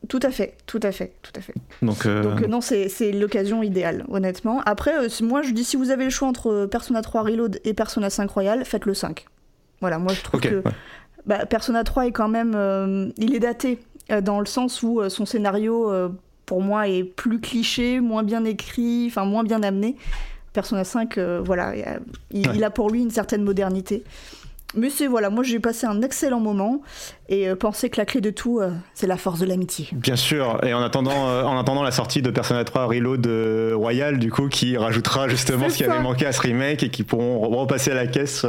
[0.09, 1.55] Tout à fait, tout à fait, tout à fait.
[1.83, 4.61] Donc, euh, Donc euh, non, c'est c'est l'occasion idéale, honnêtement.
[4.65, 7.59] Après, euh, moi je dis si vous avez le choix entre euh, Persona 3 Reload
[7.65, 9.27] et Persona 5 Royal, faites le 5.
[9.81, 10.62] Voilà, moi je trouve que ouais.
[11.27, 12.53] Bah, Persona 3 est quand même...
[12.55, 13.78] euh, il est daté,
[14.11, 15.90] euh, dans le sens où euh, son scénario,
[16.47, 19.97] pour moi, est plus cliché, moins bien écrit, enfin moins bien amené.
[20.55, 21.74] Persona 5, euh, voilà,
[22.32, 22.55] il, Ouais.
[22.57, 24.03] il a pour lui une certaine modernité.
[24.74, 26.82] Mais c'est voilà, moi j'ai passé un excellent moment
[27.31, 29.89] et euh, penser que la clé de tout, euh, c'est la force de l'amitié.
[29.93, 33.27] Bien sûr, et en attendant, euh, en attendant la sortie de Persona 3 Reload
[33.74, 37.03] Royal, du coup, qui rajoutera justement ce qui avait manqué à ce remake et qui
[37.03, 38.45] pourront repasser à la caisse.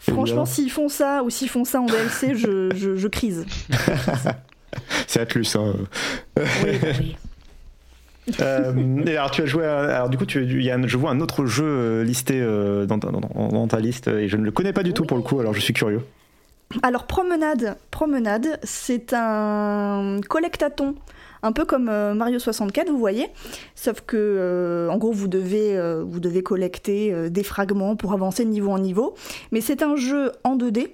[0.00, 3.46] Franchement, s'ils font ça ou s'ils font ça en DLC, je, je, je, crise.
[5.06, 5.46] c'est Atlus.
[5.56, 5.74] Hein.
[6.36, 7.16] Oui, bah oui.
[8.40, 11.20] euh, et alors tu as joué alors du coup tu y a, je vois un
[11.20, 14.72] autre jeu euh, listé euh, dans, dans, dans, ta liste et je ne le connais
[14.72, 16.00] pas du tout pour le coup alors je suis curieux
[16.82, 20.94] alors promenade promenade c'est un collectaton
[21.44, 23.28] un peu comme euh, Mario 64 vous voyez
[23.74, 28.70] sauf que en gros vous devez vous devez collecter des fragments pour avancer de niveau
[28.70, 29.14] en niveau
[29.52, 30.90] mais c'est un jeu en 2D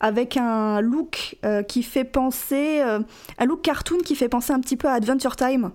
[0.00, 1.36] avec un look
[1.68, 5.70] qui fait penser un look cartoon qui fait penser un petit peu à Adventure Time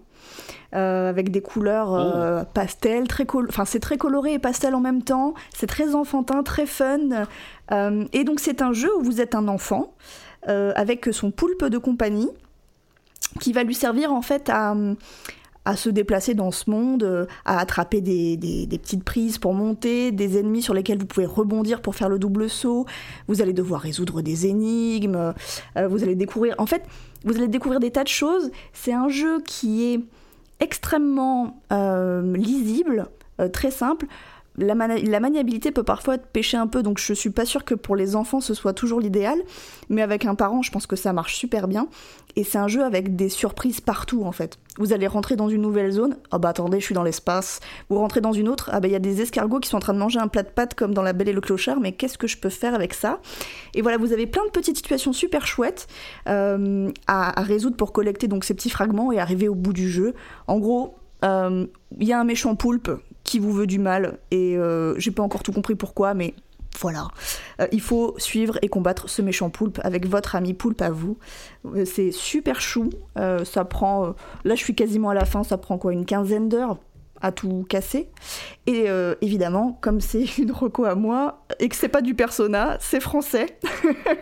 [0.75, 2.45] euh, avec des couleurs euh, oh.
[2.53, 6.65] pastel, très enfin c'est très coloré et pastel en même temps, c'est très enfantin, très
[6.65, 6.99] fun.
[7.71, 9.93] Euh, et donc c'est un jeu où vous êtes un enfant
[10.47, 12.29] avec son poulpe de compagnie
[13.39, 14.75] qui va lui servir en fait à,
[15.75, 20.61] se déplacer dans ce monde, à attraper des, des, petites prises pour monter, des ennemis
[20.61, 22.85] sur lesquels vous pouvez rebondir pour faire le double saut.
[23.27, 25.33] Vous allez devoir résoudre des énigmes.
[25.75, 26.53] vous allez découvrir.
[26.59, 26.83] En fait,
[27.23, 28.51] vous allez découvrir des tas de choses.
[28.73, 29.99] C'est un jeu qui est
[30.59, 33.07] extrêmement euh, lisible,
[33.39, 34.05] euh, très simple.
[34.57, 38.15] La, maniabilité peut parfois pêcher un peu, donc je suis pas sûre que pour les
[38.15, 39.37] enfants ce soit toujours l'idéal,
[39.89, 41.87] mais avec un parent, je pense que ça marche super bien.
[42.37, 44.57] Et c'est un jeu avec des surprises partout en fait.
[44.77, 47.59] Vous allez rentrer dans une nouvelle zone, ah oh bah attendez, je suis dans l'espace.
[47.89, 49.81] Vous rentrez dans une autre, ah bah il y a des escargots qui sont en
[49.81, 51.91] train de manger un plat de pâtes comme dans La Belle et le Clochard, mais
[51.93, 53.19] qu'est-ce que je peux faire avec ça?
[53.73, 55.87] Et voilà, vous avez plein de petites situations super chouettes
[56.27, 59.89] euh, à, à, résoudre pour collecter donc ces petits fragments et arriver au bout du
[59.89, 60.13] jeu.
[60.47, 61.65] En gros, euh,
[61.99, 62.91] il y a un méchant poulpe
[63.35, 66.35] qui vous veut du mal et euh, j'ai pas encore tout compris pourquoi, mais
[66.79, 67.09] voilà.
[67.59, 71.17] Euh, il faut suivre et combattre ce méchant poulpe avec votre ami poulpe à vous.
[71.65, 72.91] Euh, c'est super chou.
[73.17, 74.15] ça prend.
[74.45, 75.43] là, je suis quasiment à la fin.
[75.43, 76.77] Ça prend quoi Une quinzaine d'heures
[77.21, 78.09] à tout casser.
[78.67, 78.85] Et
[79.19, 83.59] évidemment, comme c'est une reco à moi et que c'est pas du persona, c'est français.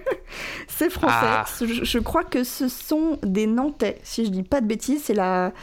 [0.67, 1.13] c'est français.
[1.21, 1.45] Ah.
[1.59, 5.03] Je, je, crois que ce sont des Nantais, si je dis pas de bêtises.
[5.03, 5.53] C'est la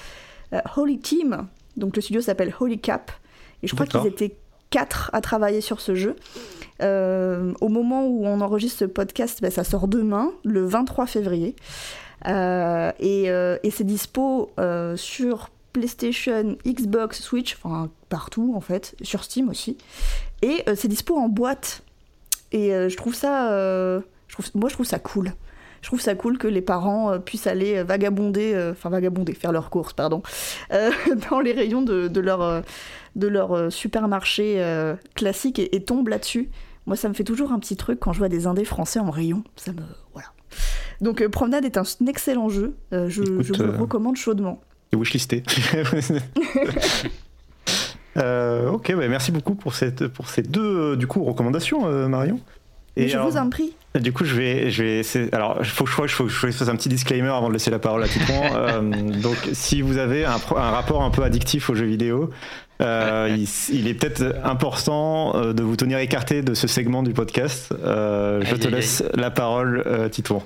[0.76, 1.48] Holy Team.
[1.76, 3.10] Donc le studio s'appelle Holy Cap.
[3.62, 4.36] Et je crois qu'ils étaient
[4.70, 6.16] quatre à travailler sur ce jeu.
[6.82, 11.54] Euh, au moment où on enregistre ce podcast, ben, ça sort demain, le 23 février.
[12.26, 14.50] Euh, et, euh, et c'est dispo
[14.96, 19.76] sur PlayStation, Xbox, Switch, enfin partout en fait, sur Steam aussi.
[20.42, 21.82] Et c'est dispo en boîte.
[22.52, 23.50] Et je trouve ça.
[24.28, 25.32] Je trouve, moi, je trouve ça cool
[25.82, 29.92] je trouve ça cool que les parents puissent aller vagabonder, enfin vagabonder, faire leurs courses,
[29.92, 30.22] pardon,
[31.30, 32.62] dans les rayons de, de leur,
[33.16, 36.50] de leur euh, supermarché euh, classique et, et tombe là-dessus.
[36.86, 39.10] Moi, ça me fait toujours un petit truc quand je vois des indés français en
[39.10, 39.44] rayon.
[39.56, 39.82] Ça me.
[40.12, 40.28] Voilà.
[41.00, 42.76] Donc, euh, Promenade est un excellent jeu.
[42.92, 44.60] je, je vous le recommande chaudement.
[44.92, 45.44] Et wishlisté.
[48.16, 52.40] ok, bah, merci beaucoup pour, cette, pour ces deux du coup, recommandations, Marion.
[52.96, 53.72] Et je vous en prie.
[53.98, 56.76] Du coup, je vais, je vais alors, il faut, faut, faut, que je fasse un
[56.76, 58.42] petit disclaimer avant de laisser la parole à Titouan.
[58.54, 58.80] euh,
[59.20, 62.30] donc, si vous avez un, un, rapport un peu addictif aux jeux vidéo,
[62.80, 63.36] euh,
[63.70, 67.74] il, est peut-être important euh, de vous tenir écarté de ce segment du podcast.
[67.84, 70.42] Euh, je te laisse la parole, Titouan.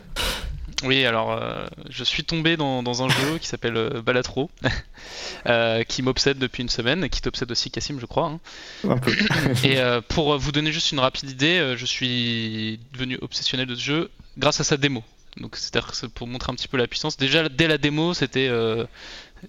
[0.84, 1.40] Oui, alors
[1.88, 4.50] je suis tombé dans, un jeu qui s'appelle Balatro,
[5.88, 8.26] qui m'obsède depuis une semaine et qui t'obsède aussi, Cassim, je crois.
[8.26, 8.40] Hein.
[8.88, 9.12] Un peu.
[9.64, 9.78] et
[10.08, 14.60] pour vous donner juste une rapide idée, je suis devenu obsessionnel de ce jeu grâce
[14.60, 15.02] à sa démo.
[15.38, 17.16] Donc c'est-à-dire pour montrer un petit peu la puissance.
[17.16, 18.50] Déjà dès la démo, c'était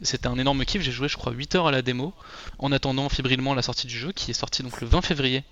[0.02, 0.82] c'était un énorme kiff.
[0.82, 2.14] J'ai joué, je crois, 8 heures à la démo
[2.60, 5.44] en attendant fébrilement la sortie du jeu qui est sorti donc le 20 février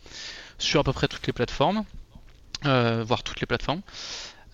[0.57, 1.83] sur à peu près toutes les plateformes,
[2.65, 3.81] euh, voire toutes les plateformes.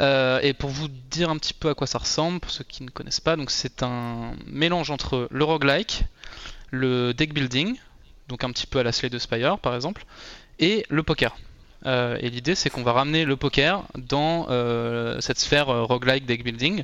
[0.02, 2.84] Euh, et pour vous dire un petit peu à quoi ça ressemble, pour ceux qui
[2.84, 6.04] ne connaissent pas, donc c'est un mélange entre le roguelike,
[6.72, 7.76] le deck building,
[8.28, 10.06] donc un petit peu à la Slay de Spire par exemple,
[10.60, 11.36] et le poker.
[11.86, 14.48] Euh, et l'idée c'est qu'on va ramener le poker dans
[15.20, 16.84] cette sphère roguelike deck building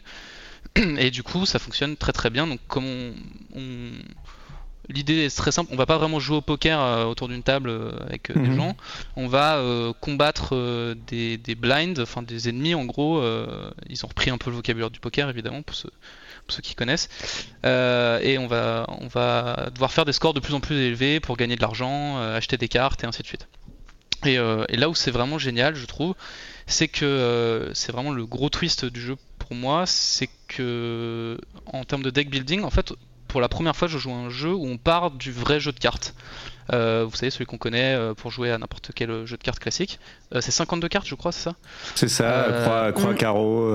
[0.76, 3.14] et du coup ça fonctionne très très bien donc comme
[3.56, 3.92] on,
[4.90, 5.72] l'idée est très simple.
[5.74, 8.50] On va pas vraiment jouer au poker euh, autour d'une table euh, avec euh, des
[8.50, 8.56] mhm.
[8.56, 8.78] gens.
[9.16, 9.62] On va
[10.00, 10.56] combattre
[11.08, 13.24] des, des, blinds enfin des ennemis en gros
[13.90, 15.92] ils ont repris un peu le vocabulaire du poker évidemment pour ceux,
[16.48, 17.10] ceux qui connaissent.
[17.64, 21.38] Et on va on va devoir faire des scores de plus en plus élevés pour
[21.38, 23.48] gagner de l'argent acheter des cartes et ainsi de suite.
[24.26, 26.16] Et, et là où c'est vraiment génial je trouve
[26.68, 31.38] c'est que c'est vraiment le gros twist du jeu pour moi, c'est que
[31.68, 32.94] en termes de deck building, en fait,
[33.36, 35.74] pour la première fois, je joue à un jeu où on part du vrai jeu
[35.74, 36.16] de cartes.
[36.74, 39.60] Euh, vous savez, celui qu'on connaît euh, pour jouer à n'importe quel jeu de cartes
[39.60, 40.00] classique.
[40.34, 41.56] Euh, c'est 52 cartes, je crois, c'est ça
[41.96, 43.16] C'est ça, croix, croix mm.
[43.16, 43.70] carreau.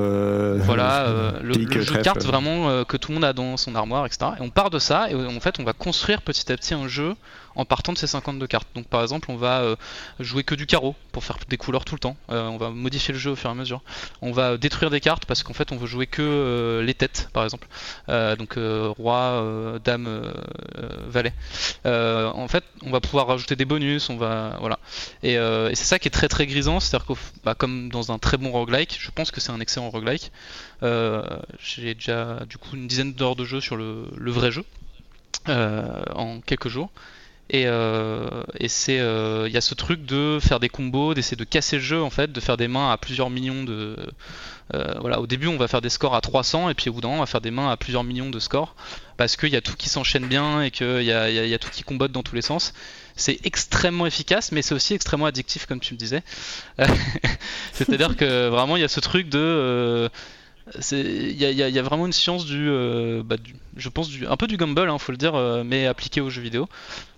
[0.59, 1.07] voilà,
[1.43, 4.07] le, pique, le jeu de cartes vraiment que tout le monde a dans son armoire,
[4.07, 4.33] etc.
[4.39, 6.89] Et on part de ça, et en fait, on va construire petit à petit un
[6.89, 7.15] jeu
[7.55, 8.69] en partant de ces 52 cartes.
[8.75, 9.77] Donc par exemple, on va euh,
[10.19, 12.17] jouer que du carreau pour faire des couleurs tout le temps.
[12.31, 13.83] Euh, on va modifier le jeu au fur et à mesure.
[14.23, 17.29] On va détruire des cartes parce qu'en fait, on veut jouer que euh, les têtes,
[17.33, 17.67] par exemple.
[18.09, 20.33] Euh, donc euh, roi, euh, dame, euh,
[20.79, 21.33] euh, valet.
[21.87, 24.11] Euh, en fait, on va pouvoir rajouter des bonus.
[24.11, 24.79] On va voilà.
[25.23, 27.13] Et, euh, c'est ça qui est très très grisant, c'est-à-dire que
[27.45, 30.33] bah, comme dans un très bon roguelike, je pense que c'est un excellent roguelike.
[30.83, 31.23] Euh,
[31.63, 34.65] J'ai déjà du coup une dizaine d'heures de jeu sur le, le vrai jeu
[35.49, 36.91] euh, en quelques jours.
[37.53, 38.29] Et, euh,
[38.69, 41.83] c'est, euh, il y a ce truc de faire des combos, d'essayer de casser le
[41.83, 43.97] jeu en fait, de faire des mains à plusieurs millions de.
[44.75, 47.01] euh, voilà, au début on va faire des scores à 300 et puis au bout
[47.01, 48.77] d'un on va faire des mains à plusieurs millions de scores
[49.17, 51.71] parce qu'il y a tout qui s'enchaîne bien et qu'il y a, y a- tout
[51.71, 52.73] qui combotte dans tous les sens.
[53.17, 56.23] C'est extrêmement efficace, mais c'est aussi extrêmement addictif comme tu me disais.
[57.73, 60.09] C'est-à-dire que vraiment il y a ce truc de euh,
[60.93, 64.27] il y, a- y y vraiment une science du, euh, bah, du- je pense du,
[64.27, 66.69] un peu du gamble, hein, faut le dire, euh, mais appliqué aux jeux vidéo.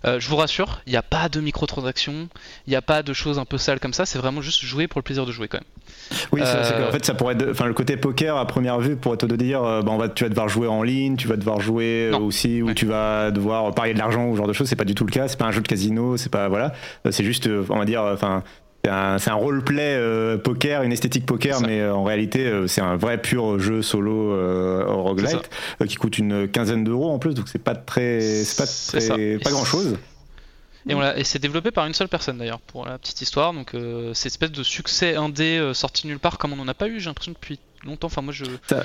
[0.05, 2.27] Euh, je vous rassure, il n'y a pas de microtransactions,
[2.67, 4.05] il n'y a pas de choses un peu sales comme ça.
[4.05, 6.17] C'est vraiment juste jouer pour le plaisir de jouer quand même.
[6.31, 9.61] Oui, qu'en fait, ça pourrait enfin, le côté poker à première vue pourrait te dire,
[9.61, 12.19] bah, on va, tu vas devoir jouer en ligne, tu vas devoir jouer Non.
[12.25, 12.73] aussi, ou Ouais.
[12.75, 14.67] tu vas devoir parier de l'argent ou ce genre de choses.
[14.67, 15.27] C'est pas du tout le cas.
[15.27, 16.17] C'est pas un jeu de casino.
[16.17, 16.73] C'est pas voilà.
[17.11, 18.43] C'est juste, on va dire, enfin.
[18.85, 22.97] C'est un, roleplay euh, poker, une esthétique poker, mais euh, en réalité, euh, c'est un
[22.97, 25.49] vrai pur jeu solo euh, roguelite
[25.81, 28.65] euh, qui coûte une quinzaine d'euros en plus, donc c'est pas très, c'est pas
[28.99, 29.95] très, pas grand chose.
[30.89, 33.53] Et, on l'a- et c'est développé par une seule personne d'ailleurs, pour la petite histoire.
[33.53, 36.73] Donc euh, c'est espèce de succès indé euh, sorti nulle part comme on n'en a
[36.73, 38.07] pas eu, j'ai l'impression depuis longtemps.
[38.07, 38.83] Enfin moi je Ça- de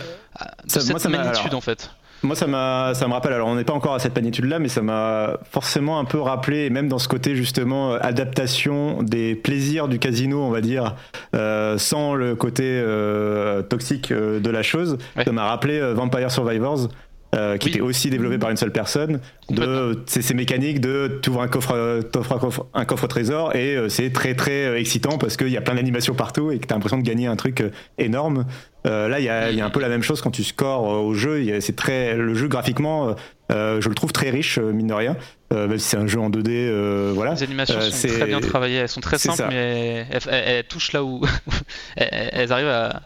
[0.70, 1.90] ça- cette moi, ça m'a- magnitude alors, en fait.
[2.23, 3.32] Moi, ça m'a, ça me rappelle.
[3.32, 6.69] Alors, on n'est pas encore à cette magnitude-là, mais ça m'a forcément un peu rappelé,
[6.69, 10.97] même dans ce côté justement euh, adaptation des plaisirs du casino, on va dire,
[11.36, 14.99] euh, sans le côté euh, toxique euh, de la chose.
[15.16, 15.24] Ouais.
[15.24, 16.89] Ça m'a rappelé euh, Vampire Survivors.
[17.35, 17.73] euh, qui Oui.
[17.74, 19.20] était aussi développé par une seule personne
[19.51, 23.55] de ces mécaniques de tu ouvres un coffre t'offres un coffre un coffre au trésor
[23.55, 26.66] et euh, c'est très très excitant parce qu'il y a plein d'animations partout et que
[26.66, 27.62] tu as l'impression de gagner un truc
[27.99, 28.47] énorme
[28.86, 30.44] euh, là, il y, a, il y a un peu la même chose quand tu
[30.44, 31.42] scores euh, au jeu.
[31.60, 33.12] C'est très le jeu graphiquement, euh,
[33.52, 35.16] euh, je le trouve très riche euh, mine de rien,
[35.52, 36.48] euh, même si c'est un jeu en 2D.
[36.50, 37.34] euh, voilà.
[37.34, 39.48] Les animations Euh, sont très bien travaillées, elles sont très simples, ça.
[39.48, 41.22] mais elles, elles- elles touchent là où
[41.96, 43.02] elles, elles arrivent à.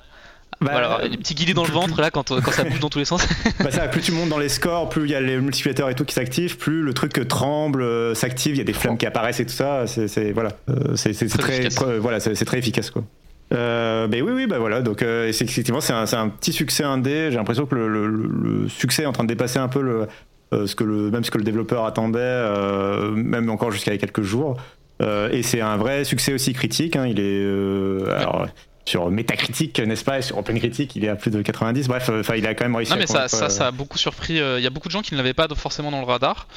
[0.60, 3.00] Bah, voilà, les petits guillis dans le ventre là quand, quand ça bouge dans tous
[3.00, 3.26] les sens.
[3.58, 5.96] bah ça, plus tu montes dans les scores, plus il y a les multiplicateurs et
[5.96, 8.54] tout qui s'activent, plus le truc euh, tremble, euh, s'active.
[8.54, 9.86] Il y a des flammes qui apparaissent et tout ça.
[9.88, 13.02] C'est voilà, Euh, c'est Très très, voilà, c'est très efficace quoi.
[13.52, 14.80] Euh, mais oui, oui, bah voilà.
[14.82, 17.28] Donc, euh, effectivement, c'est un, petit succès indé.
[17.30, 18.28] J'ai l'impression que le, le- le-
[18.62, 20.06] le succès est en train de dépasser un peu le,
[20.54, 24.22] euh, ce que le, même ce que le développeur attendait, euh, même encore jusqu'à quelques
[24.22, 24.56] jours.
[25.02, 26.96] Euh, et c'est un vrai succès aussi critique.
[26.96, 27.06] hein.
[27.06, 28.46] Il est euh, alors,
[28.84, 31.88] sur Metacritic, n'est-ce pas, et sur OpenCritic, il est à plus de 90.
[31.88, 32.90] Bref, enfin, il a quand même réussi.
[32.92, 34.34] Non à mais ça, convaincre, ça, ça a beaucoup surpris.
[34.34, 36.48] Il y a beaucoup de gens qui ne l'avaient pas forcément dans le radar.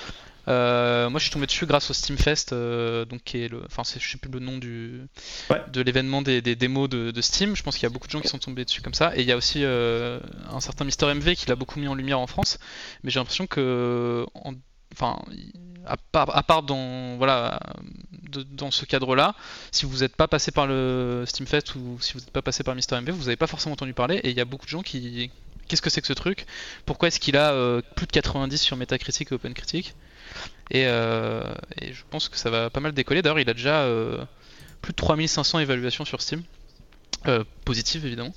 [0.47, 3.81] Euh, moi, je suis tombé dessus grâce au Steamfest, euh, donc qui est le, enfin,
[3.83, 5.01] je sais plus le nom du,
[5.49, 5.61] Ouais.
[5.71, 7.55] de l'événement des, des démos de, de Steam.
[7.55, 9.15] Je pense qu'il y a beaucoup de gens qui sont tombés dessus comme ça.
[9.15, 10.19] Et il y a aussi euh,
[10.51, 12.59] un certain Mister MV qui l'a beaucoup mis en lumière en France.
[13.03, 14.53] Mais j'ai l'impression que, en-
[14.93, 15.19] enfin,
[15.87, 17.59] à part, à part dans, voilà,
[18.29, 19.35] de- dans ce cadre-là,
[19.71, 22.75] si vous n'êtes pas passé par le Steamfest ou si vous n'êtes pas passé par
[22.75, 24.17] Mister MV, vous n'avez pas forcément entendu parler.
[24.17, 25.31] Et il y a beaucoup de gens qui,
[25.67, 26.45] qu'est-ce que c'est que ce truc?
[26.85, 29.95] Pourquoi est-ce qu'il a euh, plus de 90 sur Metacritic et OpenCritic
[30.71, 31.43] et, euh,
[31.81, 33.21] et je pense que ça va pas mal décoller.
[33.21, 34.17] D'ailleurs, il a déjà euh,
[34.81, 36.41] plus de 3500 évaluations sur Steam.
[37.27, 38.33] Euh, positives, évidemment.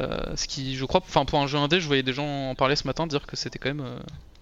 [0.00, 2.54] Euh, ce qui, je crois, enfin pour un jeu indé, je voyais des gens en
[2.54, 3.98] parler ce matin, dire que c'était quand même euh,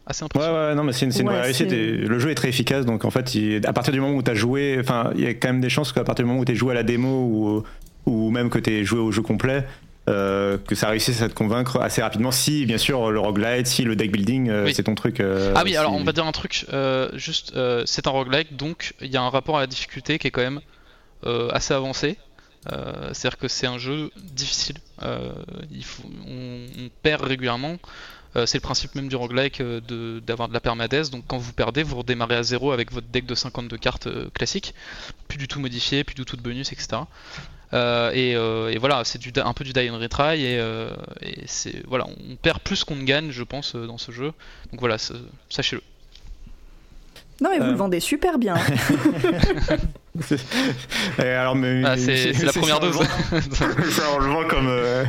[0.07, 0.57] assez Ouais, impressionnant.
[0.69, 1.71] ouais, non, mais c'est une, c'est une Ouais, vraie réussite.
[1.71, 4.31] le jeu est très efficace, donc en fait, il- à partir du moment où tu
[4.31, 6.45] as joué, enfin, il y a quand même des chances qu'à partir du moment où
[6.45, 7.65] tu as joué à la démo ou,
[8.11, 9.65] ou même que tu aies joué au jeu complet,
[10.09, 12.31] euh, que ça réussisse à te convaincre assez rapidement.
[12.31, 14.75] Si, bien sûr, le roguelite, si le deck building, euh, Oui.
[14.75, 15.21] c'est ton truc.
[15.21, 16.67] euh, Ah oui, alors on va dire un truc,
[17.15, 17.55] juste,
[17.87, 20.43] c'est un roguelike, donc il y a un rapport à la difficulté qui est quand
[20.43, 20.61] même
[21.53, 22.19] assez avancé.
[22.67, 24.77] C'est-à-dire que c'est un jeu difficile.
[25.71, 27.77] Il faut, on, on perd régulièrement.
[28.37, 31.11] Euh, c'est le principe même du roguelike euh, d'avoir de, la permadesse.
[31.11, 34.29] Donc quand vous perdez, vous redémarrez à zéro avec votre deck de 52 cartes euh,
[34.35, 34.75] classique,
[35.29, 37.03] plus du tout modifié, plus du tout de bonus, etc.
[37.73, 38.37] Et,
[38.79, 40.61] voilà, c'est un peu du die and retry et,
[41.87, 44.33] voilà, on perd plus qu'on ne gagne, je pense, dans ce jeu.
[44.71, 44.97] Donc voilà,
[45.49, 45.83] sachez-le.
[47.41, 47.71] Non, mais vous Euh.
[47.71, 48.55] le vendez super bien.
[51.19, 52.97] Et alors, mais, Ah, c'est la première dose.
[53.91, 54.69] ça, on le vend comme.
[54.69, 55.05] euh,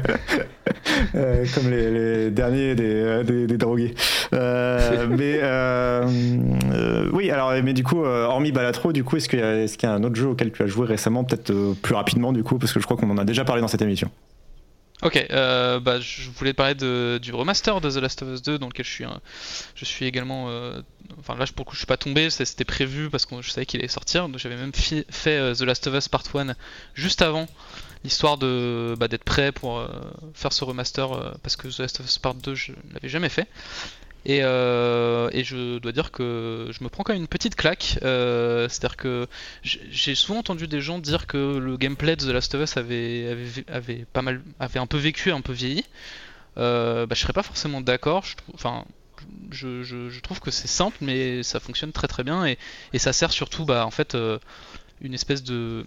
[1.53, 3.93] comme les, derniers des, des, drogués.
[4.31, 5.39] mais
[7.13, 9.93] oui, alors, mais du coup, hormis Balatro, du coup, est-ce qu'il y, est y, a
[9.93, 12.79] un autre jeu auquel tu as joué récemment, peut-être plus rapidement, du coup, parce que
[12.79, 14.09] je crois qu'on en a déjà parlé dans cette émission.
[15.01, 18.57] Ok, euh, bah, je voulais parler de, du remaster de The Last of Us 2
[18.57, 19.05] dans lequel je suis,
[19.75, 20.45] je suis également.
[20.49, 20.81] Euh,
[21.19, 23.65] enfin là, pour le coup, je suis pas tombé, c'était prévu parce que je savais
[23.65, 24.27] qu'il allait sortir.
[24.37, 25.05] J'avais même fait
[25.37, 26.55] euh, The Last of Us Part 1
[26.93, 27.47] juste avant,
[28.05, 29.85] histoire de bah, d'être prêt pour
[30.33, 33.47] faire ce remaster parce que The Last of Us Part 2 je l'avais jamais fait.
[34.27, 37.99] Euh, et, je dois dire que je me prends quand même une petite claque.
[38.03, 39.27] Euh, c'est-à-dire que
[39.63, 44.05] j'ai souvent entendu des gens dire que le gameplay de The Last of Us avait,
[44.13, 45.85] pas mal, avait un peu vécu, un peu vieilli.
[46.57, 48.25] Euh, bah, je serais pas forcément d'accord.
[48.53, 48.85] Enfin,
[49.51, 52.57] je, trouve que c'est simple, mais ça fonctionne très très bien et,
[52.93, 54.17] et ça sert surtout, bah, en fait,
[55.01, 55.85] une espèce de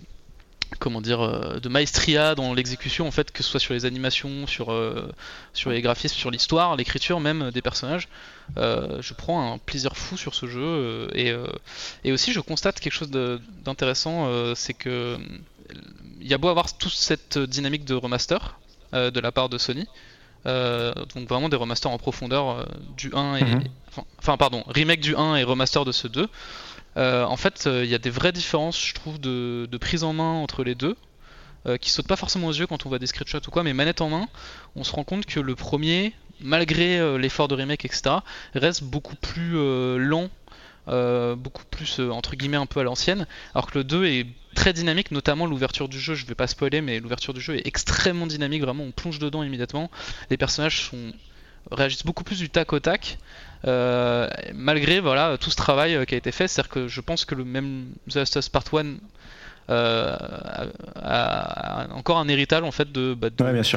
[0.78, 4.46] comment dire euh, de maestria dans l'exécution en fait que ce soit sur les animations
[4.46, 5.10] sur euh,
[5.54, 8.08] sur les graphismes sur l'histoire l'écriture même des personnages
[8.56, 11.34] euh, je prends un plaisir fou sur ce jeu et,
[12.04, 15.18] et aussi je constate quelque chose d'intéressant c'est que
[16.20, 18.58] il y a beau avoir toute cette dynamique de remaster
[18.92, 19.86] de la part de Sony
[20.44, 22.66] donc vraiment des remasters en profondeur
[22.96, 23.64] du 1 et mhm.
[24.18, 26.28] enfin pardon remake du 1 et remaster de ce 2
[26.98, 30.12] euh, en fait, euh, il y a des vraies différences, je trouve, de, prise en
[30.12, 30.96] main entre les deux,
[31.66, 33.72] euh, qui sautent pas forcément aux yeux quand on voit des screenshots ou quoi, mais
[33.72, 34.28] manette en main,
[34.74, 38.16] on se rend compte que le premier, malgré l'effort de remake, etc.,
[38.54, 39.54] reste beaucoup plus
[39.98, 40.28] lent,
[40.86, 45.12] beaucoup plus entre guillemets un peu à l'ancienne, alors que le 2 est très dynamique,
[45.12, 48.62] notamment l'ouverture du jeu, je vais pas spoiler, mais l'ouverture du jeu est extrêmement dynamique,
[48.62, 49.90] vraiment on plonge dedans immédiatement,
[50.30, 50.90] les personnages
[51.70, 53.18] réagissent beaucoup plus du tac au tac.
[53.66, 57.24] Euh, malgré voilà tout ce travail euh, qui a été fait, c'est-à-dire que je pense
[57.24, 58.94] que le même The Last of Us Part 1
[59.70, 60.16] euh,
[60.96, 63.28] a, encore un héritage en fait de, bah,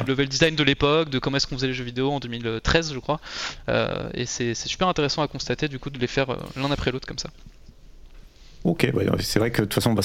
[0.06, 2.98] level design de l'époque, de comment est-ce qu'on faisait les jeux vidéo en 2013 je
[2.98, 3.20] crois,
[4.14, 7.18] et c'est super intéressant à constater du coup de les faire l'un après l'autre comme
[7.18, 7.30] ça.
[8.64, 8.88] Ok,
[9.18, 10.02] c'est vrai que de toute façon, bah,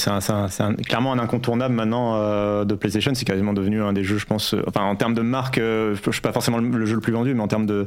[0.50, 3.14] c'est clairement un incontournable maintenant de PlayStation.
[3.14, 4.52] C'est quasiment devenu un des jeux, je pense.
[4.66, 7.34] enfin, en termes de marque, je ne suis pas forcément le, jeu le plus vendu,
[7.34, 7.86] mais en termes de,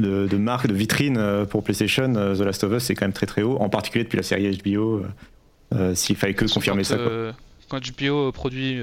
[0.00, 3.12] de, marque, de vitrine euh, pour PlayStation, euh, The Last of Us c'est quand même
[3.12, 5.02] très très haut, en particulier depuis la série HBO.
[5.72, 6.96] Euh, s'il fallait que confirmer ça.
[7.68, 8.80] Quand HBO produit,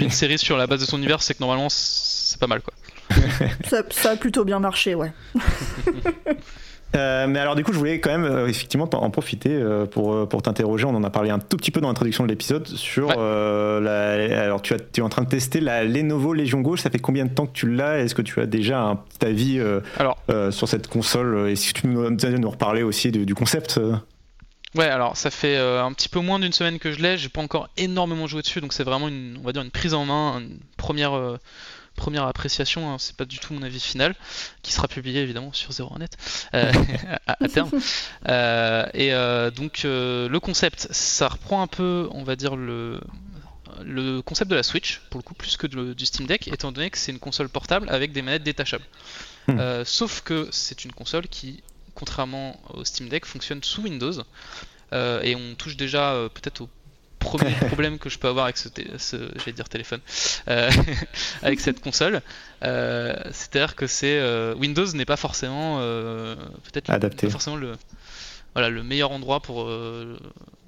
[0.00, 2.74] une série sur la base de son univers, c'est que normalement c'est pas mal quoi.
[3.68, 5.12] ça, ça, a plutôt bien marché, ouais.
[6.96, 10.28] Euh, mais alors du coup, je voulais quand même euh, effectivement en profiter euh, pour,
[10.28, 10.86] pour t'interroger.
[10.86, 14.12] On en a parlé un tout petit peu dans l'introduction de l'épisode sur la.
[14.40, 16.80] Alors tu, as, tu es en train de tester la Lenovo Légion Gauche.
[16.80, 17.98] Ça fait combien de temps que tu l'as?
[17.98, 19.60] Est-ce que tu as déjà un petit avis
[19.98, 20.18] alors,
[20.50, 21.50] sur cette console?
[21.50, 23.80] Et si tu nous, nous reparler aussi du, concept
[24.74, 27.18] Ouais, alors ça fait un petit peu moins d'une semaine que je l'ai.
[27.18, 29.94] J'ai pas encore énormément joué dessus, donc c'est vraiment une, on va dire une prise
[29.94, 31.38] en main, une première
[31.96, 34.14] première appréciation, hein, c'est pas du tout mon avis final,
[34.62, 36.12] qui sera publié évidemment sur 01net
[36.54, 36.72] euh,
[37.26, 37.70] à, terme.
[38.28, 43.00] Euh, et euh, donc le concept, ça reprend un peu, on va dire, le,
[43.82, 46.90] le concept de la Switch, pour le coup, plus que du Steam Deck, étant donné
[46.90, 48.84] que c'est une console portable avec des manettes détachables.
[49.48, 49.84] Hmm.
[49.84, 51.62] sauf que c'est une console qui,
[51.94, 54.22] contrairement au Steam Deck, fonctionne sous Windows.
[54.92, 56.68] et on touche déjà peut-être au
[57.26, 60.00] premier problème que je peux avoir avec ce, ce dire téléphone,
[60.48, 60.70] euh,
[61.42, 62.22] avec cette console.
[62.64, 65.78] Euh, c'est-à-dire que c'est euh, Windows n'est pas forcément
[66.64, 67.72] peut-être adapté, forcément le
[68.56, 69.68] voilà le meilleur endroit pour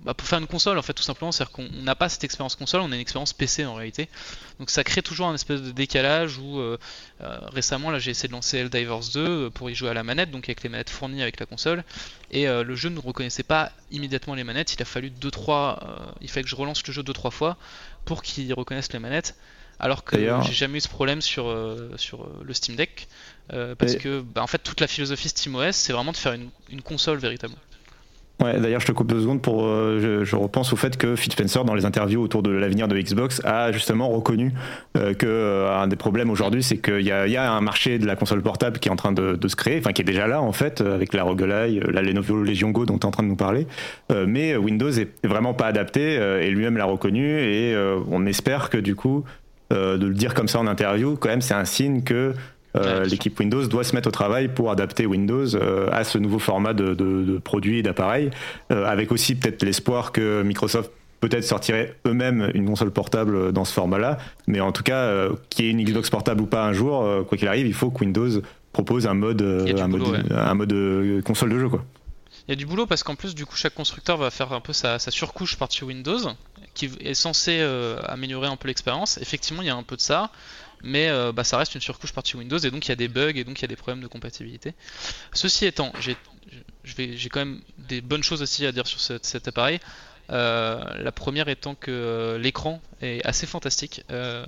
[0.04, 1.32] bah, pour faire une console en fait tout simplement.
[1.32, 3.74] C'est à dire qu'on n'a pas cette expérience console on a une expérience PC en
[3.74, 4.08] réalité.
[4.58, 6.78] Donc ça crée toujours un espèce de décalage où euh,
[7.20, 10.04] euh, récemment là j'ai essayé de lancer Helldivers 2 euh, pour y jouer à la
[10.04, 11.84] manette donc avec les manettes fournies avec la console.
[12.30, 14.74] Et le jeu ne reconnaissait pas immédiatement les manettes.
[14.74, 17.56] Il a fallu 2 3 il fallait que je relance le jeu 2 3 fois
[18.04, 19.34] pour qu'il reconnaisse les manettes.
[19.80, 21.54] Alors que j'ai jamais eu ce problème sur,
[21.96, 23.08] sur le Steam Deck
[23.48, 26.82] parce que bah, en fait toute la philosophie SteamOS c'est vraiment de faire une, une
[26.82, 27.60] console véritablement
[28.40, 29.64] Ouais, d'ailleurs, je te coupe deux secondes pour.
[29.64, 32.96] Euh, je, repense au fait que Phil Spencer, dans les interviews autour de l'avenir de
[32.96, 34.52] Xbox, a justement reconnu
[34.96, 38.06] euh, que euh, un des problèmes aujourd'hui, c'est qu'il y, y, a un marché de
[38.06, 40.28] la console portable qui est en train de, de se créer, enfin qui est déjà
[40.28, 43.24] là en fait, avec la Roguelite, la Lenovo Legion Go dont tu es en train
[43.24, 43.66] de nous parler.
[44.26, 47.76] mais Windows est vraiment pas adapté et lui-même l'a reconnu et
[48.10, 49.24] on espère que du coup,
[49.70, 52.34] de le dire comme ça en interview, quand même, c'est un signe que
[52.76, 56.38] euh, l'équipe Windows doit se mettre au travail pour adapter Windows euh, à ce nouveau
[56.38, 58.30] format de, de, produits et d'appareils,
[58.70, 60.90] euh, avec aussi peut-être l'espoir que Microsoft
[61.20, 65.68] peut-être sortirait eux-mêmes une console portable dans ce format-là, mais en tout cas, qu'il y
[65.68, 68.40] ait une Xbox portable ou pas un jour, quoi qu'il arrive, il faut que Windows
[68.72, 71.68] propose un mode, un, mode un mode console de jeu.
[71.68, 71.84] Quoi.
[72.46, 74.60] Il y a du boulot parce qu'en plus, du coup, chaque constructeur va faire un
[74.60, 76.20] peu sa, sa surcouche par-dessus Windows,
[76.74, 77.60] qui est censé
[78.06, 79.18] améliorer un peu l'expérience.
[79.18, 80.30] Effectivement, il y a un peu de ça.
[80.82, 83.32] Mais bah, ça reste une surcouche partie Windows et donc il y a des bugs
[83.34, 84.74] et donc il y a des problèmes de compatibilité.
[85.32, 86.16] Ceci étant, j'ai
[87.28, 89.80] quand même des bonnes choses aussi à dire sur cet appareil.
[90.30, 94.04] Euh, la première étant que euh, l'écran est assez fantastique.
[94.10, 94.44] Euh,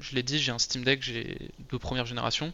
[0.00, 2.52] je l'ai dit, j'ai un Steam Deck de première génération.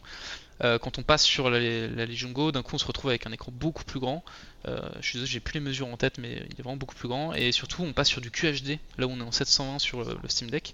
[0.61, 3.51] quand on passe sur la, Legion Go, d'un coup on se retrouve avec un écran
[3.53, 4.23] beaucoup plus grand.
[4.65, 7.07] je suis désolé, j'ai plus les mesures en tête, mais il est vraiment beaucoup plus
[7.07, 7.33] grand.
[7.33, 10.17] Et surtout, on passe sur du QHD, là où on est en 720 sur le,
[10.27, 10.73] Steam Deck.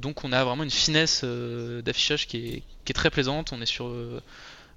[0.00, 3.52] Donc on a vraiment une finesse d'affichage qui est, qui est, très plaisante.
[3.52, 3.90] On est sur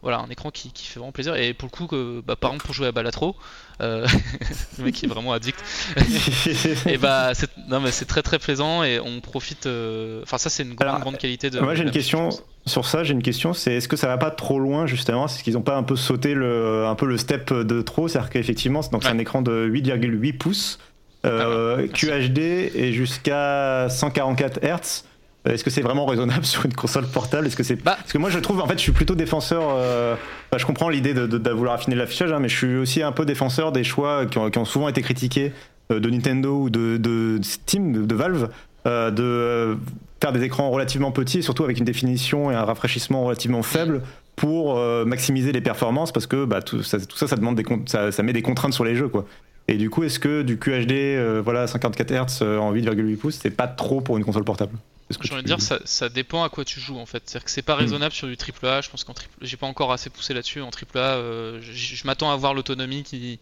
[0.02, 1.36] voilà, un écran qui, fait vraiment plaisir.
[1.36, 3.36] Et pour le coup, que, bah, par exemple, pour jouer à Balatro,
[3.82, 4.08] euh,
[4.78, 5.60] le mec qui est vraiment addict,
[6.88, 9.68] et bah, c'est, non, mais c'est très très plaisant et on profite.
[9.68, 11.60] Euh, enfin, ça, c'est une grande, grande qualité de.
[11.60, 12.30] Moi, j'ai une question
[12.66, 13.04] sur ça.
[13.04, 15.28] J'ai une question c'est est-ce que ça va pas trop loin, justement?
[15.28, 18.32] C'est qu'ils n'ont pas un peu sauté le, un peu le step de trop C'est-à-dire
[18.32, 20.80] qu'effectivement, c'est, donc, un écran de 8,8 pouces,
[21.28, 25.04] euh, ah QHD et jusqu'à 144 Hz.
[25.48, 27.48] Euh, est-ce que c'est vraiment raisonnable sur une console portable?
[27.48, 27.96] Est-ce que c'est bah.
[27.98, 29.64] parce que moi je trouve en fait je suis plutôt défenseur.
[29.76, 30.16] Euh,
[30.52, 33.26] bah, je comprends l'idée de, vouloir affiner l'affichage, hein, mais je suis aussi un peu
[33.26, 35.52] défenseur des choix qui ont, souvent été critiqués
[35.92, 38.50] euh, de Nintendo ou de, Steam, de, Valve,
[38.86, 39.78] de
[40.22, 44.02] faire des écrans relativement petits et surtout avec une définition et un rafraîchissement relativement faible
[44.36, 48.12] pour maximiser les performances parce que bah, tout, ça, tout ça, ça demande des ça,
[48.12, 49.26] ça met des contraintes sur les jeux quoi.
[49.68, 53.68] Et du coup, est-ce que du QHD, voilà, 54 Hz en 8,8 pouces, c'est pas
[53.68, 54.78] trop pour une console portable?
[55.22, 57.24] J'ai envie de dire, ça, ça, dépend à quoi tu joues en fait.
[57.26, 57.80] C'est-à-dire que c'est pas hmm.
[57.80, 58.82] raisonnable sur du AAA.
[58.82, 60.62] Je pense qu'en triple, j'ai pas encore assez poussé là-dessus.
[60.62, 63.40] En AAA, euh, je, m'attends à voir l'autonomie qui,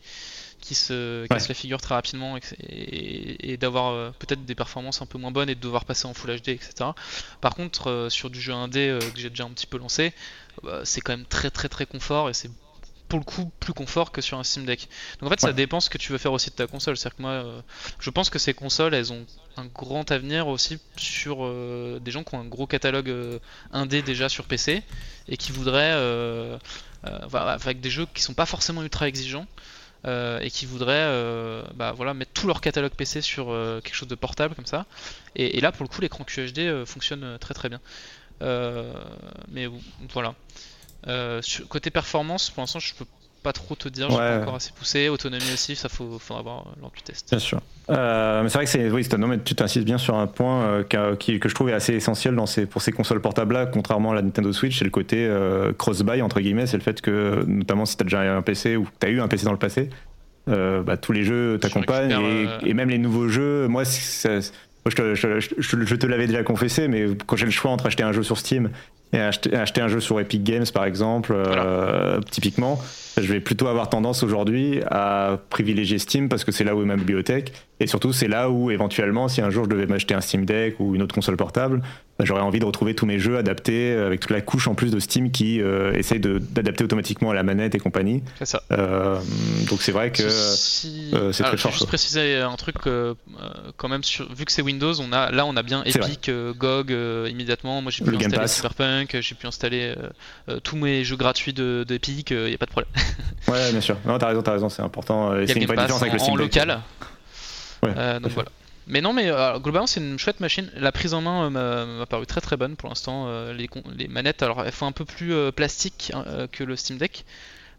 [0.62, 2.38] qui se casse la figure très rapidement
[2.70, 6.14] et, d'avoir euh, peut-être des performances un peu moins bonnes et de devoir passer en
[6.14, 6.92] Full HD, etc.
[7.42, 10.14] Par contre, euh, sur du jeu indé que j'ai déjà un petit peu lancé,
[10.64, 12.50] bah, c'est quand même très très très confort et c'est
[13.10, 14.88] pour le coup plus confort que sur un Steam Deck.
[15.20, 16.96] Donc en fait ça dépend ce que tu veux faire aussi de ta console.
[16.96, 17.62] C'est-à-dire que moi euh,
[18.00, 19.26] je pense que ces consoles elles ont
[19.58, 23.40] un grand avenir aussi sur euh, des gens qui ont un gros catalogue euh,
[23.74, 24.84] indé déjà sur PC
[25.28, 26.60] et qui voudraient
[27.04, 29.48] avec des jeux qui sont pas forcément ultra exigeants.
[30.06, 33.48] et qui voudraient bah, voilà, mettre tout leur catalogue PC sur
[33.84, 34.86] quelque chose de portable comme ça.
[35.36, 37.82] Et, et là, pour le coup, l'écran QHD fonctionne très très bien.
[39.50, 39.68] mais
[40.14, 40.36] voilà.
[41.08, 43.06] Euh, côté performance, pour l'instant, je peux
[43.42, 45.08] pas trop te dire, je suis pas encore assez poussé.
[45.08, 47.30] Autonomie aussi, ça faut, faudra voir lors du test.
[47.30, 47.62] Bien sûr.
[47.90, 50.64] Euh, mais c'est vrai que c'est, oui, non, mais tu t'insistes bien sur un point
[50.64, 54.22] euh, que je trouve assez essentiel dans ces, pour ces consoles portables-là, contrairement à la
[54.22, 55.30] Nintendo Switch, c'est le côté
[55.78, 58.88] cross-buy, entre guillemets, c'est le fait que, notamment si tu as déjà un PC ou
[59.00, 59.90] tu as eu un PC dans le passé,
[60.48, 65.96] bah, tous les jeux t'accompagnent et, et, même les nouveaux jeux, moi, je te, je
[65.96, 68.70] te l'avais déjà confessé, mais quand j'ai le choix entre acheter un jeu sur Steam
[69.14, 72.80] et acheter, acheter, un jeu sur Epic Games par exemple, euh, typiquement,
[73.18, 76.86] je vais plutôt avoir tendance aujourd'hui à privilégier Steam parce que c'est là où est
[76.86, 80.22] ma bibliothèque et surtout c'est là où éventuellement si un jour je devais m'acheter un
[80.22, 81.82] Steam Deck ou une autre console portable,
[82.20, 84.92] bah, j'aurais envie de retrouver tous mes jeux adaptés avec toute la couche en plus
[84.92, 88.22] de Steam qui euh, essaye d'adapter automatiquement à la manette et compagnie.
[88.38, 88.62] C'est ça.
[88.74, 89.18] Euh,
[89.70, 91.72] donc c'est vrai que euh, c'est très fort.
[91.72, 92.76] Je juste préciser un truc
[93.78, 96.92] quand même sur, vu que c'est Windows, on a là on a bien Epic, GOG
[97.30, 97.82] immédiatement.
[97.82, 99.96] Moi j'ai pu installer Cyberpunk, j'ai pu installer
[100.64, 102.92] tous mes jeux gratuits d'Epic, il n'y a pas de problème.
[103.48, 103.98] Ouais bien sûr.
[104.06, 105.34] Non t'as raison, t'as raison, c'est important.
[105.46, 106.80] C'est une vraie différence avec le Steam en local.
[107.84, 108.50] donc voilà.
[108.90, 110.70] Mais non, mais euh, globalement, c'est une chouette machine.
[110.76, 113.26] La prise en main euh, m'a paru très très bonne pour l'instant.
[113.28, 116.98] Euh, les, les, manettes, alors elles font un peu plus plastique hein, que le Steam
[116.98, 117.24] Deck.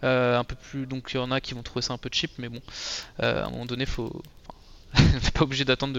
[0.02, 2.30] un peu plus, donc il y en a qui vont trouver ça un peu cheap,
[2.38, 2.60] mais bon,
[3.18, 4.22] à un moment donné, faut.
[5.22, 5.94] T'es pas obligé d'attendre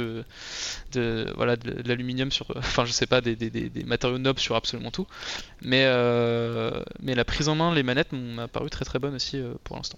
[0.92, 1.56] de, voilà,
[1.86, 2.46] l'aluminium sur.
[2.56, 5.08] Enfin, je sais pas, des, matériaux nobles sur absolument tout.
[5.62, 5.86] Mais,
[7.00, 9.98] mais la prise en main, les manettes m'ont paru très très bonne aussi pour l'instant.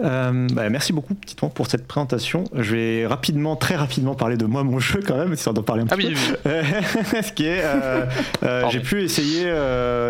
[0.00, 2.44] Euh, bah, merci beaucoup, petit pour cette présentation.
[2.54, 5.82] Je vais rapidement, très rapidement parler de moi, mon jeu quand même, histoire d'en parler
[5.82, 6.02] un ah peu.
[6.02, 7.22] Oui, oui.
[7.22, 8.06] Ce qui est, euh,
[8.44, 9.52] euh, j'ai pu essayer,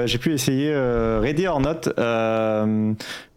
[0.07, 1.93] j'ai pu essayer Ready or Not,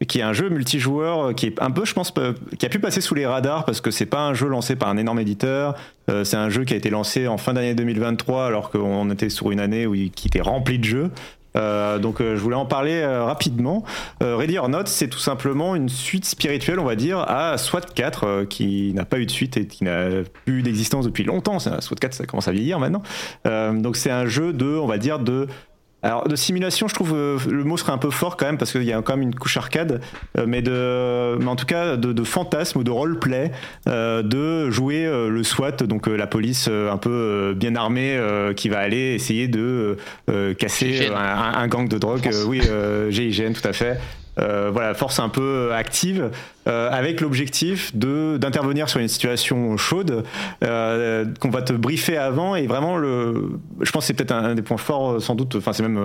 [0.08, 2.14] qui est un jeu multijoueur qui est un peu, je pense,
[2.58, 4.90] qui a pu passer sous les radars parce que c'est pas un jeu lancé par
[4.90, 5.76] un énorme éditeur.
[6.24, 9.52] c'est un jeu qui a été lancé en fin d'année 2023 alors qu'on était sur
[9.52, 11.12] une année où il, qui était remplie de jeux.
[11.58, 13.84] Euh, donc euh, je voulais en parler euh, rapidement.
[14.22, 18.44] Ready or Not, c'est tout simplement une suite spirituelle, on va dire, à SWAT 4,
[18.44, 21.60] qui n'a pas eu de suite et qui n'a plus d'existence depuis longtemps.
[21.60, 23.04] SWAT 4, ça commence à vieillir maintenant.
[23.46, 25.48] donc c'est un jeu de, on va dire, de
[26.04, 28.72] alors de simulation, je trouve euh, le mot serait un peu fort quand même parce
[28.72, 30.02] qu'il y a quand même une couche arcade,
[30.38, 33.52] euh, mais de, mais en tout cas de, de fantasme ou de roleplay,
[33.88, 38.20] euh, de jouer le SWAT, donc la police un peu bien armée
[38.56, 39.98] qui va aller essayer de
[40.58, 42.30] casser un, gang de drogue.
[42.48, 42.62] oui,
[43.10, 44.00] GIGN, tout à fait.
[44.42, 46.32] Voilà, force un peu active,
[46.66, 50.24] avec l'objectif de d'intervenir sur une situation chaude,
[50.62, 52.56] qu'on va te briefer avant.
[52.56, 55.84] Et vraiment le, je pense c'est peut-être un, des points forts, sans doute, enfin c'est
[55.84, 56.00] même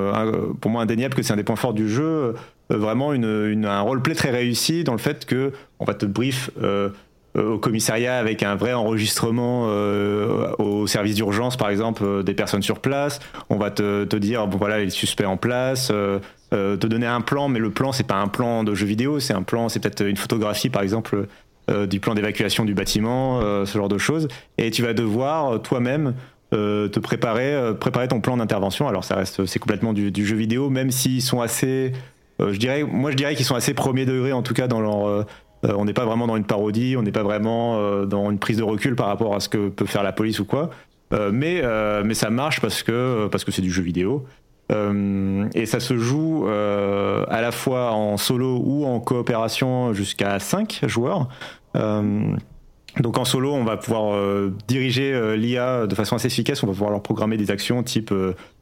[0.60, 2.34] pour moi indéniable que c'est un des points forts du jeu,
[2.70, 6.90] vraiment une, un roleplay très réussi dans le fait que on va te brief euh,
[7.36, 12.62] au commissariat avec un vrai enregistrement euh, au service d'urgence, par exemple, euh, des personnes
[12.62, 13.20] sur place.
[13.50, 15.92] On va te, te, dire, bon voilà, les suspects en place,
[16.50, 19.34] te donner un plan, mais le plan, c'est pas un plan de jeu vidéo, c'est
[19.34, 21.26] un plan, c'est peut-être une photographie, par exemple,
[21.88, 24.28] du plan d'évacuation du bâtiment, ce genre de choses.
[24.56, 26.14] Et tu vas devoir toi-même
[26.52, 28.88] te préparer, préparer ton plan d'intervention.
[28.88, 31.92] Alors ça reste, c'est complètement du, jeu vidéo, même s'ils sont assez,
[32.38, 35.08] je dirais, moi je dirais qu'ils sont assez premier degré en tout cas dans leur
[35.08, 35.24] euh,
[35.74, 38.58] on n'est pas vraiment dans une parodie, on n'est pas vraiment euh, dans une prise
[38.58, 40.70] de recul par rapport à ce que peut faire la police ou quoi.
[41.12, 44.26] Euh, mais, ça marche parce que parce que c'est du jeu vidéo.
[44.70, 51.28] et ça se joue à la fois en solo ou en coopération jusqu'à 5 joueurs.
[51.74, 54.18] donc en solo, on va pouvoir
[54.66, 56.62] diriger l'IA de façon assez efficace.
[56.64, 58.12] On va pouvoir leur programmer des actions type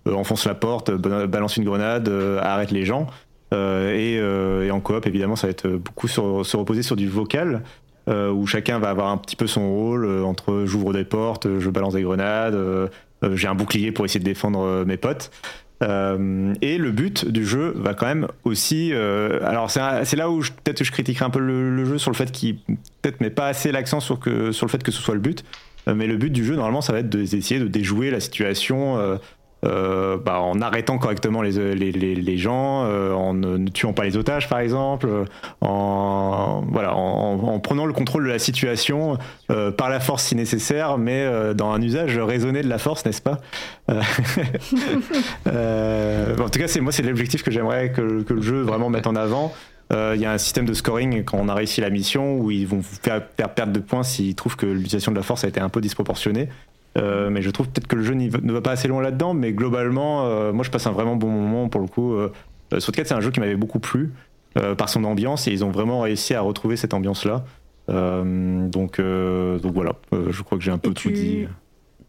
[0.06, 2.10] enfonce la porte, balance une grenade,
[2.42, 3.06] arrête les gens.
[3.52, 7.62] Euh, euh, et, en coop, évidemment, ça va être beaucoup se reposer sur du vocal.
[8.06, 11.70] Euh, où chacun va avoir un petit peu son rôle entre j'ouvre des portes, je
[11.70, 12.54] balance des grenades,
[13.32, 15.30] j'ai un bouclier pour essayer de défendre mes potes.
[15.80, 15.86] et
[16.78, 18.92] le but du jeu va quand même aussi.
[18.92, 22.58] alors c'est là où peut-être je critiquerai un peu le, jeu sur le fait qu'il
[23.00, 25.42] peut-être met pas assez l'accent sur le fait que ce soit le but.
[25.86, 29.18] mais le but du jeu normalement ça va être d'essayer de déjouer la situation
[29.64, 34.16] euh, bah, en arrêtant correctement les, les, les, gens, euh, en ne, tuant pas les
[34.16, 35.08] otages par exemple,
[35.60, 39.16] en, voilà, en, prenant le contrôle de la situation
[39.50, 43.22] euh, par la force si nécessaire, mais dans un usage raisonné de la force, n'est-ce
[43.22, 43.38] pas?
[46.44, 49.16] En tout cas, c'est moi, c'est l'objectif que j'aimerais que, le jeu vraiment mette en
[49.16, 49.52] avant.
[49.92, 52.66] Il y a un système de scoring quand on a réussi la mission où ils
[52.66, 55.60] vont vous faire perdre de points s'ils trouvent que l'utilisation de la force a été
[55.60, 56.48] un peu disproportionnée.
[56.96, 59.52] Euh, mais je trouve peut-être que le jeu ne va pas assez loin là-dedans, mais
[59.52, 62.14] globalement, euh, moi je passe un vraiment bon moment pour le coup.
[62.14, 62.30] Euh,
[62.70, 64.12] 4 c'est un jeu qui m'avait beaucoup plu
[64.56, 67.44] euh, par son ambiance et ils ont vraiment réussi à retrouver cette ambiance-là.
[67.88, 71.46] donc, donc voilà, je crois que j'ai un peu tout dit.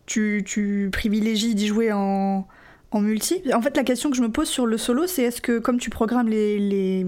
[0.05, 2.47] Tu, tu privilégies d'y jouer en,
[2.91, 3.41] en multi?
[3.53, 5.79] En fait, la question que je me pose sur le solo, c'est est-ce que comme
[5.79, 7.07] tu programmes les, les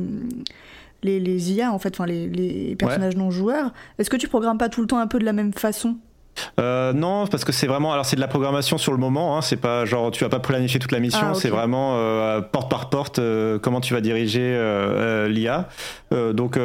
[1.03, 3.71] les, les, IA, en fait, enfin les, les personnages non joueurs.
[3.99, 5.97] Est-ce que tu programmes pas tout le temps un peu de la même façon?
[6.59, 7.91] Euh, non, parce que c'est vraiment.
[7.93, 9.37] Alors, c'est de la programmation sur le moment.
[9.37, 11.27] Hein, c'est pas genre tu vas pas planifier toute la mission.
[11.31, 14.57] Ah, c'est vraiment euh, porte par porte euh, comment tu vas diriger
[15.29, 15.69] l'IA.
[16.11, 16.59] donc,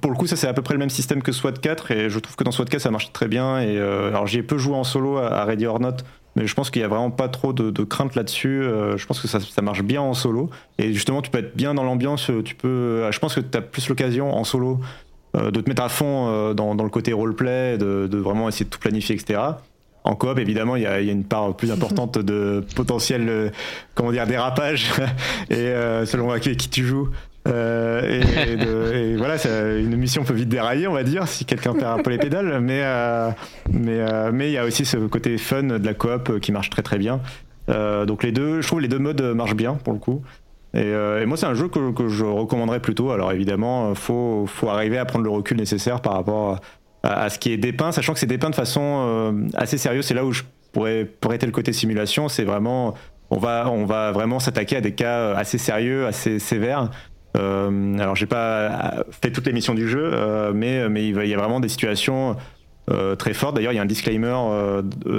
[0.00, 2.10] pour le coup, ça c'est à peu près le même système que SWAT 4 et
[2.10, 3.60] je trouve que dans SWAT 4 ça marche très bien.
[3.60, 5.96] Et alors, j'y ai peu joué en solo à, Ready or Not.
[6.34, 8.62] Mais je pense qu'il y a vraiment pas trop de, crainte là-dessus.
[8.96, 10.50] je pense que ça, ça, marche bien en solo.
[10.78, 12.30] Et justement, tu peux être bien dans l'ambiance.
[12.44, 13.10] Tu peux.
[13.10, 14.80] Je pense que tu as plus l'occasion en solo euh,
[15.36, 18.70] de te mettre à fond euh, dans, le côté roleplay, de, de vraiment essayer de
[18.70, 19.40] tout planifier, etc.
[20.04, 23.50] En coop, évidemment, il y, a, une part plus importante de potentiel, euh,
[23.94, 24.92] comment dire, dérapage,
[25.50, 25.72] et
[26.06, 27.08] selon qui, qui tu joues.
[27.46, 29.36] et, voilà,
[29.78, 32.60] une mission peut vite dérailler, on va dire, si quelqu'un perd un peu les pédales.
[32.60, 32.82] Mais
[33.70, 36.82] mais mais il y a aussi ce côté fun de la coop qui marche très
[36.82, 37.20] très bien.
[37.68, 40.22] donc les deux, je trouve les deux modes marchent bien pour le coup.
[40.74, 43.10] Euh, et, moi, c'est un jeu que, je recommanderais plutôt.
[43.10, 46.60] Alors évidemment, il faut, faut, arriver à prendre le recul nécessaire par rapport
[47.02, 50.04] à, ce qui est dépeint, sachant que c'est dépeint de façon euh, assez sérieuse.
[50.06, 52.28] C'est là où je pourrais prêter le côté simulation.
[52.28, 52.94] C'est vraiment,
[53.30, 56.90] on va, on va vraiment s'attaquer à des cas assez sérieux, assez sévères.
[57.36, 61.34] Euh, alors, j'ai pas fait toutes les missions du jeu, euh, mais, mais il, y
[61.34, 62.36] a vraiment des situations
[63.18, 63.56] très fortes.
[63.56, 64.36] D'ailleurs, il y a un disclaimer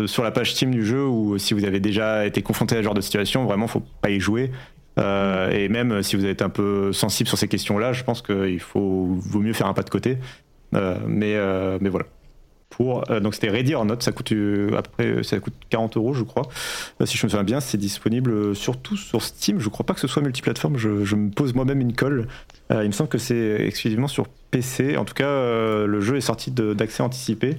[0.05, 2.83] sur la page Steam du jeu où si vous avez déjà été confronté à ce
[2.83, 4.51] genre de situation, vraiment, faut pas y jouer.
[4.97, 8.59] Euh, et même si vous êtes un peu sensible sur ces questions-là, je pense qu'il
[8.59, 10.17] faut vaut mieux faire un pas de côté.
[10.73, 12.05] Euh, mais, euh, mais voilà.
[12.79, 14.31] Donc c'était Ready or Not, ça coûte
[14.77, 16.43] après ça coûte 40 euros je crois.
[17.05, 19.59] si je me souviens bien, c'est disponible surtout sur Steam.
[19.59, 20.77] Je crois pas que ce soit multiplateforme.
[20.77, 22.27] Je, je me pose moi-même une colle.
[22.69, 24.95] il me semble que c'est exclusivement sur PC.
[24.95, 25.25] En tout cas,
[25.87, 27.57] le jeu est sorti d'accès anticipé.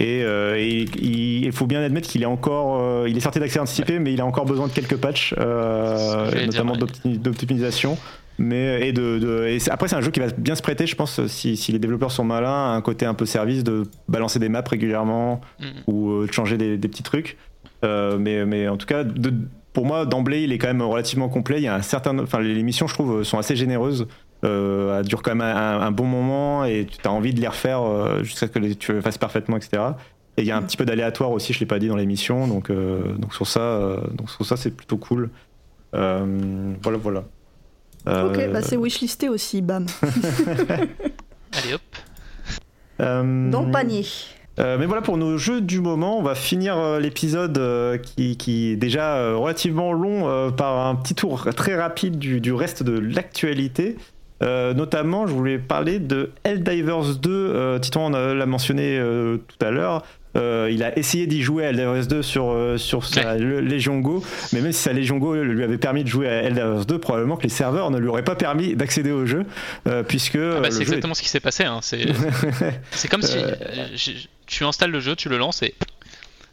[0.00, 3.98] Et, euh, il, faut bien admettre qu'il est encore, euh, il est sorti d'accès anticipé,
[3.98, 6.74] mais il a encore besoin de quelques patchs, euh, notamment
[7.04, 7.98] d'optimisation.
[8.38, 11.26] Mais et de, et après c'est un jeu qui va bien se prêter, je pense,
[11.26, 14.64] si, les développeurs sont malins, à un côté un peu service de balancer des maps
[14.66, 15.64] régulièrement mm.
[15.86, 17.36] ou de changer des, petits trucs.
[17.82, 19.04] mais, mais en tout cas,
[19.74, 21.58] pour moi d'emblée, il est quand même relativement complet.
[21.58, 24.06] Il y a un certain, enfin les missions, je trouve, sont assez généreuses.
[24.44, 27.82] Euh, elle dure quand même un, bon moment et tu as envie de les refaire
[27.82, 29.82] euh, jusqu'à ce que tu le fasses parfaitement, etc.
[30.36, 32.46] Et il y a un petit peu d'aléatoire aussi, je l'ai pas dit dans l'émission,
[32.46, 35.30] donc, euh, donc sur ça, donc sur ça c'est plutôt cool.
[35.92, 36.24] voilà,
[36.82, 37.24] voilà.
[38.06, 39.86] Ok, bah c'est wishlisté aussi, bam.
[41.52, 41.82] Allez hop.
[42.98, 44.06] Dans le panier.
[44.60, 48.36] Euh, mais voilà pour nos jeux du moment, on va finir euh, l'épisode euh, qui,
[48.36, 52.98] qui, est déjà relativement long par un petit tour très rapide du, du reste de
[52.98, 53.96] l'actualité.
[54.40, 57.78] Notamment, je voulais parler de Helldivers 2.
[57.80, 59.00] Titan l'a mentionné
[59.48, 60.02] tout à l'heure.
[60.34, 64.22] il a essayé d'y jouer à Helldivers 2 sur, sur sa Légion Go,
[64.52, 67.36] mais même si sa Légion Go lui avait permis de jouer à Helldivers 2, probablement
[67.36, 69.44] que les serveurs ne lui auraient pas permis d'accéder au jeu,
[70.08, 70.36] puisque...
[70.36, 71.80] Ah bah c'est exactement ce qui s'est passé, hein.
[71.82, 75.74] c'est comme si tu installes le jeu, tu le lances et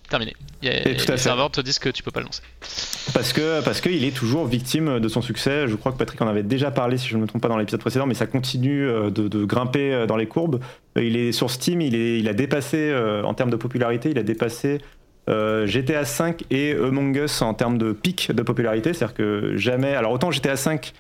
[0.08, 0.36] terminé.
[0.64, 2.42] Et les serveurs te disent que tu peux pas le lancer.
[3.14, 5.68] Parce que parce qu'il est toujours victime de son succès.
[5.68, 7.58] Je crois que Patrick en avait déjà parlé, si je ne me trompe pas, dans
[7.58, 10.60] l'épisode précédent, mais ça continue euh, de, grimper euh, dans les courbes.
[10.98, 12.94] Euh, il est sur Steam, il, est, il a dépassé,
[13.24, 14.80] en termes de popularité, il a dépassé
[15.28, 18.94] GTA 5 et Among Us en termes de pic de popularité.
[18.94, 19.94] C'est-à-dire que jamais.
[19.94, 20.94] Alors autant GTA 5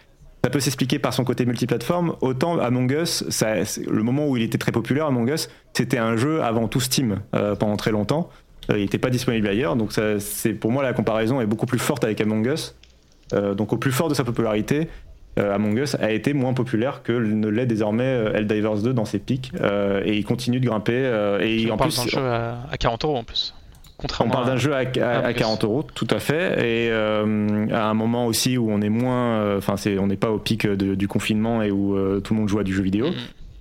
[0.44, 2.16] ça peut s'expliquer par son côté multiplateforme.
[2.22, 6.16] Autant Among Us, ça, le moment où il était très populaire, Among Us, c'était un
[6.16, 8.30] jeu avant tout Steam euh, pendant très longtemps.
[8.70, 11.80] Euh, il n'était pas disponible ailleurs, donc c'est pour moi la comparaison est beaucoup plus
[11.80, 12.76] forte avec Among Us.
[13.34, 14.88] Euh, donc au plus fort de sa popularité,
[15.38, 19.52] Among Us a été moins populaire que ne l'est désormais Helldivers 2 dans ses pics,
[20.04, 21.38] et il continue de grimper.
[21.42, 23.54] et en plus, jeu à, à 40 euros en plus
[24.20, 28.28] on parle d'un jeu à, 40 euros, tout à fait, et euh, à un moment
[28.28, 31.64] aussi où on est moins, euh, enfin c'est, on n'est pas au pic du confinement
[31.64, 33.10] et où euh, tout le monde joue à du jeu vidéo.
[33.10, 33.14] Mm.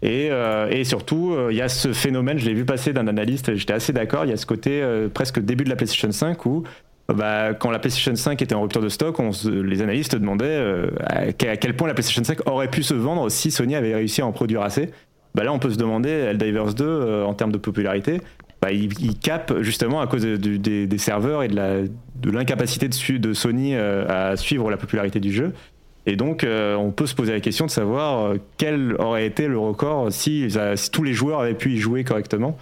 [0.07, 0.31] Et,
[0.71, 3.93] et, surtout, il y a ce phénomène, je l'ai vu passer d'un analyste, j'étais assez
[3.93, 6.63] d'accord, il y a ce côté presque début de la PlayStation 5 où
[7.13, 11.75] bah, quand la PlayStation 5 était en rupture de stock, les analystes demandaient à, quel
[11.75, 14.63] point la PlayStation 5 aurait pu se vendre si Sony avait réussi à en produire
[14.63, 14.91] assez.
[15.35, 18.21] Bah là, on peut se demander, Helldivers 2, en termes de popularité,
[18.63, 24.37] bah, il, cap justement à cause des, serveurs et de l'incapacité de, Sony euh, à
[24.37, 25.53] suivre la popularité du jeu.
[26.07, 29.49] Et donc, euh, on peut se poser la question de savoir euh, quel aurait été
[29.49, 30.49] le record si,
[30.93, 32.57] tous les joueurs avaient pu y jouer correctement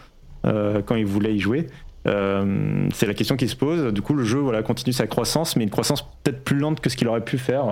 [0.86, 1.68] quand ils voulaient y jouer.
[2.04, 3.94] c'est la question qui se pose.
[3.94, 6.90] Du coup, le jeu voilà, continue sa croissance, mais une croissance peut-être plus lente que
[6.90, 7.64] ce qu'il aurait pu faire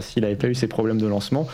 [0.00, 1.46] s'il n'avait pas eu ces problèmes de lancement.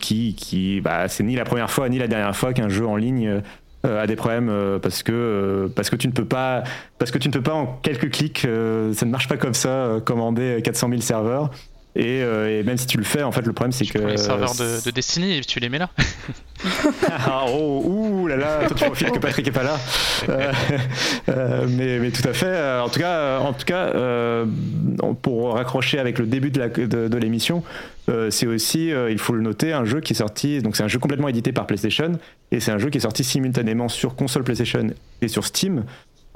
[0.00, 2.96] qui, qui bah, c'est ni la première fois ni la dernière fois qu'un jeu en
[2.96, 3.42] ligne
[3.86, 6.64] euh, a des problèmes euh, parce que euh, parce que tu ne peux pas
[6.98, 10.00] parce que tu ne peux pas en quelques clics ça ne marche pas comme ça
[10.04, 11.50] commander 400 000 serveurs
[11.98, 14.84] et, même si tu le fais en fait le problème c'est que les serveurs de,
[14.84, 15.90] de, Destiny tu les mets là.
[17.08, 19.78] Ah, oh ouh là là toi tu profites que Patrick est pas là.
[21.68, 22.80] Mais, mais tout à fait.
[22.80, 23.92] En tout cas en tout cas
[25.22, 27.62] pour raccrocher avec le début de l'émission
[28.08, 30.82] euh, c'est aussi, euh, il faut le noter, un jeu qui est sorti, donc c'est
[30.82, 32.12] un jeu complètement édité par PlayStation,
[32.50, 34.86] et c'est un jeu qui est sorti simultanément sur console PlayStation
[35.20, 35.84] et sur Steam.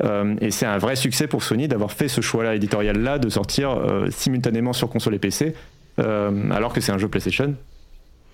[0.03, 3.77] Euh, et c'est un vrai succès pour Sony d'avoir fait ce choix-là éditorial-là de sortir
[4.11, 5.55] simultanément sur console et PC,
[5.99, 7.55] alors que c'est un jeu PlayStation.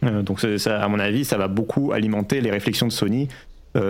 [0.02, 3.28] donc à mon avis, ça va beaucoup alimenter les réflexions de Sony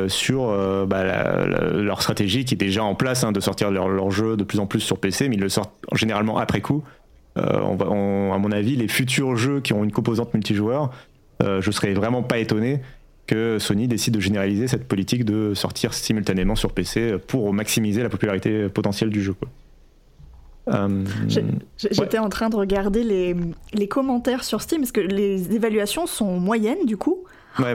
[0.09, 0.49] sur
[0.86, 4.45] bah, leur stratégie qui est déjà en place hein, de sortir leur, leur, jeu de
[4.45, 6.82] plus en plus sur PC, mais ils le sortent généralement après coup.
[7.39, 10.90] Euh, on à mon avis, les futurs jeux qui ont une composante multijoueur,
[11.43, 12.81] euh, je serais vraiment pas étonné
[13.28, 18.09] que Sony décide de généraliser cette politique de sortir simultanément sur PC pour maximiser la
[18.09, 19.36] popularité potentielle du jeu.
[20.68, 21.05] Euh,
[21.78, 23.36] j'étais en train de regarder les,
[23.72, 27.24] les, commentaires sur Steam parce que les évaluations sont moyennes du coup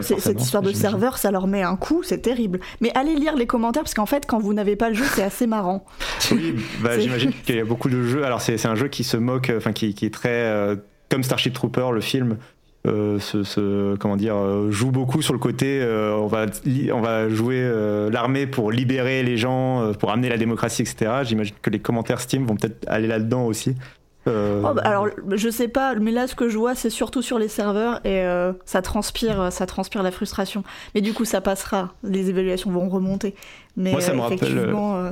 [0.02, 2.60] cette histoire de serveur, ça leur met un coup, c'est terrible.
[2.82, 5.24] Mais allez lire les commentaires parce qu'en fait, quand vous n'avez pas le jeu, c'est
[5.24, 5.86] assez marrant.
[6.32, 8.24] Oui, bah, j'imagine qu'il y a beaucoup de jeux.
[8.24, 10.30] Alors, c'est un jeu qui se moque, enfin, qui, qui, est très.
[10.30, 10.76] Euh,
[11.10, 12.38] comme Starship Trooper, le film.
[12.86, 16.48] Euh, ce, comment dire euh, joue beaucoup sur le côté on va
[16.92, 17.66] on va jouer
[18.12, 22.46] l'armée pour libérer les gens pour amener la démocratie etc j'imagine que les commentaires Steam
[22.46, 23.78] vont peut-être aller là-dedans aussi
[24.28, 27.22] euh, oh, bah, alors, je sais pas, mais là, ce que je vois, c'est surtout
[27.22, 30.64] sur les serveurs et euh, ça transpire, ça transpire la frustration.
[30.96, 33.36] Mais du coup, ça passera, les évaluations vont remonter.
[33.76, 35.12] Mais Moi, ça me effectivement, rappelle, euh,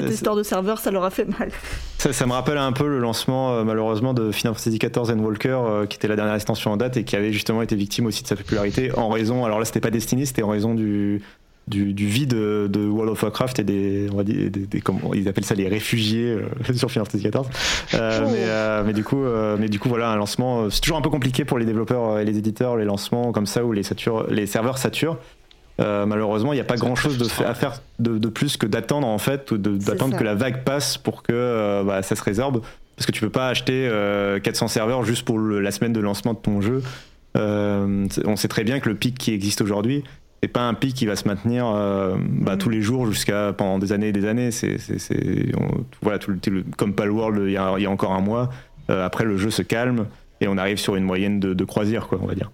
[0.00, 1.50] cette histoire de serveur, ça leur a fait mal.
[1.98, 6.08] Ça, me rappelle un peu le lancement, malheureusement, de Final Fantasy XIV Walker, qui était
[6.08, 8.90] la dernière extension en date et qui avait justement été victime aussi de sa popularité
[8.96, 9.44] en raison.
[9.44, 11.22] Alors là, c'était pas Destiny, c'était en raison du
[11.68, 15.44] du, vide de World of Warcraft et des, on va dire, des, comment, ils appellent
[15.44, 17.44] ça les réfugiés euh, sur Final Fantasy XIV.
[17.94, 19.22] Euh, mais, euh, mais, du coup,
[19.58, 22.24] mais du coup, voilà, un lancement, c'est toujours un peu compliqué pour les développeurs et
[22.24, 23.82] les éditeurs, les lancements comme ça où les,
[24.30, 25.18] les serveurs saturent.
[25.82, 29.18] Malheureusement, il n'y a pas grand chose de à faire de, plus que d'attendre en
[29.18, 32.62] fait, d'attendre que la vague passe pour que bah, ça se résorbe.
[32.96, 33.90] Parce que tu peux pas acheter
[34.42, 36.82] 400 serveurs juste pour la semaine de lancement de ton jeu.
[37.34, 40.04] on sait très bien que le pic qui existe aujourd'hui,
[40.42, 43.78] c'est pas un pic qui va se maintenir euh, bah, tous les jours jusqu'à pendant
[43.78, 44.50] des années et des années.
[44.50, 44.76] C'est,
[46.02, 48.50] voilà, tout le, comme Palworld il y, a, il y a encore un mois.
[48.90, 50.06] Euh, après, le jeu se calme
[50.40, 52.50] et on arrive sur une moyenne de, de croisière, quoi, on va dire.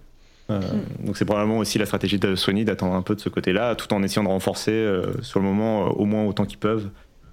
[0.49, 1.05] Euh, mm.
[1.05, 3.93] Donc c'est probablement aussi la stratégie de Sony d'attendre un peu de ce côté-là, tout
[3.93, 6.89] en essayant de renforcer euh, sur le moment au moins autant qu'ils peuvent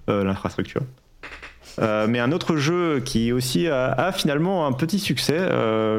[0.09, 0.83] l'infrastructure.
[1.77, 5.37] mais un autre jeu qui aussi a, finalement un petit succès,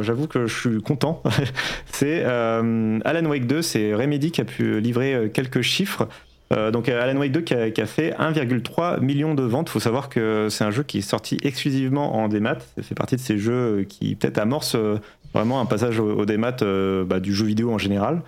[0.00, 1.22] j'avoue que je suis content,
[1.92, 6.08] c'est Alan Wake 2, c'est Remedy qui a pu livrer quelques chiffres.
[6.52, 9.68] Euh, donc Alan Wake 2 qui a, fait 1,3 million de ventes.
[9.68, 12.58] Il faut savoir que c'est un jeu qui est sorti exclusivement en démat.
[12.76, 14.96] Ça fait partie de ces jeux qui peut-être amorcent euh,
[15.34, 18.22] vraiment un passage au, euh, bah, du jeu vidéo en général.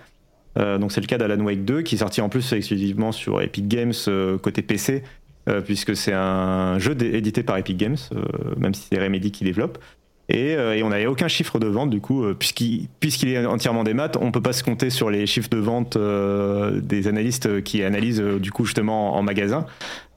[0.55, 3.67] donc c'est le cas d'Alan Wake 2 qui est sorti en plus exclusivement sur Epic
[3.67, 3.93] Games
[4.41, 5.03] côté PC
[5.65, 7.97] puisque c'est un jeu édité par Epic Games,
[8.57, 9.79] même si c'est Remedy qui développe.
[10.33, 12.89] Euh, et, on n'avait aucun chiffre de vente, du coup, euh, puisqu'il
[13.29, 15.97] est entièrement des maths, on ne peut pas se compter sur les chiffres de vente
[15.97, 19.65] euh, des analystes qui analysent, du coup, justement en magasin,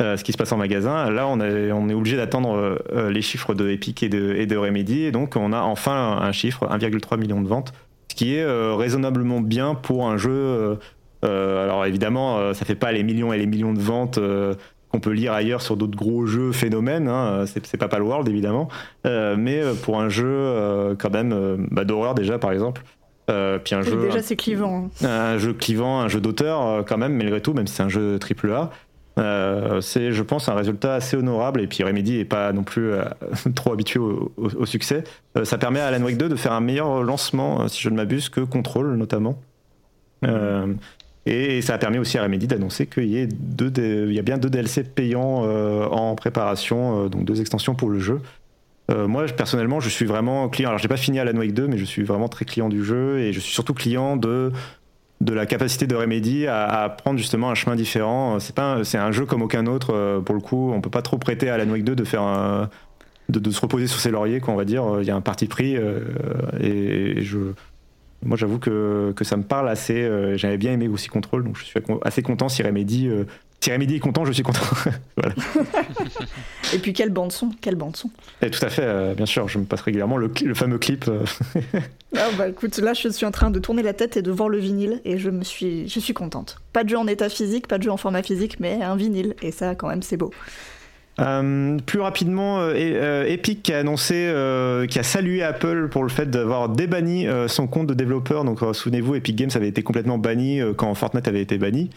[0.01, 1.11] ce qui se passe en magasin.
[1.11, 2.79] Là, on, est obligé d'attendre
[3.09, 7.19] les chiffres de Epic et de, Remedy, et donc on a enfin un chiffre, 1,3
[7.19, 7.73] million de ventes,
[8.11, 10.79] ce qui est raisonnablement bien pour un jeu.
[11.23, 14.19] alors évidemment, ça fait pas les millions et les millions de ventes
[14.95, 17.09] qu'on peut lire ailleurs sur d'autres gros jeux phénomènes.
[17.09, 17.47] Hein.
[17.47, 18.69] C'est pas World évidemment,
[19.07, 22.83] euh, mais euh, pour un jeu euh, quand même bah, d'horreur déjà par exemple.
[23.27, 24.89] puis un jeu déjà c'est clivant.
[25.03, 25.07] Hein.
[25.09, 28.21] Un, jeu clivant, un jeu d'auteur quand même malgré tout, même si c'est un jeu
[28.21, 28.71] triple A.
[29.81, 31.61] c'est, je pense, un résultat assez honorable.
[31.61, 32.93] Et puis Remedy n'est pas non plus
[33.57, 35.03] trop habitué au, succès.
[35.43, 38.29] ça permet à Alan Wake 2 de faire un meilleur lancement, si je ne m'abuse,
[38.29, 39.41] que Control notamment.
[41.27, 45.43] Et ça a permis aussi à Remedy d'annoncer qu'il y, a bien deux DLC payants
[45.45, 48.21] euh, en préparation, euh, donc deux extensions pour le jeu.
[48.91, 50.69] Euh, moi, personnellement, je suis vraiment client.
[50.69, 53.21] Alors, j'ai pas fini Alan Wake 2, mais je suis vraiment très client du jeu
[53.21, 54.53] et je suis surtout client de
[55.21, 58.39] de la capacité de Remedy à, prendre justement un chemin différent.
[58.41, 60.21] C'est pas, un jeu comme aucun autre.
[60.21, 62.69] pour le coup, on peut pas trop prêter à Alan Wake 2 de faire
[63.31, 64.85] de, se reposer sur ses lauriers, quoi, on va dire.
[65.01, 65.77] Il y a un parti pris
[66.61, 67.39] et je
[68.25, 70.03] moi, j'avoue que, que, ça me parle assez.
[70.03, 73.25] Euh, j'avais bien aimé aussi Control, donc je suis assez content si Remedy, euh,
[73.61, 74.61] si Remedy est content, je suis content.
[76.75, 78.11] Et puis, quelle bande-son Quelle bande-son
[78.43, 79.49] Et Tout à fait, euh, bien sûr.
[79.49, 81.11] Je me passe régulièrement le, le fameux clip.
[82.17, 84.51] ah, bah écoute, là, je suis en train de tourner la tête et de voir
[84.51, 86.59] le vinyle, et je, me suis, je suis contente.
[86.75, 89.35] Pas de jeu en état physique, pas de jeu en format physique, mais un vinyle,
[89.41, 90.31] et ça, quand même, c'est beau.
[91.21, 94.33] Euh, plus rapidement, euh, euh, Epic a annoncé,
[94.89, 98.45] qui a salué Apple pour le fait d'avoir débanni son compte de développeur.
[98.45, 101.91] Donc souvenez-vous, Epic Games avait été complètement banni quand Fortnite avait été banni,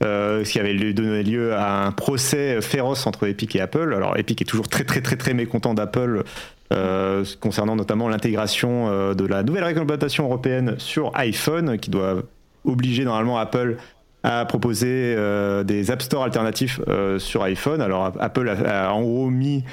[0.00, 3.92] ce qui avait donné lieu à un procès féroce entre Epic et Apple.
[3.94, 6.24] Alors Epic est toujours très très très très mécontent d'Apple.
[7.40, 12.22] concernant notamment l'intégration de la nouvelle réglementation européenne sur iPhone qui doit
[12.64, 13.76] obliger normalement Apple
[14.28, 14.86] a proposé
[15.16, 17.80] euh, des App Store alternatifs euh, sur iPhone.
[17.80, 19.64] Alors Apple a, en gros mis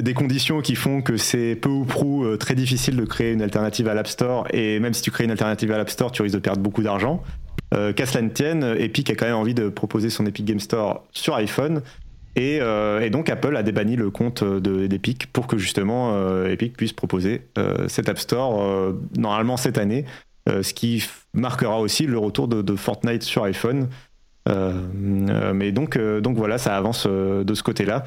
[0.00, 3.42] des conditions qui font que c'est peu ou prou euh, très difficile de créer une
[3.42, 6.22] alternative à l'App Store et même si tu crées une alternative à l'App Store, tu
[6.22, 7.22] risques de perdre beaucoup d'argent.
[7.96, 11.02] Qu'à cela ne tienne, Epic a quand même envie de proposer son Epic Game Store
[11.10, 11.82] sur iPhone.
[12.36, 12.60] Et,
[13.10, 17.48] donc Apple a débanni le compte d'Epic pour que justement Epic puisse proposer
[17.88, 21.02] cet App Store normalement cette année euh, ce qui
[21.34, 23.88] marquera aussi le retour de, Fortnite sur iPhone.
[24.48, 24.72] Euh,
[25.30, 25.98] euh, mais donc,
[26.36, 28.04] voilà, ça avance de ce côté-là.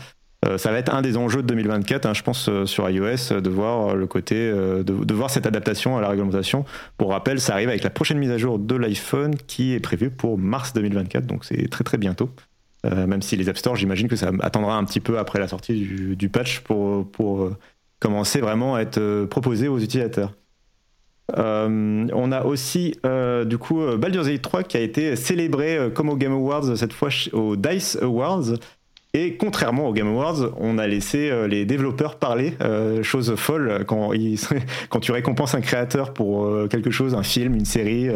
[0.58, 3.96] ça va être un des enjeux de 2024, hein, je pense, sur iOS, de voir
[3.96, 6.66] le côté, de, voir cette adaptation à la réglementation.
[6.98, 10.10] Pour rappel, ça arrive avec la prochaine mise à jour de l'iPhone qui est prévue
[10.10, 12.30] pour mars 2024, donc c'est très très bientôt.
[12.84, 16.16] même si les App Store, j'imagine que ça attendra un petit peu après la sortie
[16.16, 17.52] du, patch pour
[18.00, 20.34] commencer vraiment à être proposé aux utilisateurs.
[21.36, 25.78] Euh, on a aussi euh, du coup euh, Baldur's Gate 3 qui a été célébré
[25.94, 28.54] comme au Game Awards cette fois au Dice Awards.
[29.14, 32.54] Et contrairement au Game Awards, on a laissé les développeurs parler,
[33.02, 34.12] chose folle quand,
[34.90, 38.10] quand tu récompenses un créateur pour quelque chose, un film, une série,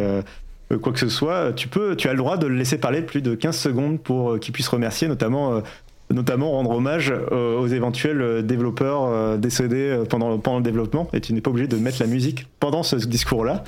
[0.81, 3.21] quoi que ce soit, tu peux, tu as le droit de le laisser parler plus
[3.21, 5.63] de 15 secondes pour qu'il puisse remercier notamment
[6.11, 11.07] notamment rendre hommage euh, aux éventuels euh, développeurs euh, décédés pendant, pendant le développement.
[11.13, 13.63] Et tu n'es pas obligé de mettre la musique pendant ce discours-là.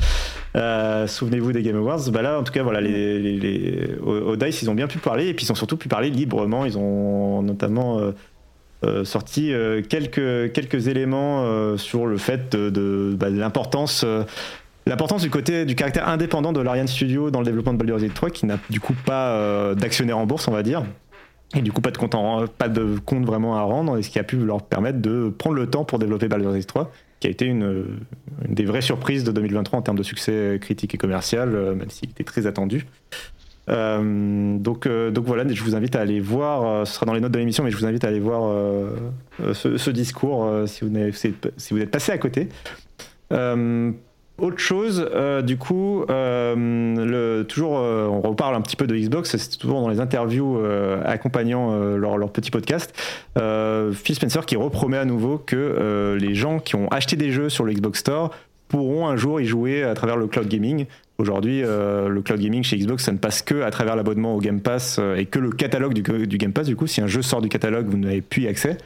[1.07, 2.09] Souvenez-vous des Game Awards.
[2.11, 5.27] Bah là, en tout cas, voilà, les, les, au, DICE, ils ont bien pu parler
[5.27, 6.65] et puis ils ont surtout pu parler librement.
[6.65, 7.99] Ils ont notamment
[9.03, 9.51] sorti
[9.89, 14.05] quelques, quelques éléments sur le fait de, bah, l'importance.
[14.85, 18.13] L'importance du côté du caractère indépendant de l'Ariane Studio dans le développement de Baldur's Gate
[18.13, 20.83] 3 qui n'a du coup pas d'actionnaire en bourse on va dire
[21.55, 24.63] et du coup, pas de, compte vraiment à rendre, et ce qui a pu leur
[24.63, 27.85] permettre de prendre le temps pour développer Baldur's Gate 3, qui a été une,
[28.47, 32.09] des vraies surprises de 2023 en termes de succès critique et commercial, euh, même s'il
[32.09, 32.87] était très attendu.
[33.69, 37.21] Euh, donc, euh, donc voilà, je vous invite à aller voir, ce sera dans les
[37.21, 38.51] notes de l'émission, mais je vous invite à aller voir
[39.53, 42.49] ce, ce, discours si vous, si vous êtes passé à côté.
[44.37, 45.09] Autre chose,
[45.43, 49.99] du coup, le, toujours, on reparle un petit peu de Xbox, c'est toujours dans les
[49.99, 50.59] interviews
[51.05, 52.93] accompagnant leur, petit podcast.
[53.37, 57.63] Phil Spencer qui repromet à nouveau que les gens qui ont acheté des jeux sur
[57.63, 58.31] le Xbox Store
[58.73, 60.87] pourront un jour y jouer à travers le cloud gaming.
[61.19, 64.39] Aujourd'hui, euh, le cloud gaming chez Xbox, ça ne passe que à travers l'abonnement au
[64.39, 66.65] Game Pass euh, et que le catalogue du, du, Game Pass.
[66.65, 68.77] Du coup, si un jeu sort du catalogue, vous n'avez plus accès.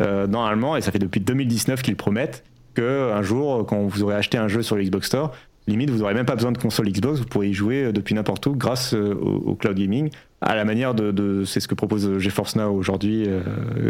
[0.00, 2.44] Euh, normalement, et ça fait depuis 2019 qu'ils promettent
[2.76, 5.32] que un jour, quand vous aurez acheté un jeu sur le Xbox Store,
[5.66, 8.46] limite, vous n'aurez même pas besoin de console Xbox, vous pourrez y jouer depuis n'importe
[8.46, 12.72] où grâce au, cloud gaming, à la manière de, c'est ce que propose GeForce Now
[12.72, 13.26] aujourd'hui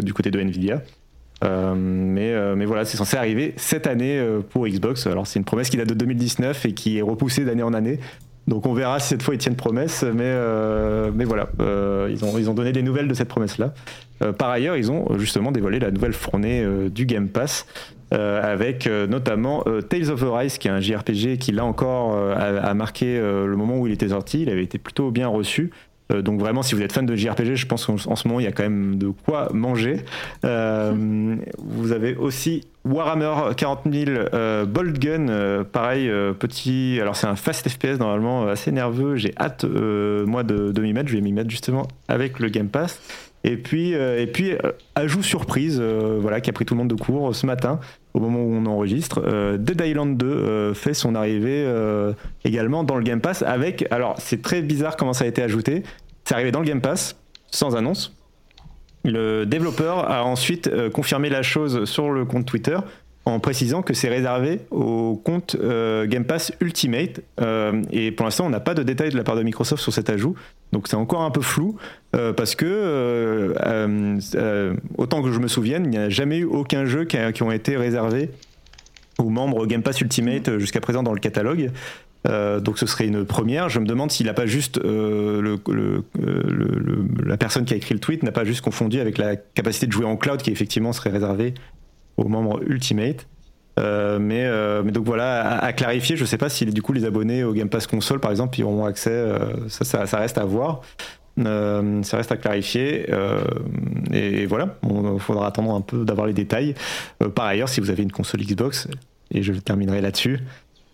[0.01, 0.81] du côté de Nvidia.
[1.43, 5.05] Euh, mais, euh, mais voilà, c'est censé arriver cette année euh, pour Xbox.
[5.07, 7.99] Alors c'est une promesse qui date de 2019 et qui est repoussée d'année en année.
[8.47, 10.33] Donc on verra si cette fois ils tiennent promesse, mais,
[11.13, 11.49] mais voilà,
[12.09, 13.73] ils, ont, ils ont donné des nouvelles de cette promesse-là.
[14.37, 17.65] par ailleurs, ils ont justement dévoilé la nouvelle fournée du Game Pass,
[18.11, 23.55] avec notamment Tales of Arise, qui est un JRPG qui là encore a, marqué le
[23.57, 24.43] moment où il était sorti.
[24.43, 25.71] Il avait été plutôt bien reçu.
[26.11, 28.43] Euh, donc vraiment, si vous êtes fan de JRPG, je pense qu'en ce moment, il
[28.43, 29.97] y a quand même de quoi manger.
[30.45, 36.09] Euh, vous avez aussi Warhammer 40 000 euh, Bolt Gun, pareil,
[36.39, 36.99] petit.
[37.01, 39.15] Alors c'est un fast FPS normalement assez nerveux.
[39.15, 41.09] J'ai hâte moi de, de m'y mettre.
[41.09, 43.01] Je vais m'y mettre justement avec le Game Pass.
[43.43, 44.53] Et puis, et puis
[44.95, 47.79] ajout surprise, voilà, qui a pris tout le monde de court ce matin
[48.17, 49.21] au moment où on enregistre.
[49.57, 51.65] Dead Island 2 fait son arrivée
[52.43, 53.85] également dans le Game Pass avec.
[53.91, 55.83] Alors, c'est très bizarre comment ça a été ajouté.
[56.25, 57.15] C'est arrivé dans le Game Pass,
[57.51, 58.17] sans annonce.
[59.05, 62.77] Le développeur a ensuite euh, confirmé la chose sur le compte Twitter
[63.27, 67.21] en précisant que c'est réservé au compte euh, Game Pass Ultimate.
[67.41, 69.93] Euh, et pour l'instant, on n'a pas de détails de la part de Microsoft sur
[69.93, 70.35] cet ajout.
[70.71, 71.77] Donc c'est encore un peu flou
[72.11, 73.53] parce que,
[74.97, 77.51] autant que je me souvienne, il n'y a jamais eu aucun jeu qui, a, ont
[77.51, 78.31] été réservés
[79.17, 81.71] aux membres Game Pass Ultimate jusqu'à présent dans le catalogue.
[82.27, 83.69] Euh, donc ce serait une première.
[83.69, 85.57] Je me demande s'il n'a pas juste euh,
[87.25, 89.91] la personne qui a écrit le tweet n'a pas juste confondu avec la capacité de
[89.91, 91.53] jouer en cloud qui effectivement serait réservée
[92.17, 93.27] aux membres Ultimate.
[93.79, 94.49] Euh, mais,
[94.83, 97.53] mais, donc voilà, à, clarifier, je ne sais pas si du coup les abonnés au
[97.53, 99.23] Game Pass console par exemple, ils auront accès.
[99.67, 100.81] Ça, ça, reste à voir.
[101.37, 103.05] ça reste à clarifier.
[104.11, 106.73] et, voilà, il faudra attendre un peu d'avoir les détails.
[107.35, 108.87] par ailleurs, si vous avez une console Xbox,
[109.31, 110.39] et je terminerai là-dessus,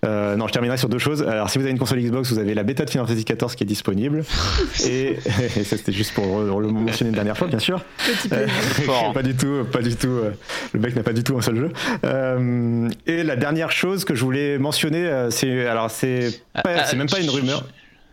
[0.03, 1.21] euh, non, je terminerai sur deux choses.
[1.23, 3.55] Alors, si vous avez une console Xbox, vous avez la bêta de Final Fantasy XIV
[3.55, 4.23] qui est disponible.
[4.85, 5.17] et,
[5.63, 7.81] ça, c'était juste pour le mentionner une dernière fois, bien sûr.
[8.31, 8.47] Euh,
[9.13, 10.07] pas du tout, pas du tout.
[10.07, 10.31] Euh,
[10.73, 11.73] le mec n'a pas du tout un seul jeu.
[12.05, 17.19] Euh, et la dernière chose que je voulais mentionner, c'est alors c'est c'est même pas
[17.19, 17.63] une rumeur.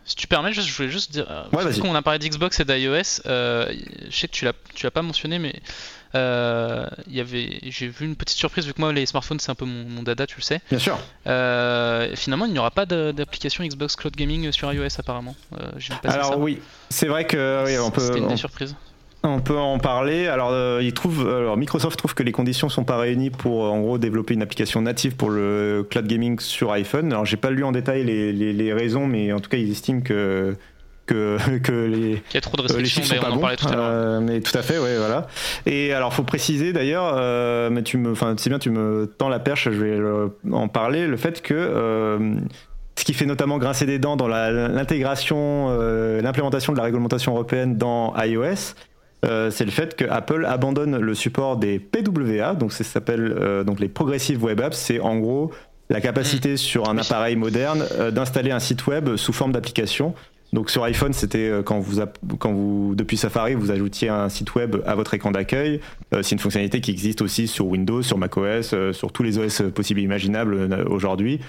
[0.05, 1.27] Si tu permets, je voulais juste dire.
[1.53, 3.75] Ouais, parce qu'on a parlé d'Xbox et d'iOS, je
[4.11, 5.55] sais que tu l'as, tu l'as pas mentionné, mais
[6.15, 9.55] euh, y avait, j'ai vu une petite surprise vu que moi les smartphones c'est un
[9.55, 10.61] peu mon, dada, tu le sais.
[10.69, 10.99] Bien sûr.
[11.27, 15.37] Euh, finalement, il n'y aura pas d'application Xbox Cloud Gaming sur iOS apparemment.
[15.59, 15.71] Euh,
[16.05, 18.01] Alors oui, c'est vrai que oui, on peut.
[18.01, 18.75] C'était une des surprises.
[19.23, 20.29] On peut en parler.
[20.29, 23.81] Alors, euh, il trouve, alors, Microsoft trouve que les conditions sont pas réunies pour, en
[23.81, 27.13] gros, développer une application native pour le cloud gaming sur iPhone.
[27.13, 29.71] Alors, j'ai pas lu en détail les, les, les, raisons, mais en tout cas, ils
[29.71, 30.57] estiment que
[31.63, 32.11] que, les.
[32.11, 33.85] Il y a trop de restrictions, mais on en parlait tout à l'heure.
[33.85, 35.27] Euh, mais tout à fait, ouais, voilà.
[35.67, 39.29] Et alors, faut préciser d'ailleurs, euh, mais tu me, enfin, c'est bien, tu me tends
[39.29, 41.55] la perche, je vais en parler, le fait que.
[41.55, 42.35] Euh,
[42.97, 45.71] ce qui fait notamment grincer des dents dans l'intégration,
[46.21, 48.75] l'implémentation de la réglementation européenne dans iOS,
[49.23, 53.89] c'est le fait que Apple abandonne le support des PWA, donc ça s'appelle donc les
[53.89, 54.77] Progressive Web Apps.
[54.77, 55.51] C'est en gros
[55.89, 56.57] la capacité mm.
[56.59, 60.15] sur un appareil moderne d'installer un site web sous forme d'application.
[60.53, 62.03] Donc sur iPhone, c'était euh, quand vous,
[62.39, 65.81] quand vous, depuis Safari, vous ajoutiez un site web à votre écran d'accueil.
[66.13, 69.39] Euh, c'est une fonctionnalité qui existe aussi sur Windows, sur macOS, euh, sur tous les
[69.39, 71.41] OS possibles et imaginables aujourd'hui.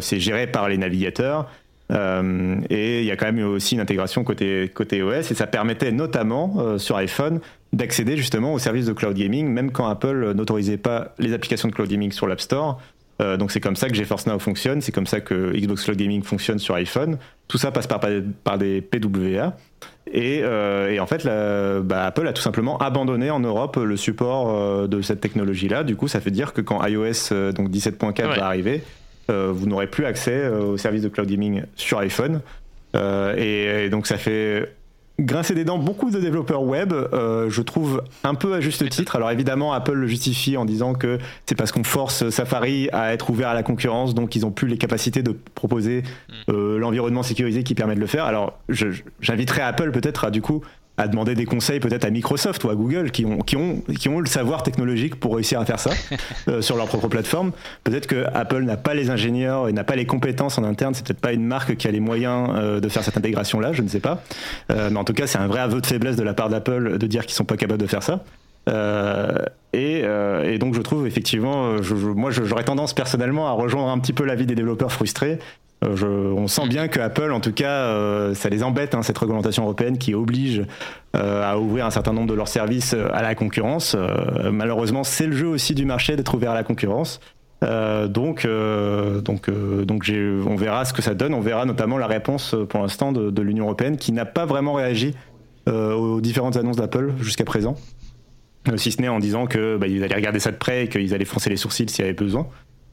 [0.00, 1.50] c'est géré par les navigateurs.
[1.90, 5.92] et il y a quand même aussi une intégration côté, côté OS et ça permettait
[5.92, 7.40] notamment sur iPhone
[7.72, 11.74] d'accéder justement aux services de cloud gaming, même quand Apple n'autorisait pas les applications de
[11.74, 12.80] cloud gaming sur l'App Store.
[13.20, 15.96] Euh, donc c'est comme ça que GeForce Now fonctionne, c'est comme ça que Xbox Cloud
[15.96, 17.18] Gaming fonctionne sur iPhone.
[17.48, 18.00] Tout ça passe par,
[18.44, 19.56] par des PWA.
[20.12, 24.54] Et, euh, et en fait, bah, Apple a tout simplement abandonné en Europe le support
[24.54, 25.82] euh, de cette technologie-là.
[25.82, 28.82] Du coup, ça fait dire que quand iOS donc 17.4 va arriver,
[29.28, 32.40] vous n'aurez plus accès au service de cloud gaming sur iPhone.
[32.94, 34.75] et, donc ça fait
[35.18, 39.16] grincer des dents beaucoup de développeurs web, euh, je trouve un peu à juste titre.
[39.16, 43.30] Alors évidemment, Apple le justifie en disant que c'est parce qu'on force Safari à être
[43.30, 46.32] ouvert à la concurrence, donc ils ont plus les capacités de proposer mm.
[46.50, 48.24] euh, l'environnement sécurisé qui permet de le faire.
[48.24, 48.58] Alors
[49.20, 50.62] j'inviterai Apple peut-être à du coup
[50.98, 54.08] à demander des conseils peut-être à Microsoft ou à Google qui ont, qui ont, qui
[54.08, 55.90] ont le savoir technologique pour réussir à faire ça
[56.48, 57.52] euh, sur leur propre plateforme.
[57.84, 60.94] Peut-être que Apple n'a pas les ingénieurs et n'a pas les compétences en interne.
[60.94, 63.82] C'est peut-être pas une marque qui a les moyens euh, de faire cette intégration-là, je
[63.82, 64.22] ne sais pas.
[64.70, 66.98] Euh, mais en tout cas, c'est un vrai aveu de faiblesse de la part d'Apple
[66.98, 68.24] de dire qu'ils sont pas capables de faire ça.
[69.72, 74.12] Et, et, donc je trouve effectivement, je, moi j'aurais tendance personnellement à rejoindre un petit
[74.12, 75.38] peu l'avis des développeurs frustrés
[75.84, 79.18] euh, on sent bien que Apple, en tout cas, euh, ça les embête, hein, cette
[79.18, 80.64] réglementation européenne qui oblige
[81.14, 83.96] euh, à ouvrir un certain nombre de leurs services à la concurrence.
[84.50, 87.20] malheureusement, c'est le jeu aussi du marché d'être ouvert à la concurrence.
[87.62, 91.34] donc, donc, on verra ce que ça donne.
[91.34, 95.14] On verra notamment la réponse pour l'instant de, l'Union européenne qui n'a pas vraiment réagi
[95.66, 97.76] aux différentes annonces d'Apple jusqu'à présent.
[98.76, 101.24] si ce n'est en disant qu'ils bah, allaient regarder ça de près et qu'ils allaient
[101.24, 102.46] foncer les sourcils s'il y avait besoin.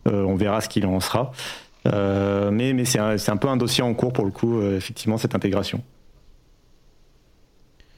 [0.06, 1.32] on verra ce qu'il en sera.
[1.88, 5.18] Euh, mais c'est un, un, peu un dossier en cours pour le coup, euh, effectivement,
[5.18, 5.82] cette intégration.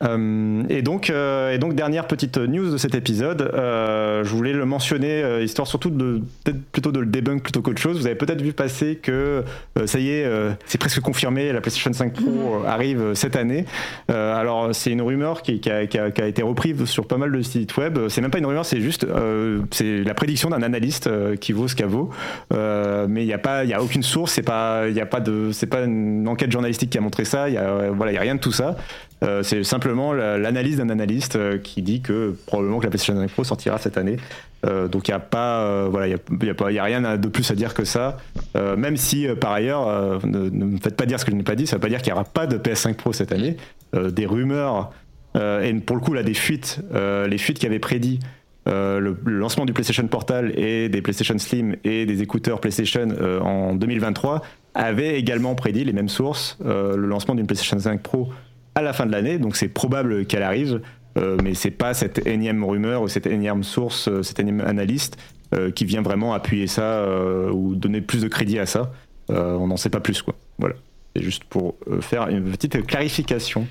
[0.03, 4.51] Euh, et, donc, euh, et donc, dernière petite news de cet épisode, euh, je voulais
[4.51, 7.97] le mentionner, histoire surtout de peut-être plutôt de le debunk plutôt qu'autre chose.
[7.97, 9.43] Vous avez peut-être vu passer que
[9.85, 10.29] ça y est,
[10.65, 12.65] c'est presque confirmé, la PlayStation 5 Pro mhm.
[12.65, 13.65] arrive cette année.
[14.09, 17.41] alors, c'est une rumeur qui, qui, a, qui, a, été reprise sur pas mal de
[17.41, 17.97] sites web.
[18.09, 19.05] C'est même pas une rumeur, c'est juste
[19.71, 22.09] c'est la prédiction d'un analyste qui vaut ce qu'elle vaut.
[22.51, 25.05] mais il n'y a pas, il y a aucune source, c'est pas, il y a
[25.05, 27.47] pas de, c'est pas une enquête journalistique qui a montré ça.
[27.49, 28.75] Il y a, voilà, il y a rien de tout ça.
[29.23, 33.31] Euh, c'est simplement l'analyse d'un analyste euh, qui dit que probablement que la PlayStation 5
[33.31, 34.17] Pro sortira cette année.
[34.65, 36.15] Euh, donc il n'y a pas, voilà,
[36.83, 38.17] rien de plus à dire que ça.
[38.55, 41.67] même si par ailleurs, ne, me faites pas dire ce que je n'ai pas dit,
[41.67, 43.57] ça ne veut pas dire qu'il n'y aura pas de PS5 Pro cette année.
[43.93, 44.91] des rumeurs
[45.35, 48.19] et pour le coup là des fuites, les fuites qui avaient prédit
[48.65, 53.07] le, lancement du PlayStation Portal et des PlayStation Slim et des écouteurs PlayStation
[53.41, 54.41] en 2023
[54.73, 58.29] avaient également prédit les mêmes sources le lancement d'une PlayStation 5 Pro
[58.75, 60.81] à la fin de l'année, donc c'est probable qu'elle arrive,
[61.17, 65.17] euh, mais c'est pas cette énième rumeur ou cette énième source, euh, cette énième analyste
[65.53, 67.07] euh, qui vient vraiment appuyer ça
[67.51, 68.91] ou donner plus de crédit à ça.
[69.29, 70.35] on n'en sait pas plus, quoi.
[70.59, 70.75] Voilà.
[71.15, 73.67] C'est juste pour faire une petite clarification.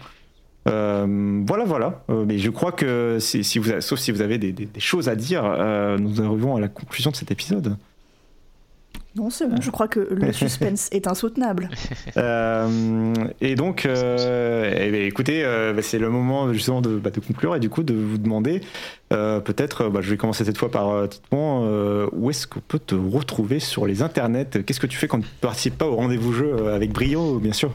[0.64, 2.02] voilà, voilà.
[2.08, 5.42] mais je crois que si, vous, sauf si vous avez des, des choses à dire,
[5.98, 7.76] nous arrivons à la conclusion de cet épisode.
[9.16, 11.70] Non, c'est bon, je crois que le suspense est insoutenable.
[12.16, 17.18] Euh, et donc, euh, eh écoutez, euh, bah, c'est le moment justement de, bah, de,
[17.18, 18.60] conclure et du coup de vous demander,
[19.10, 23.58] peut-être, bah, je vais commencer cette fois par Titouan, où est-ce qu'on peut te retrouver
[23.58, 24.64] sur les internets?
[24.64, 27.52] Qu'est-ce que tu fais quand tu ne participes pas au rendez-vous jeu avec brio, bien
[27.52, 27.72] sûr?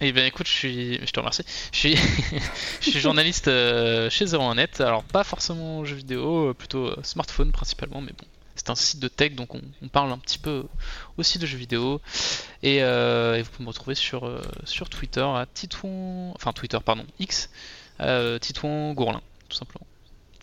[0.00, 1.44] Eh bien écoute, je suis, je te remercie.
[1.72, 1.96] Je suis,
[2.80, 4.82] je suis journaliste chez 01net.
[4.82, 8.26] Alors pas forcément jeux vidéo, plutôt smartphone principalement, mais bon,
[8.56, 10.64] c'est un site de tech, donc on, parle un petit peu
[11.18, 12.00] aussi de jeux vidéo.
[12.62, 17.04] Et, euh, vous pouvez me retrouver sur, euh, sur Twitter à Titouan, enfin Twitter pardon,
[17.18, 17.50] X,
[18.00, 19.86] euh, Titouan Gourlin, tout simplement.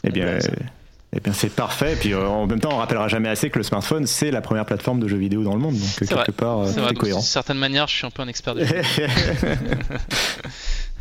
[0.03, 0.39] Eh bien,
[1.13, 1.93] eh bien c'est parfait.
[1.93, 4.65] Et puis en même temps, on rappellera jamais assez que le smartphone c'est la première
[4.65, 7.19] plateforme de jeux vidéo dans le monde, donc quelque part c'est cohérent.
[7.19, 8.81] D'une certaine manière, je suis un peu un expert de jeux.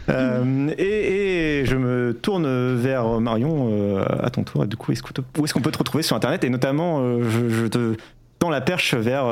[0.08, 4.66] Euh, et, je me tourne vers Marion euh, à ton tour.
[4.66, 6.44] Du coup, où est-ce qu'on peut te retrouver sur Internet?
[6.44, 7.96] Et notamment, euh, je, te
[8.40, 9.26] tends la perche vers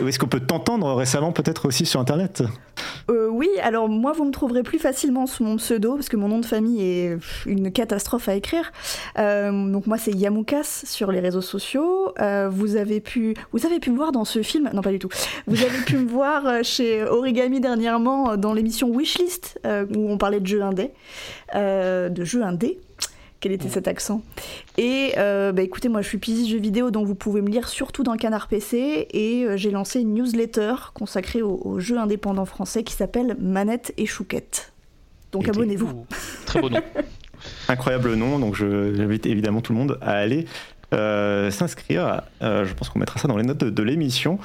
[0.00, 2.42] où est-ce qu'on peut t'entendre récemment, peut-être aussi sur Internet
[3.08, 6.38] oui, alors moi vous me trouverez plus facilement sous mon pseudo parce que mon nom
[6.38, 8.70] de famille est une catastrophe à écrire.
[9.18, 12.12] Euh, donc moi c'est Yamoukas sur les réseaux sociaux.
[12.20, 14.98] Euh, vous avez pu vous avez pu me voir dans ce film, non pas du
[14.98, 15.08] tout.
[15.46, 20.40] Vous avez pu me voir euh, chez Origami dernièrement dans l'émission Wishlist où on parlait
[20.40, 20.92] de jeux indés,
[21.54, 22.78] de jeux indés
[23.42, 24.22] quel était cet accent.
[24.78, 27.68] Et euh, bah, écoutez, moi je suis piste jeux vidéo, donc vous pouvez me lire
[27.68, 29.08] surtout dans Canard PC.
[29.10, 34.06] Et euh, j'ai lancé une newsletter consacrée aux, jeux indépendants français qui s'appelle Manette et
[34.06, 34.72] Chouquette.
[35.32, 36.06] Donc abonnez-vous.
[36.46, 36.80] Très beau nom.
[37.68, 40.46] Incroyable nom, donc j'invite évidemment tout le monde à aller
[40.94, 42.22] euh, s'inscrire.
[42.40, 44.38] je pense qu'on mettra ça dans les notes de l'émission.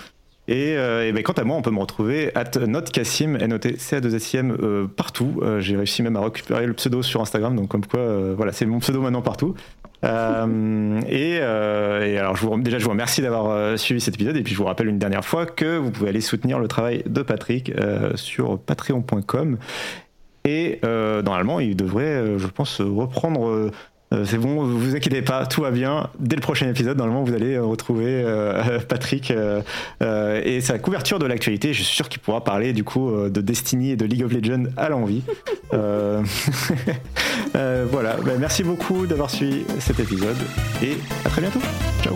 [0.47, 5.41] Et, euh, ben, quant à moi, on peut me retrouver at notcassim, N-O-T-C-A-2-S-I-M, euh, partout.
[5.41, 8.65] Euh, j'ai réussi même à récupérer le pseudo sur Instagram, donc comme quoi, voilà, c'est
[8.65, 9.55] mon pseudo maintenant partout.
[10.03, 14.57] et, alors, je vous, déjà, je vous remercie d'avoir suivi cet épisode, et puis je
[14.57, 17.73] vous rappelle une dernière fois que vous pouvez aller soutenir le travail de Patrick
[18.15, 19.57] sur patreon.com.
[20.45, 23.71] Et normalement, il devrait, je pense, reprendre
[24.13, 26.09] euh, c'est bon, vous inquiétez pas, tout va bien.
[26.19, 29.33] Dès le prochain épisode, normalement, vous allez euh, retrouver euh, Patrick
[30.01, 31.73] et sa couverture de l'actualité.
[31.73, 34.65] Je suis sûr qu'il pourra parler du coup de Destiny et de League of Legends
[34.77, 35.23] à l'envie.
[37.53, 40.37] voilà, ben, merci beaucoup d'avoir suivi cet épisode
[40.81, 41.59] et à très bientôt.
[42.01, 42.15] Ciao.